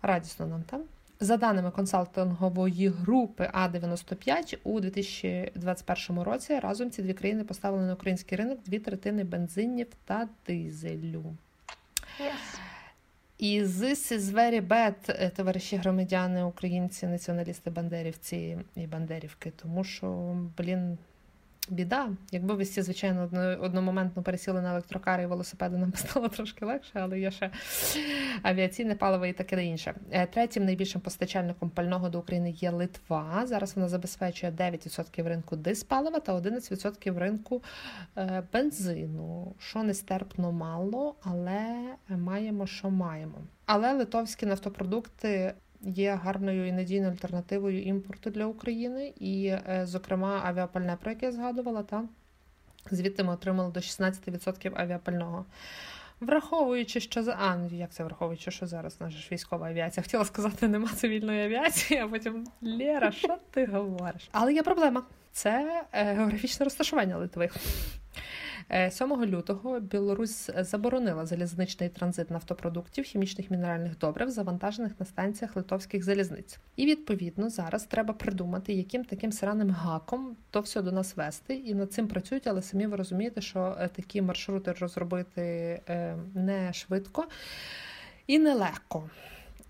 Радісно 0.02 0.46
нам 0.46 0.62
там. 0.62 0.82
За 1.20 1.36
даними 1.36 1.70
консалтингової 1.70 2.88
групи 2.88 3.50
А 3.52 3.68
95 3.68 4.58
у 4.64 4.80
2021 4.80 6.22
році 6.22 6.58
разом 6.58 6.90
ці 6.90 7.02
дві 7.02 7.14
країни 7.14 7.44
поставили 7.44 7.86
на 7.86 7.94
український 7.94 8.38
ринок 8.38 8.58
дві 8.66 8.78
третини 8.78 9.24
бензинів 9.24 9.86
та 10.04 10.28
дизелю. 10.46 11.24
І 13.38 13.62
this 13.62 14.12
is 14.12 14.20
very 14.20 14.68
bad, 14.68 15.30
товариші 15.36 15.76
громадяни, 15.76 16.44
українці, 16.44 17.06
націоналісти, 17.06 17.70
бандерівці 17.70 18.58
і 18.74 18.86
бандерівки, 18.86 19.52
тому 19.62 19.84
що, 19.84 20.36
блін, 20.58 20.98
біда. 21.70 22.08
Якби 22.32 22.54
ви 22.54 22.62
всі, 22.62 22.82
звичайно, 22.82 23.30
одномоментно 23.60 24.22
пересіли 24.22 24.62
на 24.62 24.70
електрокари 24.70 25.22
і 25.22 25.26
велосипеди, 25.26 25.76
нам 25.76 25.92
стало 25.96 26.28
трошки 26.28 26.64
легше, 26.64 26.92
але 26.94 27.20
є 27.20 27.30
ще 27.30 27.50
авіаційне 28.42 28.94
паливо 28.94 29.26
і 29.26 29.32
таке 29.32 29.64
інше. 29.64 29.94
Е, 30.10 30.26
третім 30.26 30.64
найбільшим 30.64 31.00
постачальником 31.00 31.70
пального 31.70 32.08
до 32.08 32.18
України 32.18 32.50
є 32.50 32.70
Литва. 32.70 33.46
Зараз 33.46 33.76
вона 33.76 33.88
забезпечує 33.88 34.52
9% 34.52 35.28
ринку 35.28 35.56
диспалива 35.56 36.20
та 36.20 36.34
11% 36.34 37.18
ринку 37.18 37.62
е, 38.16 38.42
бензину, 38.52 39.54
що 39.58 39.82
нестерпно 39.82 40.52
мало, 40.52 41.14
але 41.22 41.94
маємо, 42.08 42.66
що 42.66 42.90
маємо. 42.90 43.38
Але 43.66 43.92
литовські 43.92 44.46
нафтопродукти 44.46 45.54
є 45.80 46.14
гарною 46.14 46.68
і 46.68 46.72
надійною 46.72 47.12
альтернативою 47.12 47.82
імпорту 47.82 48.30
для 48.30 48.46
України, 48.46 49.12
і, 49.20 49.46
е, 49.46 49.82
зокрема, 49.84 50.42
авіапальне, 50.44 50.96
про 51.00 51.10
яке 51.10 51.26
я 51.26 51.32
згадувала, 51.32 51.82
та 51.82 52.04
звідти 52.90 53.24
ми 53.24 53.32
отримали 53.32 53.72
до 53.72 53.80
16% 53.80 54.72
авіапального. 54.76 55.44
Враховуючи, 56.20 57.00
що 57.00 57.22
за 57.22 57.32
а, 57.32 57.56
ну, 57.56 57.68
як 57.72 57.90
це 57.90 58.04
враховуючи, 58.04 58.50
що 58.50 58.66
зараз 58.66 59.00
наша 59.00 59.18
ж 59.18 59.28
військова 59.32 59.68
авіація. 59.68 60.02
Хотіла 60.02 60.24
сказати, 60.24 60.68
нема 60.68 60.88
цивільної 60.88 61.44
авіації, 61.44 62.00
а 62.00 62.08
потім 62.08 62.46
Лєра, 62.62 63.12
що 63.12 63.36
ти 63.50 63.66
говориш? 63.66 64.28
Але 64.32 64.54
є 64.54 64.62
проблема. 64.62 65.02
Це 65.32 65.84
е, 65.92 66.04
географічне 66.04 66.64
розташування 66.64 67.16
Литви. 67.16 67.50
7 68.90 69.12
е, 69.12 69.26
лютого 69.26 69.80
Білорусь 69.80 70.50
заборонила 70.58 71.26
залізничний 71.26 71.88
транзит 71.88 72.30
нафтопродуктів, 72.30 73.04
хімічних 73.04 73.50
мінеральних 73.50 73.98
добрив, 73.98 74.30
завантажених 74.30 74.92
на 75.00 75.06
станціях 75.06 75.56
литовських 75.56 76.04
залізниць. 76.04 76.58
І 76.76 76.86
відповідно 76.86 77.50
зараз 77.50 77.84
треба 77.84 78.14
придумати, 78.14 78.72
яким 78.72 79.04
таким 79.04 79.32
сраним 79.32 79.70
гаком 79.70 80.36
то 80.50 80.60
все 80.60 80.82
до 80.82 80.92
нас 80.92 81.16
вести. 81.16 81.54
І 81.54 81.74
над 81.74 81.92
цим 81.92 82.08
працюють, 82.08 82.46
але 82.46 82.62
самі 82.62 82.86
ви 82.86 82.96
розумієте, 82.96 83.40
що 83.40 83.76
е, 83.80 83.88
такі 83.88 84.22
маршрути 84.22 84.72
розробити 84.72 85.42
е, 85.88 86.16
не 86.34 86.72
швидко 86.72 87.26
і 88.26 88.38
нелегко. 88.38 89.10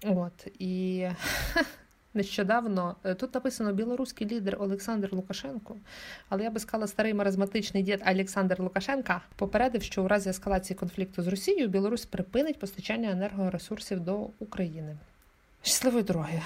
От 0.05 0.47
і 0.59 1.07
Нещодавно 2.15 2.97
е, 3.05 3.15
тут 3.15 3.35
написано 3.35 3.73
білоруський 3.73 4.27
лідер 4.27 4.57
Олександр 4.61 5.09
Лукашенко, 5.13 5.77
але 6.29 6.43
я 6.43 6.51
би 6.51 6.61
сказала, 6.61 6.87
старий 6.87 7.15
маразматичний 7.15 7.83
дід 7.83 8.03
Олександр 8.07 8.61
Лукашенка 8.61 9.21
попередив, 9.37 9.83
що 9.83 10.05
у 10.05 10.09
разі 10.09 10.31
ескалації 10.31 10.77
конфлікту 10.77 11.23
з 11.23 11.27
Росією 11.27 11.69
Білорусь 11.69 12.07
припинить 12.07 12.59
постачання 12.59 13.11
енергоресурсів 13.11 14.01
до 14.01 14.29
України. 14.39 14.97
Щасливої 15.63 16.05
дороги, 16.05 16.43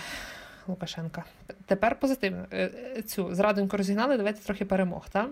Лукашенка. 0.67 1.25
Тепер 1.67 2.01
позитивно 2.01 2.47
е, 2.51 2.71
е, 2.97 3.03
цю 3.03 3.35
зрадоньку 3.35 3.77
розігнали. 3.77 4.17
Давайте 4.17 4.41
трохи 4.41 4.65
перемог. 4.65 5.07
Та? 5.11 5.29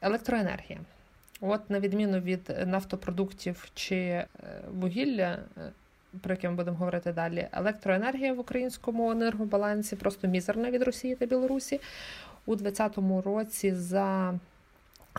Електроенергія. 0.00 0.80
От, 1.40 1.70
на 1.70 1.80
відміну 1.80 2.20
від 2.20 2.54
нафтопродуктів 2.66 3.68
чи 3.74 4.24
вугілля 4.72 5.38
про 6.20 6.34
яке 6.34 6.50
ми 6.50 6.56
будемо 6.56 6.76
говорити 6.76 7.12
далі, 7.12 7.48
електроенергія 7.52 8.32
в 8.32 8.38
українському 8.38 9.10
енергобалансі 9.10 9.96
просто 9.96 10.28
мізерна 10.28 10.70
від 10.70 10.82
Росії 10.82 11.14
та 11.14 11.26
Білорусі. 11.26 11.80
У 12.46 12.56
2020 12.56 13.24
році 13.26 13.74
за 13.74 14.38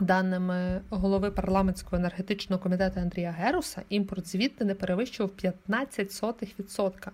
Даними 0.01 0.81
голови 0.89 1.31
парламентського 1.31 1.97
енергетичного 1.97 2.61
комітету 2.61 2.99
Андрія 2.99 3.31
Геруса, 3.31 3.81
імпорт 3.89 4.27
звідти 4.27 4.65
не 4.65 4.75
перевищував 4.75 5.31
15%. 5.43 7.09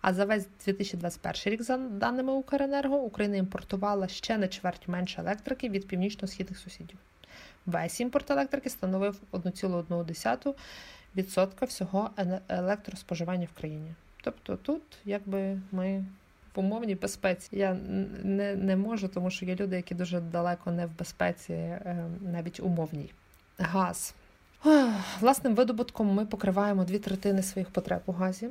А 0.00 0.14
за 0.14 0.24
весь 0.24 0.46
2021 0.64 1.52
рік, 1.52 1.62
за 1.62 1.76
даними 1.76 2.32
Укренерго, 2.32 2.96
Україна 2.96 3.36
імпортувала 3.36 4.08
ще 4.08 4.38
на 4.38 4.48
чверть 4.48 4.88
менше 4.88 5.20
електрики 5.20 5.68
від 5.68 5.88
північно-східних 5.88 6.58
сусідів. 6.58 6.98
Весь 7.66 8.00
імпорт 8.00 8.30
електрики 8.30 8.70
становив 8.70 9.20
1,1% 9.32 10.54
всього 11.66 12.10
електроспоживання 12.48 13.48
в 13.54 13.58
країні. 13.58 13.94
Тобто 14.22 14.56
тут, 14.56 14.82
якби 15.04 15.60
ми 15.72 16.04
в 16.54 16.60
умовній 16.60 16.94
безпеці. 16.94 17.48
Я 17.52 17.74
не 18.22 18.56
не 18.56 18.76
можу, 18.76 19.08
тому 19.08 19.30
що 19.30 19.46
є 19.46 19.56
люди, 19.56 19.76
які 19.76 19.94
дуже 19.94 20.20
далеко 20.20 20.70
не 20.70 20.86
в 20.86 20.98
безпеці, 20.98 21.52
е, 21.52 22.04
навіть 22.32 22.60
умовній. 22.60 23.10
Газ. 23.58 24.14
Власним 25.20 25.54
видобутком 25.54 26.14
ми 26.14 26.26
покриваємо 26.26 26.84
дві 26.84 26.98
третини 26.98 27.42
своїх 27.42 27.70
потреб 27.70 28.00
у 28.06 28.12
газі. 28.12 28.48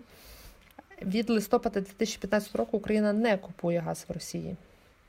Від 1.02 1.30
листопада 1.30 1.82
2015 1.82 2.56
року 2.56 2.78
Україна 2.78 3.14
не 3.14 3.38
купує 3.38 3.80
газ 3.80 4.06
в 4.10 4.12
Росії. 4.12 4.56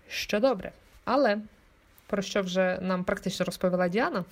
Що 0.08 0.40
добре. 0.40 0.72
Але 1.04 1.38
про 2.06 2.22
що 2.22 2.42
вже 2.42 2.78
нам 2.82 3.04
практично 3.04 3.46
розповіла 3.46 3.88
Діана, 3.88 4.24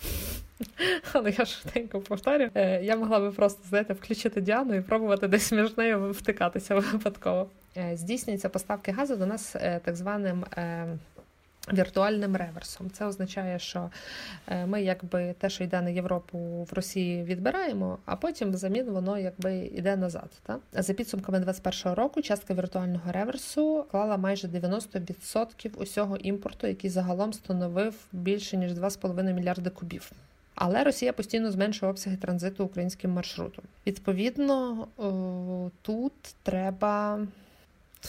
але 1.12 1.30
я 1.38 1.44
швиденько 1.44 2.00
повторю, 2.00 2.50
е, 2.54 2.82
я 2.82 2.96
могла 2.96 3.20
би 3.20 3.30
просто 3.30 3.62
знаєте, 3.68 3.94
включити 3.94 4.40
Діану 4.40 4.74
і 4.74 4.80
пробувати 4.80 5.28
десь 5.28 5.52
між 5.52 5.76
нею 5.76 6.10
втикатися 6.10 6.74
випадково. 6.74 7.48
Е, 7.76 7.96
здійснюються 7.96 8.48
поставки 8.48 8.92
газу 8.92 9.16
до 9.16 9.26
нас 9.26 9.56
е, 9.56 9.80
так 9.84 9.96
званим. 9.96 10.44
Віртуальним 11.72 12.36
реверсом. 12.36 12.90
Це 12.90 13.06
означає, 13.06 13.58
що 13.58 13.90
ми 14.66 14.82
якби 14.82 15.34
те, 15.38 15.50
що 15.50 15.64
йде 15.64 15.82
на 15.82 15.90
Європу 15.90 16.38
в 16.70 16.72
Росії, 16.72 17.24
відбираємо, 17.24 17.98
а 18.04 18.16
потім 18.16 18.52
взамін 18.52 18.90
воно 18.90 19.18
якби 19.18 19.56
йде 19.56 19.96
назад. 19.96 20.30
Та? 20.42 20.58
За 20.72 20.92
підсумками 20.92 21.38
2021 21.38 22.04
року 22.04 22.22
частка 22.22 22.54
віртуального 22.54 23.12
реверсу 23.12 23.84
клала 23.90 24.16
майже 24.16 24.48
90% 24.48 25.76
усього 25.76 26.16
імпорту, 26.16 26.66
який 26.66 26.90
загалом 26.90 27.32
становив 27.32 27.94
більше 28.12 28.56
ніж 28.56 28.72
2,5 28.72 29.32
мільярди 29.32 29.70
кубів. 29.70 30.12
Але 30.54 30.84
Росія 30.84 31.12
постійно 31.12 31.50
зменшує 31.50 31.90
обсяги 31.90 32.16
транзиту 32.16 32.64
українським 32.64 33.10
маршрутом. 33.10 33.64
Відповідно, 33.86 34.86
тут 35.82 36.12
треба 36.42 37.20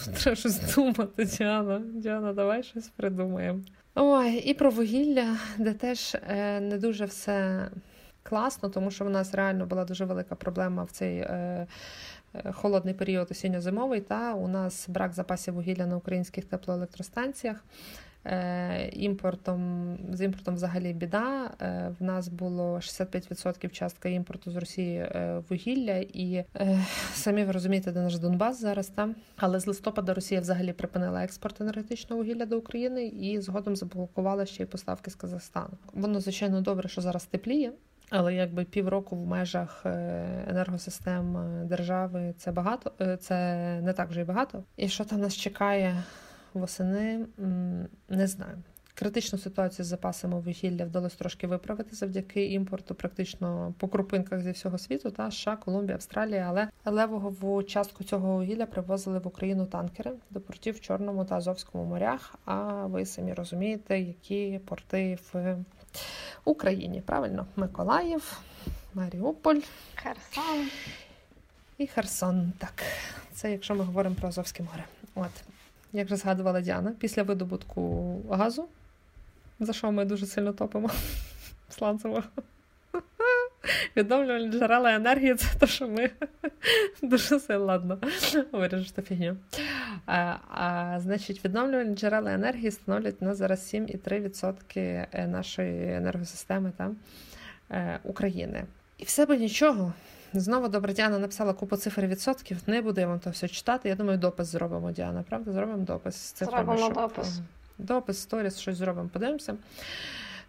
тут 0.04 0.14
треба 0.14 0.36
щось 0.36 0.76
думати, 0.76 1.26
Діана. 1.26 1.82
Діана, 1.94 2.34
давай 2.34 2.64
щось 2.64 2.88
придумаємо. 2.88 3.60
Ой, 3.96 4.36
і 4.36 4.54
про 4.54 4.72
вугілля, 4.72 5.38
де 5.58 5.74
теж 5.74 6.16
е, 6.16 6.60
не 6.60 6.78
дуже 6.78 7.06
все 7.06 7.68
класно, 8.24 8.70
тому 8.70 8.92
що 8.92 9.06
в 9.06 9.10
нас 9.10 9.34
реально 9.34 9.66
була 9.66 9.86
дуже 9.86 10.06
велика 10.06 10.36
проблема 10.36 10.84
в 10.84 10.92
цей. 10.92 11.18
Е, 11.18 11.68
е 12.34 12.52
Холодний 12.52 12.94
період 12.94 13.32
осінньо-зимовий, 13.32 14.02
та 14.02 14.34
у 14.34 14.48
нас 14.48 14.90
брак 14.90 15.14
запасів 15.14 15.54
вугілля 15.54 15.86
на 15.86 15.98
українських 15.98 16.46
теплоелектростанціях. 16.46 17.64
Е, 18.26 18.90
імпортом 18.94 19.98
з 20.12 20.22
імпортом 20.22 20.56
взагалі 20.56 20.94
біда. 20.94 21.52
Е, 21.62 21.92
в 22.00 22.04
нас 22.04 22.28
було 22.28 22.76
65% 22.76 23.70
частка 23.70 24.10
імпорту 24.10 24.52
з 24.52 24.56
Росії 24.56 24.98
е, 24.98 25.42
вугілля, 25.50 25.98
і 25.98 26.46
самі 27.14 27.44
ви 27.44 27.52
розумієте, 27.52 27.92
де 27.92 28.02
наш 28.02 28.18
Донбас 28.18 28.62
зараз 28.62 28.88
там. 28.88 29.16
Але 29.38 29.60
з 29.60 29.68
листопада 29.68 30.14
Росія 30.14 30.42
взагалі 30.42 30.74
припинила 30.74 31.24
експорт 31.24 31.62
енергетичного 31.62 32.22
вугілля 32.22 32.46
до 32.46 32.58
України 32.58 33.06
і 33.06 33.42
згодом 33.42 33.76
заблокувала 33.76 34.46
ще 34.46 34.64
й 34.64 34.66
поставки 34.66 35.12
з 35.12 35.16
Казахстану. 35.16 35.78
Воно 35.94 36.20
звичайно 36.20 36.62
добре, 36.62 36.90
що 36.90 37.02
зараз 37.02 37.26
тепліє. 37.26 37.72
Але 38.10 38.34
якби 38.34 38.64
півроку 38.64 39.16
в 39.16 39.28
межах 39.28 39.82
енергосистем 40.48 41.38
держави 41.68 42.34
це 42.38 42.52
багато, 42.52 43.18
це 43.20 43.46
не 43.82 43.94
так 43.94 44.10
вже 44.10 44.22
й 44.22 44.24
багато. 44.24 44.64
І 44.78 44.88
що 44.88 45.06
там 45.06 45.20
нас 45.20 45.36
чекає 45.36 46.04
восени 46.60 47.26
не 48.10 48.28
знаю. 48.28 48.58
Критичну 48.98 49.40
ситуацію 49.40 49.86
з 49.86 49.88
запасами 49.88 50.40
вугілля 50.40 50.86
вдалося 50.86 51.18
трошки 51.18 51.48
виправити 51.48 51.96
завдяки 51.96 52.46
імпорту, 52.46 52.96
практично 52.96 53.74
по 53.78 53.88
крупинках 53.88 54.42
зі 54.42 54.52
всього 54.52 54.78
світу, 54.78 55.12
та 55.12 55.32
США, 55.32 55.56
Колумбія, 55.56 55.96
Австралія. 55.96 56.50
Але 56.50 56.96
левову 56.96 57.64
частку 57.64 58.04
цього 58.04 58.34
вугілля 58.34 58.66
привозили 58.66 59.20
в 59.20 59.28
Україну 59.28 59.66
танкери 59.66 60.12
до 60.30 60.42
портів 60.42 60.76
в 60.76 60.80
Чорному 60.80 61.26
та 61.26 61.36
Азовському 61.36 61.86
морях. 61.86 62.36
А 62.46 62.86
ви 62.86 63.06
самі 63.06 63.34
розумієте, 63.34 64.00
які 64.00 64.60
порти 64.66 65.18
в 65.34 65.58
Україні? 66.46 67.02
Правильно, 67.02 67.46
Миколаїв, 67.56 68.40
Маріуполь, 68.94 69.60
Херсон 69.96 70.70
і 71.78 71.88
Херсон. 71.88 72.54
Так, 72.58 72.84
це 73.34 73.52
якщо 73.52 73.76
ми 73.76 73.84
говоримо 73.84 74.16
про 74.16 74.28
Азовське 74.28 74.64
море. 74.64 74.84
От 75.16 75.32
як 75.96 76.08
вже 76.08 76.16
згадувала 76.16 76.62
Діана, 76.62 76.94
після 77.00 77.24
видобутку 77.24 78.22
газу, 78.30 78.68
за 79.60 79.74
що 79.74 79.92
ми 79.92 80.06
дуже 80.06 80.26
сильно 80.26 80.54
топимо 80.54 80.90
сланцевого. 81.70 82.24
Відновлювальні 83.98 84.52
джерела 84.52 84.94
енергії 84.94 85.36
це 85.36 85.48
те, 85.60 85.68
що 85.68 85.88
ми 85.88 86.10
дуже 87.02 87.40
сильно 87.40 87.66
ладно 87.66 88.00
виріжу 88.52 88.94
ту 88.96 89.02
фігню. 89.02 89.38
А, 90.06 90.36
а, 90.50 91.00
Значить, 91.00 91.46
відновлювальні 91.46 91.96
джерела 91.96 92.34
енергії 92.34 92.72
становлять 92.72 93.22
на 93.22 93.36
зараз 93.36 93.74
7,3% 93.74 95.08
е, 95.12 95.28
нашої 95.28 95.94
енергосистеми 95.94 96.72
там, 96.78 96.96
е, 97.72 98.00
України. 98.04 98.66
І 98.98 99.04
все 99.04 99.26
би 99.26 99.38
нічого. 99.38 99.94
Знову 100.34 100.68
добре, 100.68 100.94
Діана 100.94 101.20
написала 101.20 101.54
купу 101.54 101.78
цифр 101.78 102.02
відсотків. 102.02 102.58
Не 102.68 102.82
буду 102.82 103.02
я 103.02 103.08
вам 103.08 103.20
то 103.20 103.30
все 103.30 103.48
читати. 103.48 103.90
Я 103.90 103.96
думаю, 103.96 104.18
допис 104.18 104.48
зробимо, 104.48 104.92
Діана. 104.92 105.24
Правда? 105.30 105.52
Зробимо 105.52 105.78
допис 105.78 106.16
з 106.16 106.32
цифрами. 106.32 106.78
Зробимо 106.78 107.02
допис. 107.02 107.40
Допис, 107.78 108.20
сторіс, 108.20 108.60
щось 108.60 108.78
зробимо, 108.78 109.10
подивимося. 109.14 109.56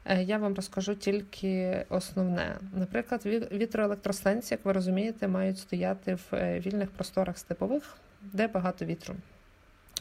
Е, 0.05 0.23
я 0.23 0.39
вам 0.39 0.55
розкажу 0.55 0.95
тільки 0.95 1.85
основне. 1.89 2.57
Наприклад, 2.75 3.27
вітроелектростанції, 3.53 4.57
як 4.57 4.65
ви 4.65 4.73
розумієте, 4.73 5.29
мають 5.29 5.59
стояти 5.59 6.15
в 6.15 6.35
е, 6.35 6.61
вільних 6.61 6.91
просторах 6.91 7.39
степових, 7.39 7.97
де 8.23 8.47
багато 8.47 8.85
вітру. 8.85 9.15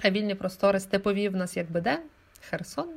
А 0.04 0.10
вільні 0.10 0.36
простори 0.36 0.80
степові 0.80 1.30
в 1.30 1.36
нас 1.36 1.58
якби 1.58 1.82
де? 1.82 2.00
Херсон, 2.50 2.90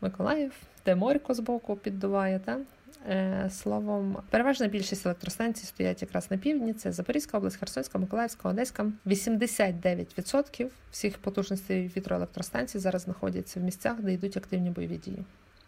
Миколаїв, 0.00 0.52
де 0.84 0.94
морько 0.94 1.34
збоку 1.34 1.76
піддуває. 1.76 2.38
Та? 2.38 2.58
Е, 3.06 3.50
словом, 3.50 4.16
переважна 4.30 4.66
більшість 4.66 5.06
електростанцій 5.06 5.66
стоять 5.66 6.02
якраз 6.02 6.30
на 6.30 6.36
півдні. 6.36 6.72
Це 6.72 6.92
Запорізька 6.92 7.38
область, 7.38 7.56
Херсонська, 7.56 7.98
Миколаївська, 7.98 8.48
Одеська. 8.48 8.86
89% 9.06 10.66
всіх 10.90 11.18
потужностей 11.18 11.92
вітроелектростанцій 11.96 12.78
зараз 12.78 13.02
знаходяться 13.02 13.60
в 13.60 13.62
місцях, 13.62 14.00
де 14.00 14.12
йдуть 14.12 14.36
активні 14.36 14.70
бойові 14.70 14.96
дії. 14.96 15.24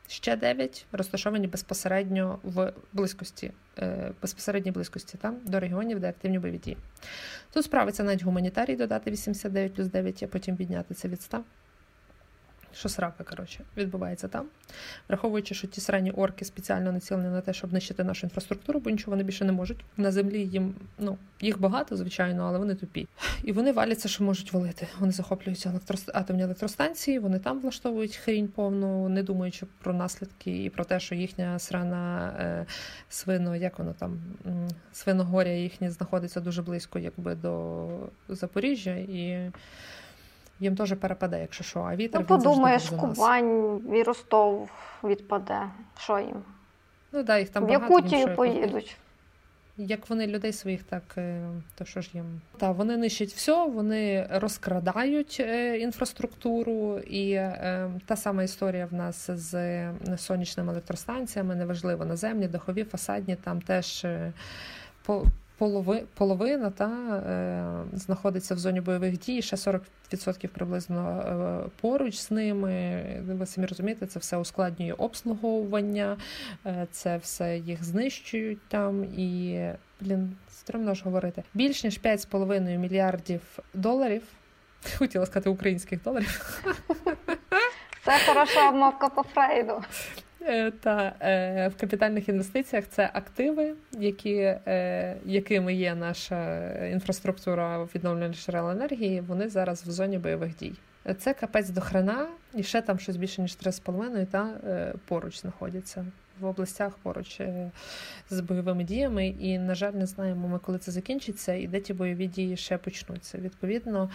Ще 0.07 0.37
9 0.37 0.87
розташовані 0.93 1.47
безпосередньо 1.47 2.39
в 2.43 2.72
близькості, 2.93 3.53
е, 3.78 4.12
безпосередній 4.22 4.70
близькості 4.70 5.18
там, 5.18 5.37
до 5.45 5.61
регіонів, 5.61 6.01
де 6.01 6.09
активні 6.09 6.39
бойові 6.39 6.59
дії. 6.59 6.76
Тут 7.53 7.64
справиться 7.64 8.05
навіть 8.05 8.22
гуманітарій 8.22 8.76
додати 8.76 9.11
89 9.11 9.74
плюс 9.74 9.87
9, 9.87 10.22
а 10.22 10.26
потім 10.26 10.57
підняти 10.57 10.95
це 10.95 11.09
від 11.09 11.22
100 11.22 11.45
що 12.75 12.89
срака, 12.89 13.25
коротше, 13.25 13.64
відбувається 13.77 14.29
там. 14.29 14.47
Враховуючи, 15.09 15.55
що 15.55 15.66
ті 15.66 15.81
срані 15.81 16.11
орки 16.11 16.45
спеціально 16.45 16.93
націлені 16.93 17.29
на 17.29 17.41
те, 17.41 17.53
щоб 17.53 17.73
нищити 17.73 18.05
нашу 18.05 18.27
інфраструктуру, 18.27 18.81
бо 18.81 18.91
нічого 18.91 19.11
вони 19.11 19.25
більше 19.25 19.45
не 19.45 19.53
можуть. 19.53 19.85
На 19.97 20.12
землі 20.12 20.41
їм 20.47 20.75
ну 20.99 21.18
їх 21.41 21.61
багато, 21.61 21.97
звичайно, 21.97 22.45
але 22.45 22.59
вони 22.59 22.75
тупі. 22.75 23.09
І 23.45 23.53
вони 23.53 23.73
валяться, 23.73 24.09
що 24.09 24.25
можуть 24.25 24.53
валити. 24.53 24.89
Вони 24.99 25.12
захоплюються 25.12 25.71
електро... 25.71 25.99
атомні 26.14 26.43
електростанції, 26.43 27.18
вони 27.18 27.39
там 27.39 27.61
влаштовують 27.61 28.16
хрінь 28.16 28.49
повну, 28.49 29.09
не 29.09 29.23
думаючи 29.23 29.66
про 29.83 29.95
наслідки 29.95 30.64
і 30.64 30.71
про 30.71 30.85
те, 30.85 31.01
що 31.01 31.14
їхня 31.14 31.59
срана 31.59 32.35
е, 32.41 32.66
свино, 33.09 33.57
як 33.57 33.79
воно 33.79 33.93
там 33.93 34.21
свиногоря 34.93 35.51
їхнє 35.51 35.91
знаходиться 35.91 36.41
дуже 36.41 36.62
близько, 36.62 36.99
якби 36.99 37.35
до 37.35 37.89
Запоріжжя 38.29 38.95
і 38.95 39.51
їм 40.61 40.77
теж 40.77 40.95
перепаде, 40.95 41.41
якщо 41.41 41.65
що, 41.65 41.81
а 41.81 41.97
вітер. 41.97 42.21
Ну, 42.21 42.27
подумаєш, 42.27 42.91
Кубань 42.91 43.81
і 43.95 44.03
Ростов 44.03 44.71
відпаде. 45.05 45.61
Що 45.99 46.19
їм? 46.19 46.43
Ну 47.13 47.23
да, 47.23 47.39
їх 47.39 47.49
там 47.49 47.67
В. 47.67 47.71
Якутію 47.71 48.35
поїдуть. 48.37 48.97
Як 49.77 50.11
вони 50.11 50.27
людей 50.27 50.53
своїх, 50.53 50.83
так 50.83 51.03
е, 51.17 51.41
то 51.75 51.85
що 51.85 52.01
ж 52.01 52.11
їм? 52.15 52.41
Та 52.57 52.71
вони 52.71 52.97
нищать 52.97 53.29
все, 53.29 53.67
вони 53.67 54.27
розкрадають 54.31 55.37
е, 55.41 55.79
інфраструктуру, 55.79 56.99
і 56.99 57.33
е, 57.33 57.91
та 58.07 58.17
сама 58.17 58.43
історія 58.43 58.87
в 58.87 58.95
нас 58.95 59.31
з 59.31 59.85
сонячними 60.17 60.73
електростанціями, 60.73 61.55
неважливо 61.55 62.05
наземні, 62.05 62.49
дахові, 62.49 62.85
фасадні, 62.85 63.37
там 63.37 63.61
теж 63.61 64.07
по 65.03 65.25
полови, 65.61 66.03
половина 66.15 66.71
та, 66.71 66.87
е, 66.87 67.99
знаходиться 67.99 68.55
в 68.55 68.59
зоні 68.59 68.81
бойових 68.81 69.19
дій, 69.19 69.43
ще 69.43 69.57
40% 69.57 70.49
приблизно 70.49 71.21
е, 71.21 71.71
поруч 71.81 72.15
з 72.15 72.31
ними. 72.31 73.05
Ви 73.27 73.47
самі 73.47 73.67
розумієте, 73.67 74.07
це 74.07 74.19
все 74.19 74.37
ускладнює 74.37 74.93
обслуговування, 74.93 76.17
е, 76.67 76.87
це 76.91 77.17
все 77.17 77.59
їх 77.59 77.85
знищують 77.85 78.69
там 78.69 79.05
і 79.05 79.61
блін, 80.01 80.37
стримно 80.51 80.95
ж 80.95 81.05
говорити. 81.05 81.43
Більш 81.55 81.85
ніж 81.85 82.01
5,5 82.01 82.79
мільярдів 82.79 83.41
доларів. 83.75 84.23
Хотіла 84.99 85.27
сказати 85.27 85.51
українських 85.51 86.03
доларів. 86.03 86.63
Це 88.05 88.19
хороша 88.27 88.69
обмовка 88.69 89.09
по 89.09 89.23
Фрейду. 89.23 89.83
Е, 90.43 90.70
та 90.70 91.12
е, 91.20 91.68
в 91.68 91.80
капітальних 91.80 92.28
інвестиціях 92.28 92.84
це 92.88 93.11
активи, 93.12 93.74
які, 93.93 94.34
е, 94.36 95.16
якими 95.24 95.74
є 95.74 95.95
наша 95.95 96.68
інфраструктура 96.86 97.88
відновлювальних 97.95 98.36
джерел 98.36 98.70
енергії. 98.70 99.20
Вони 99.20 99.49
зараз 99.49 99.86
в 99.86 99.91
зоні 99.91 100.18
бойових 100.18 100.57
дій. 100.57 100.72
Це 101.18 101.34
капець 101.34 101.68
до 101.68 101.80
хрена, 101.80 102.28
і 102.55 102.62
ще 102.62 102.82
там 102.82 102.99
щось 102.99 103.16
більше 103.16 103.43
ніж 103.43 103.57
3,5 103.57 104.26
та 104.26 104.55
поруч 105.09 105.41
знаходяться 105.41 106.05
в 106.41 106.47
областях 106.47 106.99
поруч 107.03 107.41
з 108.30 108.41
бойовими 108.41 108.84
діями. 108.84 109.28
І, 109.28 109.59
на 109.59 109.74
жаль, 109.74 109.93
не 109.93 110.07
знаємо 110.07 110.49
ми, 110.49 110.59
коли 110.59 110.78
це 110.78 110.93
закінчиться, 110.93 111.55
і 111.55 111.66
де 111.66 111.80
ті 111.80 111.93
бойові 111.95 112.26
дії 112.26 112.57
ще 112.57 112.78
почнуться. 112.78 113.38
Відповідно, 113.38 114.11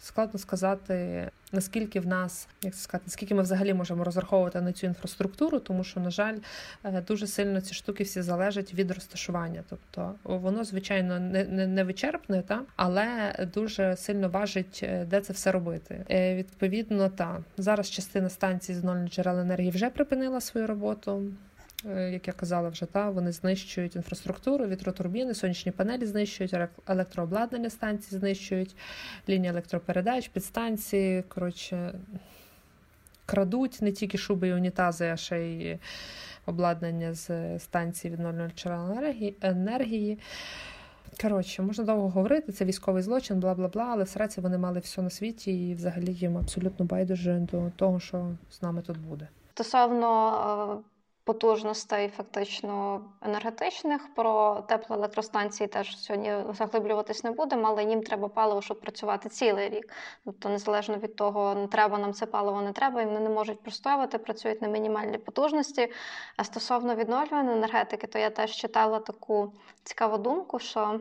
складно 0.00 0.38
сказати, 0.38 1.28
наскільки 1.52 2.00
в 2.00 2.06
нас, 2.06 2.48
як 2.62 2.74
це 2.74 2.80
сказати, 2.80 3.04
наскільки 3.06 3.34
ми 3.34 3.42
взагалі 3.42 3.74
можемо 3.74 4.04
розраховувати 4.04 4.60
на 4.60 4.72
цю 4.72 4.86
інфраструктуру, 4.86 5.58
тому 5.58 5.84
що, 5.84 6.00
на 6.00 6.10
жаль, 6.10 6.36
е, 6.84 7.02
дуже 7.08 7.26
сильно 7.26 7.60
ці 7.60 7.74
штуки 7.74 8.04
всі 8.04 8.22
залежать 8.22 8.74
від 8.74 8.90
розташування. 8.90 9.64
Тобто 9.68 10.14
воно, 10.24 10.64
звичайно, 10.64 11.20
не 11.20 11.44
не, 11.44 11.66
не 11.66 11.84
вичерпне, 11.84 12.42
та 12.42 12.62
але 12.76 13.34
дуже 13.54 13.96
сильно 13.96 14.28
важить, 14.28 14.80
е, 14.82 15.04
де 15.04 15.20
це 15.20 15.32
все 15.32 15.52
робити. 15.52 16.04
Е, 16.10 16.34
відповідно, 16.34 17.08
та 17.08 17.44
зараз 17.58 17.90
частина 17.90 18.28
станцій 18.28 18.74
з 18.74 18.84
нольних 18.84 19.12
джерел 19.12 19.38
енергії 19.38 19.70
вже 19.70 19.90
припинила 19.90 20.40
свою 20.40 20.66
роботу. 20.66 21.22
Е, 21.94 22.10
як 22.10 22.28
я 22.28 22.32
казала 22.32 22.68
вже, 22.68 22.86
та 22.86 23.10
вони 23.10 23.32
знищують 23.32 23.96
інфраструктуру, 23.96 24.66
вітротурбіни, 24.66 25.34
сонячні 25.34 25.72
панелі 25.72 26.06
знищують, 26.06 26.54
електрообладнання 26.88 27.70
станції 27.70 28.18
знищують, 28.18 28.76
лінії 29.28 29.50
електропередач, 29.50 30.28
підстанції. 30.28 31.22
Коротше, 31.22 31.94
крадуть 33.26 33.78
не 33.82 33.92
тільки 33.92 34.18
шуби 34.18 34.48
і 34.48 34.52
унітази, 34.52 35.06
а 35.06 35.16
ще 35.16 35.38
й 35.40 35.78
обладнання 36.46 37.14
з 37.14 37.58
станції 37.58 38.12
відновлювальних 38.12 38.54
джерел 38.54 39.14
енергії. 39.40 40.18
Коротше, 41.22 41.62
можна 41.62 41.84
довго 41.84 42.08
говорити, 42.08 42.52
це 42.52 42.64
військовий 42.64 43.02
злочин, 43.02 43.40
бла 43.40 43.54
бла 43.54 43.68
бла, 43.68 43.88
але 43.92 44.04
в 44.04 44.08
серці 44.08 44.40
вони 44.40 44.58
мали 44.58 44.80
все 44.80 45.02
на 45.02 45.10
світі, 45.10 45.68
і 45.68 45.74
взагалі 45.74 46.12
їм 46.12 46.38
абсолютно 46.38 46.84
байдуже 46.84 47.38
до 47.52 47.70
того, 47.76 48.00
що 48.00 48.30
з 48.50 48.62
нами 48.62 48.82
тут 48.82 48.98
буде. 48.98 49.28
Стосовно 49.54 50.82
е, 50.84 50.95
потужностей, 51.26 52.08
фактично 52.08 53.04
енергетичних. 53.22 54.14
Про 54.14 54.64
теплоелектростанції 54.68 55.66
теж 55.66 55.98
сьогодні 55.98 56.34
заглиблюватись 56.58 57.24
не 57.24 57.30
будемо, 57.30 57.68
але 57.68 57.84
їм 57.84 58.02
треба 58.02 58.28
паливо, 58.28 58.62
щоб 58.62 58.80
працювати 58.80 59.28
цілий 59.28 59.68
рік. 59.68 59.92
Тобто, 60.24 60.48
незалежно 60.48 60.96
від 60.96 61.16
того, 61.16 61.68
треба 61.72 61.98
нам 61.98 62.12
це 62.12 62.26
паливо, 62.26 62.62
не 62.62 62.72
треба, 62.72 63.02
і 63.02 63.06
вони 63.06 63.20
не 63.20 63.28
можуть 63.28 63.60
простоювати, 63.60 64.18
працюють 64.18 64.62
на 64.62 64.68
мінімальній 64.68 65.18
потужності. 65.18 65.92
А 66.36 66.44
стосовно 66.44 66.94
відновлюваної 66.94 67.56
енергетики, 67.56 68.06
то 68.06 68.18
я 68.18 68.30
теж 68.30 68.50
читала 68.50 68.98
таку 68.98 69.52
цікаву 69.84 70.18
думку, 70.18 70.58
що 70.58 71.00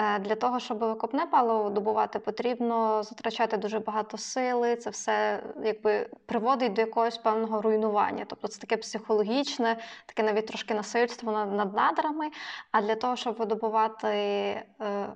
для 0.00 0.34
того, 0.34 0.60
щоб 0.60 0.78
викопне 0.78 1.26
паливо 1.26 1.70
добувати, 1.70 2.18
потрібно 2.18 3.02
затрачати 3.02 3.56
дуже 3.56 3.78
багато 3.78 4.18
сили. 4.18 4.76
Це 4.76 4.90
все 4.90 5.42
якби 5.64 6.08
приводить 6.26 6.72
до 6.72 6.80
якогось 6.80 7.18
певного 7.18 7.62
руйнування. 7.62 8.24
Тобто 8.28 8.48
це 8.48 8.60
таке 8.60 8.76
психологічне, 8.76 9.76
таке 10.06 10.22
навіть 10.22 10.46
трошки 10.46 10.74
насильство 10.74 11.32
над 11.32 11.74
надрами. 11.74 12.30
А 12.70 12.82
для 12.82 12.94
того, 12.94 13.16
щоб 13.16 13.36
видобувати 13.36 14.08
е, 14.08 14.64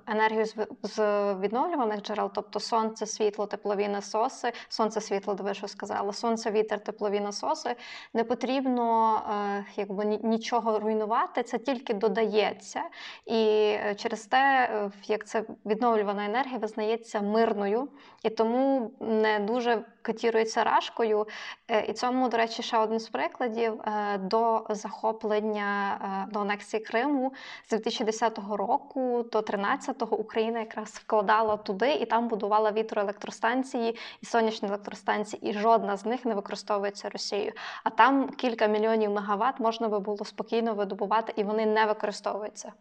енергію 0.06 0.46
з 0.82 1.34
відновлюваних 1.40 2.02
джерел, 2.02 2.30
тобто 2.34 2.60
сонце, 2.60 3.06
світло, 3.06 3.46
теплові 3.46 3.88
насоси, 3.88 4.52
сонце, 4.68 5.00
світло, 5.00 5.34
диви, 5.34 5.54
що 5.54 5.68
сказала, 5.68 6.12
сонце, 6.12 6.50
вітер, 6.50 6.84
теплові 6.84 7.20
насоси, 7.20 7.76
не 8.14 8.24
потрібно 8.24 9.16
е, 9.16 9.64
якби 9.76 10.04
нічого 10.04 10.78
руйнувати, 10.78 11.42
це 11.42 11.58
тільки 11.58 11.94
додається. 11.94 12.82
І 13.26 13.74
через 13.96 14.26
те. 14.26 14.70
Е, 14.74 14.90
як 15.06 15.26
це 15.26 15.44
відновлювана 15.66 16.24
енергія 16.24 16.58
визнається 16.58 17.20
мирною 17.20 17.88
і 18.22 18.30
тому 18.30 18.90
не 19.00 19.38
дуже 19.38 19.84
котірується 20.02 20.64
рашкою. 20.64 21.26
Е, 21.68 21.84
і 21.88 21.92
цьому, 21.92 22.28
до 22.28 22.36
речі, 22.36 22.62
ще 22.62 22.78
один 22.78 23.00
з 23.00 23.08
прикладів 23.08 23.80
е, 23.80 24.18
до 24.18 24.66
захоплення 24.70 25.98
до 26.32 26.40
анексії 26.40 26.82
Криму 26.82 27.32
з 27.66 27.70
2010 27.70 28.38
року 28.50 29.24
до 29.32 29.40
13-го 29.40 30.16
Україна 30.16 30.58
якраз 30.58 30.90
вкладала 30.90 31.56
туди 31.56 31.92
і 31.92 32.06
там 32.06 32.28
будувала 32.28 32.72
вітроелектростанції 32.72 33.96
і 34.22 34.26
сонячні 34.26 34.68
електростанції, 34.68 35.50
і 35.50 35.52
жодна 35.52 35.96
з 35.96 36.04
них 36.04 36.24
не 36.24 36.34
використовується 36.34 37.08
Росією. 37.08 37.52
А 37.84 37.90
там 37.90 38.30
кілька 38.30 38.66
мільйонів 38.66 39.10
мегаватт 39.10 39.60
можна 39.60 39.88
би 39.88 39.98
було 39.98 40.24
спокійно 40.24 40.74
видобувати, 40.74 41.32
і 41.36 41.44
вони 41.44 41.66
не 41.66 41.86
використовуються. 41.86 42.72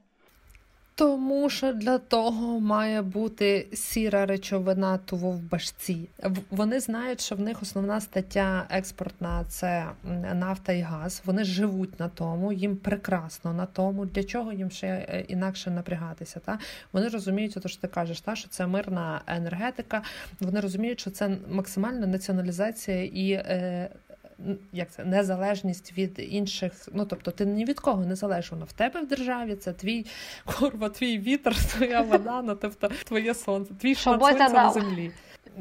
Тому 0.95 1.49
що 1.49 1.73
для 1.73 1.97
того 1.97 2.59
має 2.59 3.01
бути 3.01 3.67
сіра 3.73 4.25
речовина 4.25 4.97
того 4.97 5.31
в 5.31 5.39
башці. 5.39 6.09
Вони 6.51 6.79
знають, 6.79 7.21
що 7.21 7.35
в 7.35 7.39
них 7.39 7.61
основна 7.61 8.01
стаття 8.01 8.65
експортна 8.69 9.45
це 9.49 9.85
нафта 10.33 10.73
і 10.73 10.81
газ. 10.81 11.21
Вони 11.25 11.43
живуть 11.43 11.99
на 11.99 12.09
тому, 12.09 12.53
їм 12.53 12.75
прекрасно 12.75 13.53
на 13.53 13.65
тому. 13.65 14.05
Для 14.05 14.23
чого 14.23 14.51
їм 14.51 14.71
ще 14.71 14.87
е, 14.87 15.25
інакше 15.27 15.71
напрягатися? 15.71 16.39
Та 16.39 16.59
вони 16.93 17.07
розуміють, 17.07 17.53
то 17.53 17.69
що 17.69 17.81
ти 17.81 17.87
кажеш, 17.87 18.21
та 18.21 18.35
що 18.35 18.49
це 18.49 18.67
мирна 18.67 19.21
енергетика. 19.27 20.01
Вони 20.39 20.59
розуміють, 20.59 20.99
що 20.99 21.11
це 21.11 21.37
максимальна 21.49 22.07
націоналізація 22.07 23.03
і. 23.03 23.43
Е, 24.47 24.55
як 24.71 24.91
це 24.91 25.05
незалежність 25.05 25.97
від 25.97 26.15
інших. 26.17 26.73
Ну 26.93 27.05
тобто, 27.05 27.31
ти 27.31 27.45
ні 27.45 27.65
від 27.65 27.79
кого 27.79 28.05
не 28.05 28.15
залежиш, 28.15 28.51
воно 28.51 28.65
в 28.65 28.71
тебе 28.71 29.01
в 29.01 29.07
державі. 29.07 29.55
Це 29.55 29.73
твій 29.73 30.05
курва, 30.45 30.89
твій 30.89 31.19
вітер, 31.19 31.55
твоя 31.65 32.01
вода, 32.01 32.41
ну 32.41 32.55
тобто 32.55 32.89
твоє 33.05 33.33
сонце, 33.33 33.73
твій 33.73 33.95
сонця 33.95 34.49
на 34.49 34.71
землі. 34.71 35.11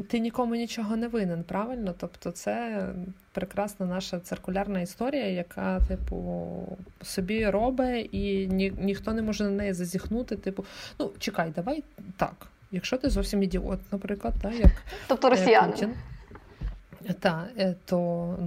Ти 0.08 0.18
нікому 0.18 0.54
нічого 0.54 0.96
не 0.96 1.08
винен, 1.08 1.44
правильно? 1.44 1.94
Тобто, 1.98 2.30
це 2.30 2.86
прекрасна 3.32 3.86
наша 3.86 4.20
циркулярна 4.20 4.80
історія, 4.80 5.26
яка, 5.26 5.80
типу, 5.88 6.48
собі 7.02 7.50
робить, 7.50 8.08
і 8.12 8.46
ні, 8.46 8.72
ніхто 8.78 9.12
не 9.12 9.22
може 9.22 9.44
на 9.44 9.50
неї 9.50 9.72
зазіхнути. 9.72 10.36
Типу, 10.36 10.64
ну 10.98 11.10
чекай, 11.18 11.52
давай 11.56 11.84
так. 12.16 12.46
Якщо 12.70 12.96
ти 12.96 13.10
зовсім 13.10 13.42
ідіот, 13.42 13.80
наприклад, 13.92 14.34
так, 14.42 14.54
як 14.54 14.72
тобто 15.06 15.30
росіяни. 15.30 15.72
Путін, 15.72 15.94
так, 17.20 17.48
е, 17.58 17.74
то 17.84 17.96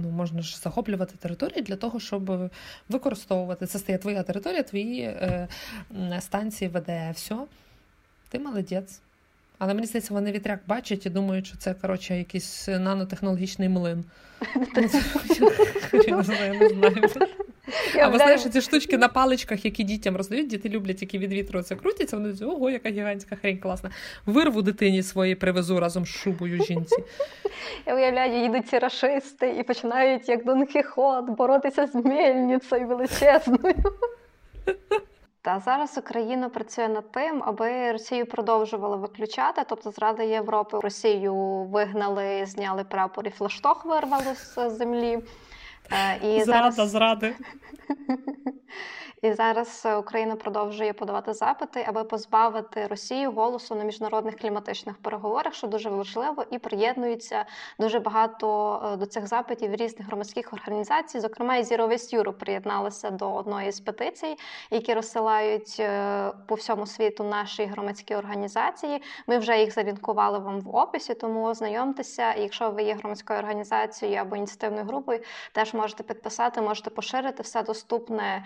ну, 0.02 0.10
можна 0.10 0.42
ж 0.42 0.58
захоплювати 0.58 1.14
території 1.18 1.62
для 1.62 1.76
того, 1.76 2.00
щоб 2.00 2.50
використовувати. 2.88 3.66
Це 3.66 3.78
стає 3.78 3.98
твоя 3.98 4.22
територія, 4.22 4.62
твої 4.62 5.00
е, 5.00 5.48
станції 6.20 6.70
ВДЕ. 6.74 7.12
Все, 7.14 7.36
ти 8.28 8.38
молодець. 8.38 9.00
Але 9.58 9.74
мені 9.74 9.86
здається, 9.86 10.14
вони 10.14 10.32
вітряк 10.32 10.60
бачать 10.66 11.06
і 11.06 11.10
думають, 11.10 11.46
що 11.46 11.56
це 11.56 11.74
коротше 11.74 12.18
якийсь 12.18 12.68
нанотехнологічний 12.68 13.68
млин. 13.68 14.04
Я 16.06 16.16
не 16.16 16.22
знаю. 16.22 17.10
А 18.02 18.08
ви 18.08 18.18
знаєш, 18.18 18.44
ці 18.44 18.60
штучки 18.60 18.98
на 18.98 19.08
паличках, 19.08 19.64
які 19.64 19.84
дітям 19.84 20.16
роздають, 20.16 20.46
діти 20.46 20.68
люблять, 20.68 21.02
які 21.02 21.18
від 21.18 21.32
вітру 21.32 21.62
це 21.62 21.76
крутяться, 21.76 22.16
вони 22.16 22.32
думають, 22.32 22.56
ого, 22.58 22.70
яка 22.70 22.88
гігантська 22.90 23.36
хрень 23.36 23.58
класна. 23.58 23.90
Вирву 24.26 24.62
дитині 24.62 25.02
своїй 25.02 25.34
привезу 25.34 25.80
разом 25.80 26.04
з 26.04 26.08
шубою 26.08 26.64
жінці. 26.64 26.96
Я 27.86 27.94
уявляю, 27.94 28.42
їдуть 28.42 28.68
ці 28.68 28.78
рашисти 28.78 29.56
і 29.60 29.62
починають, 29.62 30.28
як 30.28 30.44
Дон 30.44 30.66
Кіхот, 30.66 31.24
боротися 31.24 31.86
з 31.86 31.94
мельницею 31.94 32.86
величезною. 32.86 33.74
Та 35.42 35.60
зараз 35.64 35.98
Україна 35.98 36.48
працює 36.48 36.88
над 36.88 37.12
тим, 37.12 37.42
аби 37.46 37.92
Росію 37.92 38.26
продовжували 38.26 38.96
виключати. 38.96 39.62
Тобто, 39.68 39.90
з 39.92 39.98
Ради 39.98 40.26
Європи 40.26 40.80
Росію 40.80 41.34
вигнали, 41.72 42.46
зняли 42.46 42.84
прапор 42.84 43.26
і 43.26 43.30
флаштох 43.30 43.84
вирвали 43.84 44.34
з 44.34 44.70
землі. 44.70 45.18
І 46.22 46.42
Зрада, 46.42 46.70
зараз... 46.70 46.90
зради. 46.90 47.34
І 49.22 49.32
зараз 49.32 49.82
е, 49.86 49.96
Україна 49.96 50.36
продовжує 50.36 50.92
подавати 50.92 51.34
запити, 51.34 51.84
аби 51.88 52.04
позбавити 52.04 52.86
Росію 52.86 53.32
голосу 53.32 53.74
на 53.74 53.84
міжнародних 53.84 54.38
кліматичних 54.38 54.96
переговорах, 54.98 55.54
що 55.54 55.66
дуже 55.66 55.90
важливо, 55.90 56.44
і 56.50 56.58
приєднуються 56.58 57.44
дуже 57.78 57.98
багато 57.98 58.80
е, 58.92 58.96
до 58.96 59.06
цих 59.06 59.26
запитів 59.26 59.74
різних 59.74 60.06
громадських 60.06 60.52
організацій. 60.52 61.20
Зокрема, 61.20 61.56
і 61.56 61.62
Zero 61.62 61.88
Waste 61.88 62.22
Europe 62.22 62.32
приєдналися 62.32 63.10
до 63.10 63.34
одної 63.34 63.72
з 63.72 63.80
петицій, 63.80 64.36
які 64.70 64.94
розсилають 64.94 65.76
е, 65.80 66.32
по 66.46 66.54
всьому 66.54 66.86
світу 66.86 67.24
наші 67.24 67.64
громадські 67.64 68.14
організації. 68.14 69.02
Ми 69.26 69.38
вже 69.38 69.58
їх 69.58 69.72
залінкували 69.72 70.38
вам 70.38 70.60
в 70.60 70.76
описі, 70.76 71.14
тому 71.14 71.44
ознайомтеся. 71.44 72.34
Якщо 72.34 72.70
ви 72.70 72.82
є 72.82 72.94
громадською 72.94 73.38
організацією 73.38 74.20
або 74.20 74.36
ініціативною 74.36 74.84
групою, 74.84 75.20
теж 75.52 75.74
можете 75.76 76.02
підписати, 76.02 76.60
можете 76.60 76.90
поширити 76.90 77.42
все 77.42 77.62
доступне 77.62 78.44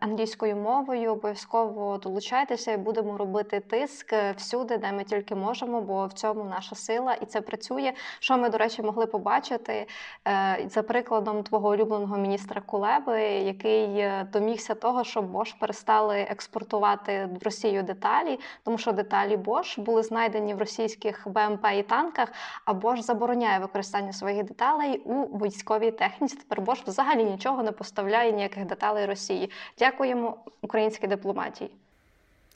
англійською 0.00 0.56
мовою. 0.56 1.12
Обов'язково 1.12 1.98
долучайтеся 1.98 2.72
і 2.72 2.76
будемо 2.76 3.16
робити 3.16 3.60
тиск 3.60 4.14
всюди, 4.36 4.78
де 4.78 4.92
ми 4.92 5.04
тільки 5.04 5.34
можемо, 5.34 5.80
бо 5.80 6.06
в 6.06 6.12
цьому 6.12 6.44
наша 6.44 6.74
сила 6.74 7.14
і 7.14 7.26
це 7.26 7.40
працює. 7.40 7.92
Що 8.18 8.38
ми, 8.38 8.48
до 8.48 8.58
речі, 8.58 8.82
могли 8.82 9.06
побачити 9.06 9.86
е, 10.28 10.64
за 10.68 10.82
прикладом 10.82 11.42
твого 11.42 11.68
улюбленого 11.68 12.16
міністра 12.16 12.60
Кулеби, 12.60 13.22
який 13.22 13.98
е, 13.98 14.28
домігся 14.32 14.74
того, 14.74 15.04
щоб 15.04 15.36
Bosch 15.36 15.58
перестали 15.58 16.18
експортувати 16.18 17.28
в 17.40 17.44
Росію 17.44 17.82
деталі, 17.82 18.40
тому 18.64 18.78
що 18.78 18.92
деталі 18.92 19.36
Bosch 19.36 19.80
були 19.80 20.02
знайдені 20.02 20.54
в 20.54 20.58
російських 20.58 21.28
БМП 21.28 21.66
і 21.78 21.82
танках. 21.82 22.28
А 22.64 22.72
Bosch 22.72 23.02
забороняє 23.02 23.58
використання 23.58 24.12
своїх 24.12 24.44
деталей 24.44 24.98
у 24.98 25.38
військовій 25.38 25.90
техніці. 25.90 26.38
Тепер 26.48 26.76
взагалі 26.86 27.24
нічого 27.24 27.62
не 27.62 27.72
поставляє 27.72 28.32
ніяких 28.32 28.64
деталей 28.64 29.06
Росії. 29.06 29.50
Дякуємо 29.78 30.36
українській 30.60 31.06
дипломатії. 31.06 31.70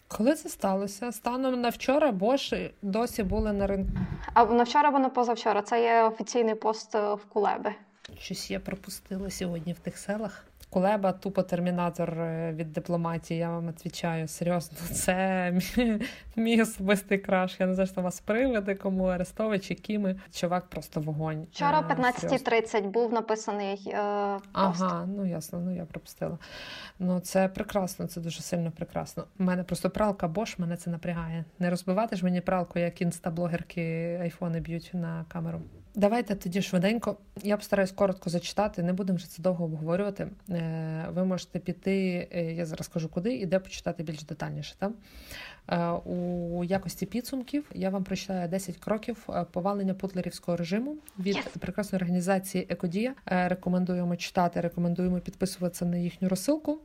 Коли 0.08 0.34
це 0.34 0.48
сталося? 0.48 1.12
Станом 1.12 1.60
на 1.60 1.68
вчора, 1.68 2.12
бо 2.12 2.36
ж 2.36 2.70
досі 2.82 3.22
були 3.22 3.52
на 3.52 3.66
ринку. 3.66 3.90
А 4.34 4.44
на 4.44 4.62
вчора 4.62 4.88
або 4.88 4.98
на 4.98 5.08
позавчора. 5.08 5.62
Це 5.62 5.82
є 5.82 6.02
офіційний 6.02 6.54
пост 6.54 6.94
в 6.94 7.18
Кулеби. 7.28 7.74
Щось 8.18 8.50
я 8.50 8.60
пропустила 8.60 9.30
сьогодні 9.30 9.72
в 9.72 9.78
тих 9.78 9.98
селах. 9.98 10.44
Кулеба, 10.70 11.12
тупо 11.12 11.42
термінатор 11.42 12.20
е, 12.20 12.52
від 12.52 12.72
дипломатії, 12.72 13.40
я 13.40 13.50
вам 13.50 13.68
відповідаю 13.68 14.28
серйозно. 14.28 14.78
Це 14.92 15.50
мій, 15.52 16.00
мій 16.36 16.62
особистий 16.62 17.18
краш. 17.18 17.60
Я 17.60 17.66
не 17.66 17.74
знаю, 17.74 17.86
що 17.86 18.00
вас 18.00 18.20
приведе, 18.20 18.74
кому 18.74 19.04
Арестович, 19.04 19.66
Кіми. 19.82 20.16
Чувак 20.32 20.66
просто 20.66 21.00
вогонь. 21.00 21.46
Вчора 21.52 21.80
о 21.80 21.92
15.30 21.92 22.82
був 22.82 23.12
написаний. 23.12 23.82
Е, 23.86 24.38
пост. 24.52 24.82
Ага, 24.82 25.06
ну 25.06 25.26
ясно, 25.26 25.60
ну 25.60 25.76
я 25.76 25.84
пропустила. 25.84 26.38
Ну 26.98 27.20
це 27.20 27.48
прекрасно, 27.48 28.06
це 28.06 28.20
дуже 28.20 28.42
сильно 28.42 28.70
прекрасно. 28.70 29.24
У 29.38 29.44
мене 29.44 29.64
просто 29.64 29.90
пралка 29.90 30.28
Bosch, 30.28 30.60
мене 30.60 30.76
це 30.76 30.90
напрягає. 30.90 31.44
Не 31.58 31.70
розбивати 31.70 32.16
ж 32.16 32.24
мені 32.24 32.40
пралку, 32.40 32.78
як 32.78 33.02
інстаблогерки 33.02 34.18
айфони 34.22 34.60
б'ють 34.60 34.90
на 34.94 35.24
камеру. 35.28 35.60
Давайте 35.98 36.34
тоді 36.34 36.62
швиденько. 36.62 37.16
Я 37.42 37.56
постараюсь 37.56 37.92
коротко 37.92 38.30
зачитати, 38.30 38.82
не 38.82 38.92
будемо 38.92 39.16
вже 39.16 39.28
це 39.28 39.42
довго 39.42 39.64
обговорювати. 39.64 40.28
Е, 40.50 41.06
ви 41.10 41.24
можете 41.24 41.58
піти, 41.58 42.28
е, 42.32 42.52
я 42.52 42.66
зараз 42.66 42.88
кажу 42.88 43.08
куди, 43.08 43.34
і 43.34 43.46
де 43.46 43.58
почитати 43.58 44.02
більш 44.02 44.22
детальніше. 44.22 44.74
Там? 44.78 44.94
Е, 45.68 45.88
у 45.90 46.64
якості 46.64 47.06
підсумків 47.06 47.70
я 47.74 47.90
вам 47.90 48.04
прочитаю 48.04 48.48
10 48.48 48.76
кроків 48.76 49.28
повалення 49.52 49.94
путлерівського 49.94 50.56
режиму 50.56 50.96
від 51.18 51.36
yes. 51.36 51.58
прекрасної 51.58 52.02
організації 52.02 52.66
Екодія. 52.68 53.14
Рекомендуємо 53.26 54.16
читати, 54.16 54.60
рекомендуємо 54.60 55.20
підписуватися 55.20 55.84
на 55.84 55.96
їхню 55.96 56.28
розсилку. 56.28 56.78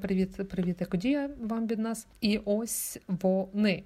Привіт, 0.00 0.48
привіт, 0.48 0.82
Екодія 0.82 1.30
вам 1.40 1.66
від 1.66 1.78
нас. 1.78 2.06
І 2.20 2.40
ось 2.44 2.98
вони. 3.08 3.82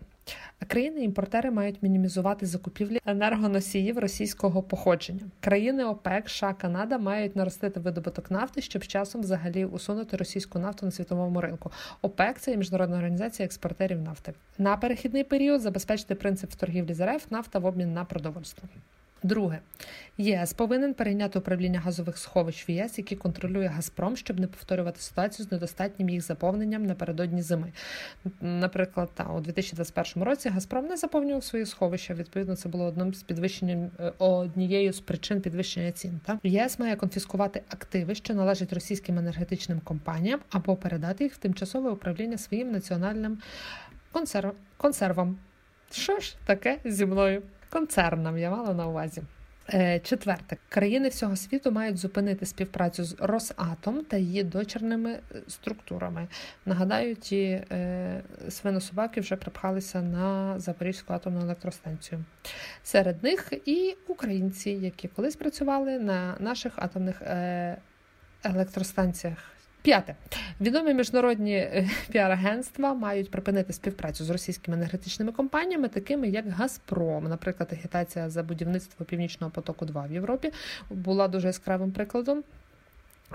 Країни-імпортери 0.66 1.50
мають 1.50 1.82
мінімізувати 1.82 2.46
закупівлі 2.46 3.00
енергоносіїв 3.06 3.98
російського 3.98 4.62
походження. 4.62 5.20
Країни 5.40 5.84
ОПЕК, 5.84 6.28
США, 6.28 6.52
Канада 6.52 6.98
мають 6.98 7.36
наростити 7.36 7.80
видобуток 7.80 8.30
нафти, 8.30 8.62
щоб 8.62 8.84
з 8.84 8.88
часом 8.88 9.20
взагалі 9.20 9.64
усунути 9.64 10.16
російську 10.16 10.58
нафту 10.58 10.86
на 10.86 10.92
світовому 10.92 11.40
ринку. 11.40 11.72
ОПЕК 12.02 12.38
це 12.38 12.56
міжнародна 12.56 12.96
організація 12.96 13.46
експортерів 13.46 14.00
нафти. 14.00 14.34
На 14.58 14.76
перехідний 14.76 15.24
період 15.24 15.60
забезпечити 15.60 16.14
принцип 16.14 16.50
торгівлі 16.54 16.94
з 16.94 17.06
РФ 17.06 17.30
нафта 17.30 17.58
в 17.58 17.66
обмін 17.66 17.92
на 17.92 18.04
продовольство. 18.04 18.68
Друге, 19.22 19.58
ЄС 20.18 20.52
повинен 20.52 20.94
перейняти 20.94 21.38
управління 21.38 21.80
газових 21.80 22.18
сховищ 22.18 22.68
в 22.68 22.70
ЄС, 22.70 22.98
які 22.98 23.16
контролює 23.16 23.66
Газпром, 23.66 24.16
щоб 24.16 24.40
не 24.40 24.46
повторювати 24.46 25.00
ситуацію 25.00 25.46
з 25.46 25.52
недостатнім 25.52 26.08
їх 26.08 26.22
заповненням 26.22 26.86
напередодні 26.86 27.42
зими. 27.42 27.72
Наприклад, 28.40 29.10
та 29.14 29.24
у 29.24 29.40
2021 29.40 30.22
році 30.22 30.48
Газпром 30.48 30.86
не 30.86 30.96
заповнював 30.96 31.44
свої 31.44 31.66
сховища. 31.66 32.14
Відповідно, 32.14 32.56
це 32.56 32.68
було 32.68 32.84
одним 32.84 33.14
з 33.14 33.22
підвищенням 33.22 33.90
е, 34.00 34.12
однією 34.18 34.92
з 34.92 35.00
причин 35.00 35.40
підвищення 35.40 35.92
цін. 35.92 36.20
Та 36.26 36.38
ЄС 36.42 36.78
має 36.78 36.96
конфіскувати 36.96 37.62
активи, 37.68 38.14
що 38.14 38.34
належать 38.34 38.72
російським 38.72 39.18
енергетичним 39.18 39.80
компаніям, 39.80 40.40
або 40.50 40.76
передати 40.76 41.24
їх 41.24 41.34
в 41.34 41.38
тимчасове 41.38 41.90
управління 41.90 42.38
своїм 42.38 42.72
національним 42.72 43.38
консерв... 44.12 44.52
консервам. 44.76 45.38
Що 45.90 46.20
ж 46.20 46.36
таке 46.46 46.78
зі 46.84 47.06
мною? 47.06 47.42
Концернам 47.70 48.38
я 48.38 48.50
мала 48.50 48.74
на 48.74 48.86
увазі. 48.86 49.22
Е, 49.74 50.00
четверте, 50.00 50.56
країни 50.68 51.08
всього 51.08 51.36
світу 51.36 51.72
мають 51.72 51.98
зупинити 51.98 52.46
співпрацю 52.46 53.04
з 53.04 53.16
Росатом 53.18 54.04
та 54.04 54.16
її 54.16 54.44
дочерними 54.44 55.10
е, 55.10 55.20
структурами. 55.48 56.28
Нагадаю, 56.66 57.16
ті 57.16 57.42
е, 57.42 58.22
свинособаки 58.48 59.20
вже 59.20 59.36
припхалися 59.36 60.02
на 60.02 60.58
Запорізьку 60.60 61.12
атомну 61.12 61.40
електростанцію. 61.40 62.24
Серед 62.82 63.22
них 63.22 63.52
і 63.66 63.96
українці, 64.08 64.70
які 64.70 65.08
колись 65.08 65.36
працювали 65.36 65.98
на 65.98 66.36
наших 66.40 66.72
атомних 66.76 67.22
електростанціях. 68.44 69.38
П'яте 69.82 70.14
відомі 70.60 70.94
міжнародні 70.94 71.54
е, 71.54 71.90
піар-агентства 72.10 72.94
мають 72.94 73.30
припинити 73.30 73.72
співпрацю 73.72 74.24
з 74.24 74.30
російськими 74.30 74.76
енергетичними 74.76 75.32
компаніями, 75.32 75.88
такими 75.88 76.28
як 76.28 76.48
Газпром. 76.48 77.24
Наприклад, 77.28 77.68
агітація 77.72 78.30
за 78.30 78.42
будівництво 78.42 79.06
північного 79.06 79.50
потоку 79.50 79.84
2 79.84 80.06
в 80.06 80.12
Європі 80.12 80.52
була 80.90 81.28
дуже 81.28 81.46
яскравим 81.46 81.92
прикладом. 81.92 82.42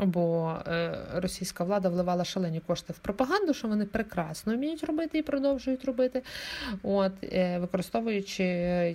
Бо 0.02 0.56
е, 0.68 0.98
російська 1.14 1.64
влада 1.64 1.90
вливала 1.90 2.26
шалені 2.26 2.60
кошти 2.60 2.94
в 2.94 2.98
пропаганду, 2.98 3.54
що 3.54 3.68
вони 3.68 3.86
прекрасно 3.86 4.56
вміють 4.56 4.84
робити 4.84 5.18
і 5.18 5.22
продовжують 5.22 5.86
робити, 5.86 6.22
от 6.84 7.12
е, 7.24 7.60
використовуючи 7.60 8.44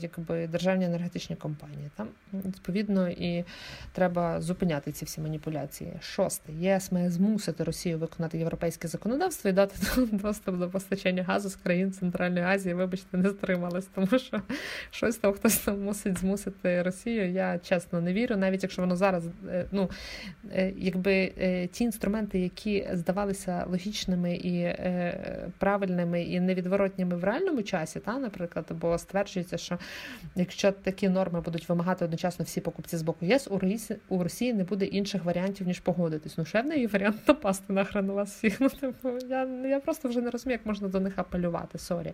якби 0.03 0.46
державні 0.46 0.84
енергетичні 0.84 1.36
компанії. 1.36 1.90
Там 1.96 2.09
відповідно 2.32 3.09
і 3.09 3.44
треба 3.92 4.40
зупиняти 4.40 4.92
ці 4.92 5.05
всі 5.05 5.20
маніпуляції. 5.20 5.92
Шосте 6.01 6.53
ЄС 6.53 6.92
має 6.92 7.11
змусити 7.11 7.64
Росію 7.64 7.98
виконати 7.98 8.38
європейське 8.38 8.88
законодавство 8.88 9.51
і 9.51 9.53
дати 9.53 9.76
доступ 10.12 10.57
до 10.57 10.68
постачання 10.68 11.22
газу 11.22 11.48
з 11.48 11.57
країн 11.57 11.92
Центральної 11.92 12.44
Азії. 12.44 12.74
Вибачте, 12.74 13.16
не 13.16 13.30
стримались, 13.30 13.86
тому 13.94 14.18
що 14.18 14.42
щось 14.90 15.16
там 15.16 15.32
хтось 15.32 15.59
там 15.59 15.82
мусить 15.82 16.18
змусити 16.18 16.82
Росію. 16.82 17.30
Я 17.30 17.59
чесно 17.59 18.01
не 18.01 18.12
вірю, 18.12 18.36
навіть 18.36 18.62
якщо 18.62 18.82
воно 18.82 18.96
зараз 18.96 19.24
ну 19.72 19.90
якби 20.95 21.32
е, 21.38 21.66
ті 21.66 21.84
інструменти, 21.84 22.38
які 22.38 22.88
здавалися 22.93 23.64
логічними 23.70 24.34
і 24.34 24.61
е, 24.61 25.49
правильними 25.59 26.22
і 26.22 26.41
невідворотніми 26.41 27.16
в 27.16 27.24
реальному 27.24 27.62
часі, 27.62 28.01
та, 28.01 28.18
наприклад, 28.18 28.66
бо 28.80 28.99
стверджується, 28.99 29.59
що 29.59 29.78
якщо 30.36 30.72
такі 30.72 31.09
норми 31.09 31.41
будуть 31.41 31.68
вимагати 31.68 32.05
одночасно 32.05 32.45
всі 32.45 32.61
покупці 32.61 32.97
з 32.97 33.03
боку 33.03 33.26
ЄС, 33.26 33.49
у 34.09 34.18
Росії, 34.18 34.53
у 34.53 34.57
не 34.57 34.64
буде 34.64 34.84
інших 34.84 35.24
варіантів 35.24 35.66
ніж 35.66 35.80
погодитись. 35.80 36.38
Ну 36.38 36.45
ще 36.45 36.62
в 36.62 36.66
неї 36.66 36.86
варіант 36.86 37.16
напасти 37.28 37.72
нахрен 37.72 38.07
на 38.07 38.12
вас 38.12 38.30
всіх. 38.30 38.61
Ну 38.61 38.68
типу, 38.68 39.09
я 39.28 39.45
я 39.64 39.80
просто 39.80 40.09
вже 40.09 40.20
не 40.20 40.30
розумію, 40.30 40.55
як 40.55 40.66
можна 40.66 40.88
до 40.88 41.01
них 41.01 41.18
апелювати. 41.18 41.78
Sorry, 41.78 42.12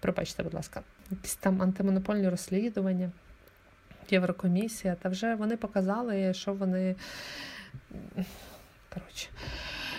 пробачте, 0.00 0.42
будь 0.42 0.54
ласка, 0.54 0.80
якісь 1.10 1.36
там 1.36 1.62
антимонопольні 1.62 2.28
розслідування. 2.28 3.10
Єврокомісія, 4.10 4.94
та 4.94 5.08
вже 5.08 5.34
вони 5.34 5.56
показали, 5.56 6.34
що 6.34 6.52
вони 6.52 6.94
Коротше. 8.94 9.28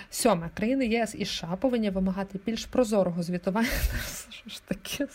Сьоме, 0.09 0.49
країни 0.53 0.88
ЄС 0.88 1.15
і 1.17 1.25
США 1.25 1.55
повинні 1.61 1.89
вимагати 1.89 2.39
більш 2.45 2.65
прозорого 2.65 3.23
звітування 3.23 3.69
що 4.30 4.49
ж 4.49 4.61
таке 4.67 5.07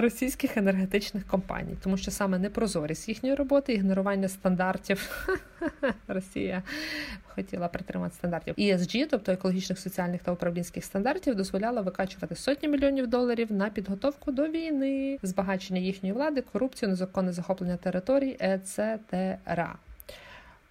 російських 0.00 0.56
енергетичних 0.56 1.26
компаній, 1.26 1.76
тому 1.82 1.96
що 1.96 2.10
саме 2.10 2.38
непрозорість 2.38 3.08
їхньої 3.08 3.34
роботи, 3.34 3.72
ігнорування 3.72 4.28
стандартів 4.28 5.28
Росія 6.08 6.62
хотіла 7.28 7.68
притримати 7.68 8.14
стандартів 8.14 8.54
ESG, 8.54 9.06
тобто 9.10 9.32
екологічних, 9.32 9.78
соціальних 9.78 10.22
та 10.22 10.32
управлінських 10.32 10.84
стандартів, 10.84 11.34
дозволяла 11.34 11.80
викачувати 11.80 12.34
сотні 12.34 12.68
мільйонів 12.68 13.06
доларів 13.06 13.52
на 13.52 13.70
підготовку 13.70 14.32
до 14.32 14.48
війни, 14.48 15.18
збагачення 15.22 15.80
їхньої 15.80 16.12
влади, 16.12 16.40
корупцію, 16.52 16.88
незаконне 16.88 17.32
захоплення 17.32 17.76
територій, 17.76 18.36
ЕЦТРА. 18.40 19.76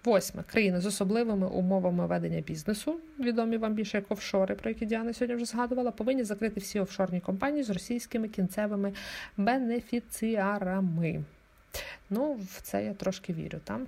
Восьме 0.06 0.42
країни 0.42 0.80
з 0.80 0.86
особливими 0.86 1.46
умовами 1.46 2.06
ведення 2.06 2.40
бізнесу, 2.40 3.00
відомі 3.18 3.56
вам 3.56 3.74
більше 3.74 3.96
як 3.96 4.04
офшори, 4.08 4.54
про 4.54 4.70
які 4.70 4.86
Діана 4.86 5.12
сьогодні 5.12 5.36
вже 5.36 5.44
згадувала, 5.44 5.90
повинні 5.90 6.24
закрити 6.24 6.60
всі 6.60 6.80
офшорні 6.80 7.20
компанії 7.20 7.62
з 7.62 7.70
російськими 7.70 8.28
кінцевими 8.28 8.92
бенефіціарами. 9.36 11.24
Ну, 12.10 12.32
в 12.32 12.60
це 12.62 12.84
я 12.84 12.94
трошки 12.94 13.32
вірю. 13.32 13.58
там. 13.64 13.86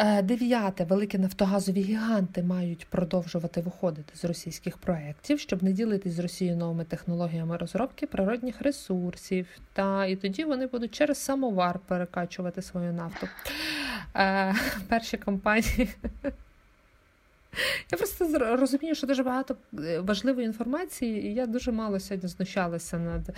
Е, 0.00 0.22
дев'яте 0.22 0.84
великі 0.84 1.18
нафтогазові 1.18 1.82
гіганти 1.82 2.42
мають 2.42 2.86
продовжувати 2.86 3.60
виходити 3.60 4.12
з 4.16 4.24
російських 4.24 4.78
проєктів, 4.78 5.40
щоб 5.40 5.62
не 5.62 5.72
ділитись 5.72 6.12
з 6.12 6.18
Росією 6.18 6.56
новими 6.56 6.84
технологіями 6.84 7.56
розробки 7.56 8.06
природних 8.06 8.62
ресурсів. 8.62 9.46
Та 9.72 10.06
і 10.06 10.16
тоді 10.16 10.44
вони 10.44 10.66
будуть 10.66 10.94
через 10.94 11.18
самовар 11.18 11.78
перекачувати 11.78 12.62
свою 12.62 12.92
нафту. 12.92 13.28
Е, 14.16 14.54
перші 14.88 15.16
компанії. 15.16 15.88
Я 17.92 17.98
просто 17.98 18.56
розумію, 18.56 18.94
що 18.94 19.06
дуже 19.06 19.22
багато 19.22 19.56
е, 19.78 20.00
важливої 20.00 20.46
інформації, 20.46 21.26
і 21.26 21.34
я 21.34 21.46
дуже 21.46 21.72
мало 21.72 22.00
сьогодні 22.00 22.28
знущалася 22.28 22.98
над 22.98 23.36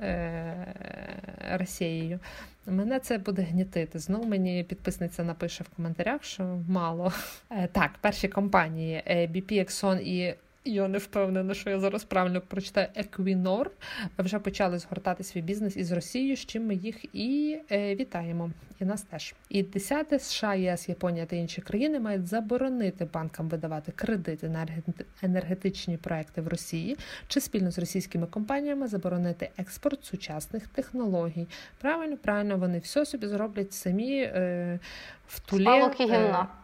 е, 0.00 0.74
Росією. 1.52 2.18
Мене 2.66 3.00
це 3.00 3.18
буде 3.18 3.42
гнітити. 3.42 3.98
Знову 3.98 4.24
мені 4.24 4.64
підписниця 4.64 5.24
напише 5.24 5.64
в 5.64 5.68
коментарях, 5.76 6.24
що 6.24 6.58
мало. 6.68 7.12
Е, 7.50 7.68
так, 7.72 7.90
перші 8.00 8.28
компанії 8.28 9.02
BP, 9.06 9.52
Exxon 9.52 10.00
і 10.00 10.34
я 10.64 10.88
не 10.88 10.98
впевнена, 10.98 11.54
що 11.54 11.70
я 11.70 11.80
зараз 11.80 12.04
правильно 12.04 12.40
прочитаю 12.40 12.88
Equinor, 12.96 13.66
вже 14.18 14.38
почали 14.38 14.78
згортати 14.78 15.24
свій 15.24 15.40
бізнес 15.40 15.76
із 15.76 15.92
Росією, 15.92 16.36
з 16.36 16.46
чим 16.46 16.66
ми 16.66 16.74
їх 16.74 17.14
і 17.14 17.58
е, 17.72 17.94
вітаємо. 17.94 18.50
І 18.80 18.84
нас 18.84 19.02
теж. 19.02 19.34
І 19.48 19.62
десяте 19.62 20.18
США, 20.18 20.54
ЄС, 20.54 20.88
Японія 20.88 21.26
та 21.26 21.36
інші 21.36 21.60
країни 21.60 22.00
мають 22.00 22.26
заборонити 22.26 23.04
банкам 23.04 23.48
видавати 23.48 23.92
кредити 23.92 24.48
на 24.48 24.66
енергетичні 25.22 25.96
проекти 25.96 26.40
в 26.40 26.48
Росії 26.48 26.96
чи 27.28 27.40
спільно 27.40 27.70
з 27.70 27.78
російськими 27.78 28.26
компаніями 28.26 28.86
заборонити 28.86 29.50
експорт 29.58 30.04
сучасних 30.04 30.68
технологій. 30.68 31.48
Правильно, 31.80 32.16
правильно, 32.16 32.56
вони 32.56 32.78
все 32.78 33.06
собі 33.06 33.26
зроблять 33.26 33.72
самі 33.72 34.22
е, 34.22 34.78
в 35.26 35.40
тулі. 35.40 35.62
Спалок 35.62 36.00
і 36.00 36.04
гімна. 36.04 36.48
Е, 36.56 36.59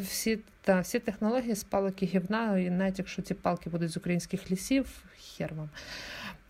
всі 0.00 0.38
та, 0.62 0.80
всі 0.80 0.98
технології 0.98 1.54
з 1.54 1.64
палок 1.64 2.02
і 2.02 2.06
гівна, 2.06 2.58
і 2.58 2.70
навіть 2.70 2.98
якщо 2.98 3.22
ці 3.22 3.34
палки 3.34 3.70
будуть 3.70 3.90
з 3.90 3.96
українських 3.96 4.50
лісів, 4.50 5.04
хер 5.36 5.54
вам. 5.54 5.68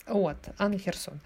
От, 0.06 0.36
а 0.58 0.78
Херсон. 0.78 1.20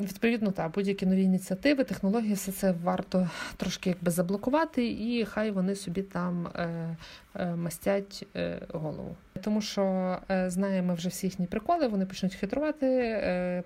Відповідно, 0.00 0.50
так, 0.50 0.72
будь-які 0.72 1.06
нові 1.06 1.22
ініціативи, 1.22 1.84
технології, 1.84 2.34
все 2.34 2.52
це 2.52 2.72
варто 2.72 3.30
трошки 3.56 3.90
якби 3.90 4.10
заблокувати, 4.10 4.86
і 4.88 5.24
хай 5.24 5.50
вони 5.50 5.74
собі 5.74 6.02
там 6.02 6.46
е, 6.46 6.96
е, 7.34 7.56
мастять 7.56 8.26
е, 8.36 8.58
голову. 8.68 9.16
Тому 9.40 9.60
що 9.60 10.16
е, 10.30 10.50
знаємо 10.50 10.94
вже 10.94 11.08
всі 11.08 11.26
їхні 11.26 11.46
приколи, 11.46 11.86
вони 11.86 12.06
почнуть 12.06 12.34
хитрувати, 12.34 12.86
е, 12.86 13.62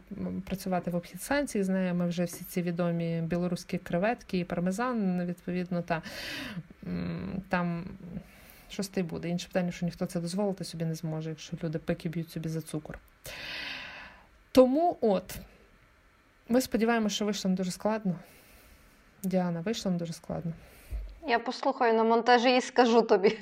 працювати 0.47 0.91
в 0.91 0.97
обхід 0.97 1.23
санкцій. 1.23 1.63
Знаємо 1.63 2.09
вже 2.09 2.25
всі 2.25 2.45
ці 2.45 2.63
відомі 2.63 3.21
білоруські 3.21 3.79
креветки 3.79 4.39
і 4.39 4.45
пармезан. 4.45 5.27
Відповідно, 5.27 5.83
та 5.83 6.03
там. 7.49 7.85
Щось 8.69 8.89
буде. 8.89 9.29
Інше 9.29 9.49
питання, 9.49 9.73
що 9.73 9.87
ніхто 9.87 10.07
це 10.07 10.21
дозволити 10.21 10.65
собі 10.65 10.85
не 10.85 10.95
зможе, 10.95 11.31
якщо 11.31 11.57
люди 11.63 11.79
пики 11.79 12.09
б'ють 12.09 12.31
собі 12.31 12.49
за 12.49 12.61
цукор. 12.61 12.99
Тому 14.53 14.99
от, 15.01 15.37
ми 16.49 16.61
сподіваємося, 16.61 17.15
що 17.15 17.25
вийшло 17.25 17.51
дуже 17.51 17.71
складно. 17.71 18.15
Діана, 19.23 19.61
вийшло 19.61 19.91
дуже 19.91 20.13
складно. 20.13 20.53
Я 21.27 21.39
послухаю 21.39 21.95
на 21.95 22.05
монтажі 22.05 22.57
і 22.57 22.61
скажу 22.61 23.03
тобі. 23.03 23.39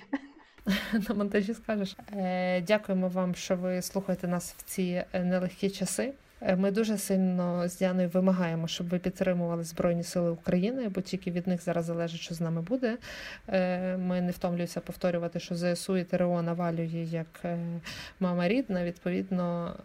На 1.09 1.15
монтажі 1.15 1.55
скажеш. 1.55 1.97
Е, 2.17 2.61
Дякуємо 2.61 3.09
вам, 3.09 3.35
що 3.35 3.57
ви 3.57 3.83
слухаєте 3.83 4.29
нас 4.29 4.55
в 4.59 4.63
ці 4.63 5.05
е, 5.13 5.25
нелегкі 5.25 5.71
часи. 5.71 6.13
Е, 6.41 6.57
ми 6.57 6.71
дуже 6.71 6.99
сильно 6.99 7.69
з 7.69 7.79
Діаною 7.79 8.09
вимагаємо, 8.09 8.69
щоб 8.69 8.89
ви 8.89 8.99
підтримували 8.99 9.65
Збройні 9.65 10.03
Сили 10.03 10.31
України, 10.31 10.89
бо 10.89 11.01
тільки 11.01 11.31
від 11.31 11.47
них 11.47 11.63
зараз 11.63 11.85
залежить, 11.85 12.21
що 12.21 12.35
з 12.35 12.41
нами 12.41 12.61
буде. 12.61 12.97
Ми 13.99 14.21
не 14.21 14.31
втомлюємося 14.31 14.81
повторювати, 14.81 15.41
що 15.41 15.55
ЗСУ 15.55 15.97
і 15.97 16.05
ТРО 16.05 16.43
навалює 16.43 17.07
як 17.11 17.45
мама 18.21 18.49
рідна. 18.49 18.85
Відповідно, 18.85 19.77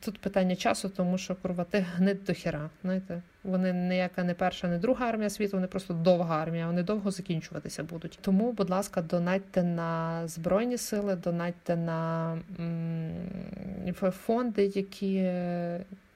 тут 0.00 0.18
питання 0.18 0.56
часу, 0.56 0.88
тому 0.88 1.18
що 1.18 1.34
курва 1.34 1.64
ти 1.64 1.86
гнить 1.96 2.24
до 2.24 2.32
хіра. 2.32 2.70
Знаєте, 2.82 3.22
вони 3.48 3.72
ніяка 3.72 4.24
не 4.24 4.34
перша, 4.34 4.68
не 4.68 4.78
друга 4.78 5.06
армія 5.06 5.30
світу, 5.30 5.56
вони 5.56 5.66
просто 5.66 5.94
довга 5.94 6.42
армія. 6.42 6.66
Вони 6.66 6.82
довго 6.82 7.10
закінчуватися 7.10 7.84
будуть. 7.84 8.18
Тому, 8.20 8.52
будь 8.52 8.70
ласка, 8.70 9.02
донатьте 9.02 9.62
на 9.62 10.22
збройні 10.28 10.78
сили, 10.78 11.16
донатьте 11.16 11.76
на 11.76 12.32
м- 12.60 13.94
фонди, 14.10 14.64
які 14.74 15.30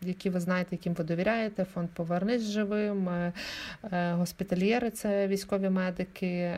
які 0.07 0.31
ви 0.31 0.41
знаєте, 0.41 0.69
яким 0.73 0.95
ви 0.95 1.05
довіряєте, 1.05 1.65
фонд 1.65 1.89
Повернись 1.91 2.43
живим, 2.43 3.09
е, 3.09 3.33
е, 3.93 4.13
госпітальєри 4.13 4.91
це 4.91 5.27
військові 5.27 5.69
медики. 5.69 6.55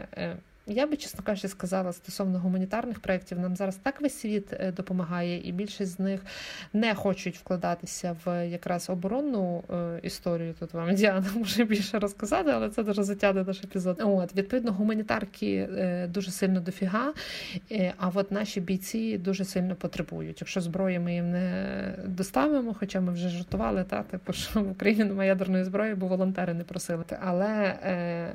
Я 0.66 0.86
би, 0.86 0.96
чесно 0.96 1.22
кажучи, 1.24 1.48
сказала 1.48 1.92
стосовно 1.92 2.38
гуманітарних 2.38 3.00
проєктів, 3.00 3.38
нам 3.38 3.56
зараз 3.56 3.76
так 3.76 4.00
весь 4.00 4.18
світ 4.18 4.52
е, 4.52 4.72
допомагає, 4.72 5.48
і 5.48 5.52
більшість 5.52 5.92
з 5.92 5.98
них 5.98 6.20
не 6.72 6.94
хочуть 6.94 7.38
вкладатися 7.38 8.16
в 8.24 8.48
якраз 8.48 8.90
оборонну 8.90 9.64
е, 9.70 10.00
історію. 10.02 10.54
Тут 10.58 10.74
вам 10.74 10.94
Діана 10.94 11.26
може 11.34 11.64
більше 11.64 11.98
розказати, 11.98 12.50
але 12.54 12.70
це 12.70 12.82
дуже 12.82 13.02
затягне 13.02 13.44
наш 13.44 13.64
епізод. 13.64 14.02
От 14.04 14.36
відповідно, 14.36 14.72
гуманітарки 14.72 15.68
е, 15.78 16.06
дуже 16.06 16.30
сильно 16.30 16.60
дофіга. 16.60 17.12
А 17.96 18.10
от 18.14 18.30
наші 18.32 18.60
бійці 18.60 19.18
дуже 19.18 19.44
сильно 19.44 19.74
потребують. 19.74 20.40
Якщо 20.40 20.60
зброї 20.60 20.98
ми 20.98 21.14
їм 21.14 21.30
не 21.30 21.64
доставимо, 22.06 22.74
хоча 22.78 23.00
ми 23.00 23.12
вже 23.12 23.28
жартували, 23.28 23.84
та 23.84 24.02
типу, 24.02 24.32
що 24.32 24.60
в 24.60 24.70
Україні 24.70 25.04
немає 25.04 25.28
ядерної 25.28 25.64
зброї, 25.64 25.94
бо 25.94 26.06
волонтери 26.06 26.54
не 26.54 26.64
просили. 26.64 27.04
Але 27.20 27.74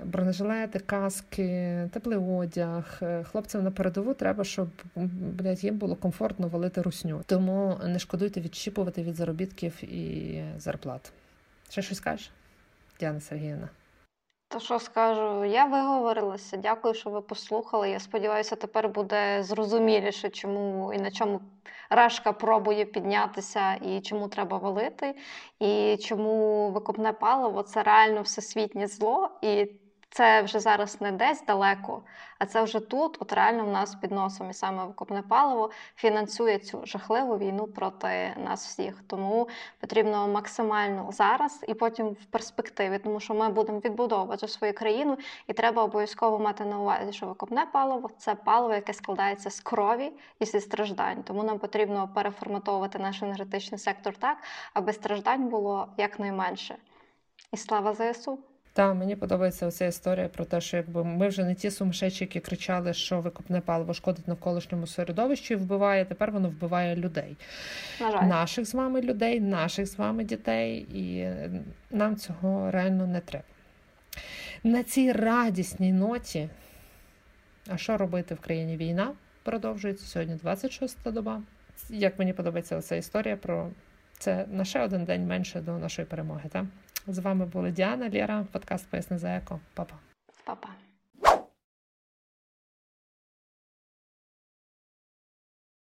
бронежилети, 0.06 0.80
каски, 0.80 1.90
теплий 1.94 2.19
одяг. 2.20 3.00
Е, 3.02 3.24
хлопцям 3.24 3.64
на 3.64 3.72
передову 3.72 4.14
треба, 4.14 4.44
щоб 4.44 4.70
блядь, 4.96 5.64
їм 5.64 5.78
було 5.78 5.96
комфортно 5.96 6.48
валити 6.48 6.82
русню. 6.82 7.22
Тому 7.26 7.78
не 7.86 8.00
шкодуйте 8.00 8.42
відщіпувати 8.42 9.04
від 9.04 9.16
заробітків 9.16 9.84
і 9.84 10.44
зарплат. 10.58 11.12
Ще 11.70 11.82
щось 11.82 11.98
скажеш, 11.98 12.32
Діана 13.00 13.20
Сергіївна? 13.20 13.70
То 14.52 14.60
що 14.60 14.80
скажу, 14.80 15.46
я 15.46 15.66
виговорилася. 15.66 16.58
Дякую, 16.58 16.94
що 16.94 17.10
ви 17.10 17.22
послухали. 17.22 17.90
Я 17.90 18.00
сподіваюся, 18.00 18.56
тепер 18.56 18.90
буде 18.90 19.44
зрозуміліше, 19.44 20.30
чому 20.30 20.94
і 20.94 20.98
на 20.98 21.12
чому 21.12 21.42
решка 21.90 22.34
пробує 22.34 22.86
піднятися, 22.86 23.74
і 23.74 24.02
чому 24.02 24.28
треба 24.28 24.58
валити, 24.58 25.16
і 25.60 25.98
чому 25.98 26.70
викопне 26.72 27.14
паливо 27.14 27.64
це 27.64 27.84
реально 27.84 28.22
всесвітнє 28.22 28.88
зло. 28.88 29.30
і 29.42 29.72
це 30.12 30.42
вже 30.42 30.60
зараз 30.60 31.02
не 31.02 31.12
десь 31.12 31.46
далеко, 31.46 32.02
а 32.40 32.46
це 32.46 32.64
вже 32.64 32.80
тут, 32.80 33.18
от 33.20 33.34
реально 33.34 33.66
в 33.66 33.72
нас 33.72 33.96
під 33.96 34.12
носом, 34.12 34.50
і 34.50 34.54
саме 34.54 34.86
викопне 34.86 35.22
паливо 35.22 35.72
фінансує 35.96 36.60
цю 36.60 36.86
жахливу 36.86 37.38
війну 37.38 37.68
проти 37.68 38.34
нас 38.38 38.66
всіх. 38.66 39.04
Тому 39.08 39.48
потрібно 39.80 40.28
максимально 40.28 41.12
зараз 41.12 41.66
і 41.68 41.74
потім 41.74 42.08
в 42.08 42.26
перспективі, 42.26 43.00
тому 43.00 43.20
що 43.20 43.34
ми 43.34 43.50
будемо 43.50 43.80
відбудовувати 43.80 44.48
свою 44.48 44.74
країну, 44.74 45.18
і 45.48 45.54
треба 45.54 45.84
обов'язково 45.84 46.40
мати 46.40 46.66
на 46.66 46.80
увазі, 46.80 47.14
що 47.14 47.26
викопне 47.26 47.66
паливо 47.74 48.10
це 48.18 48.36
паливо, 48.36 48.74
яке 48.74 48.94
складається 48.94 49.50
з 49.50 49.60
крові 49.60 50.12
і 50.40 50.46
зі 50.46 50.60
страждань. 50.60 51.24
Тому 51.24 51.44
нам 51.44 51.60
потрібно 51.60 52.10
переформатовувати 52.16 53.00
наш 53.00 53.22
енергетичний 53.22 53.80
сектор 53.80 54.16
так, 54.16 54.38
аби 54.74 54.94
страждань 54.94 55.48
було 55.48 55.88
якнайменше. 55.98 56.76
І 57.52 57.58
слава 57.58 57.94
ЗСУ! 57.94 58.40
Так, 58.80 58.96
мені 58.96 59.16
подобається 59.16 59.68
оця 59.68 59.86
історія 59.86 60.28
про 60.28 60.46
те, 60.46 60.62
що 60.62 60.78
якби 60.78 61.04
ми 61.04 61.28
вже 61.28 61.44
не 61.44 61.56
ті 61.56 61.72
сумасшедші, 61.72 62.24
які 62.24 62.40
кричали, 62.40 62.94
що 62.94 63.22
викопне 63.22 63.62
паливо 63.62 63.94
шкодить 63.94 64.28
навколишньому 64.28 64.88
середовищу 64.88 65.54
і 65.54 65.58
вбиває. 65.58 66.06
Тепер 66.06 66.32
воно 66.32 66.50
вбиває 66.50 66.96
людей, 66.96 67.38
На 68.02 68.12
жаль. 68.12 68.24
наших 68.24 68.66
з 68.66 68.74
вами 68.74 69.02
людей, 69.02 69.40
наших 69.40 69.88
з 69.88 69.98
вами 69.98 70.24
дітей, 70.24 70.78
і 70.80 71.28
нам 71.92 72.16
цього 72.16 72.72
реально 72.72 73.08
не 73.08 73.20
треба. 73.20 73.46
На 74.64 74.84
цій 74.84 75.12
радісній 75.12 75.94
ноті. 75.94 76.50
А 77.68 77.78
що 77.78 77.98
робити 77.98 78.36
в 78.36 78.40
країні 78.40 78.78
війна? 78.78 79.14
Продовжується 79.44 80.06
сьогодні 80.06 80.36
26-та 80.36 81.12
доба. 81.12 81.42
Як 81.90 82.20
мені 82.20 82.34
подобається 82.34 82.82
ця 82.82 82.96
історія 82.96 83.38
про 83.38 83.70
це 84.20 84.46
на 84.52 84.66
ще 84.66 84.82
один 84.84 85.06
день 85.06 85.28
менше 85.28 85.62
до 85.62 85.78
нашої 85.78 86.06
перемоги. 86.06 86.50
Так? 86.50 86.66
З 87.08 87.20
вами 87.20 87.46
була 87.46 87.70
Діана 87.70 88.10
Лєра, 88.10 88.46
подкаст 88.52 88.90
Поясни 88.90 89.18
за 89.18 89.36
еко. 89.36 89.60
Па-па. 89.74 89.96
Па-па. 90.46 90.89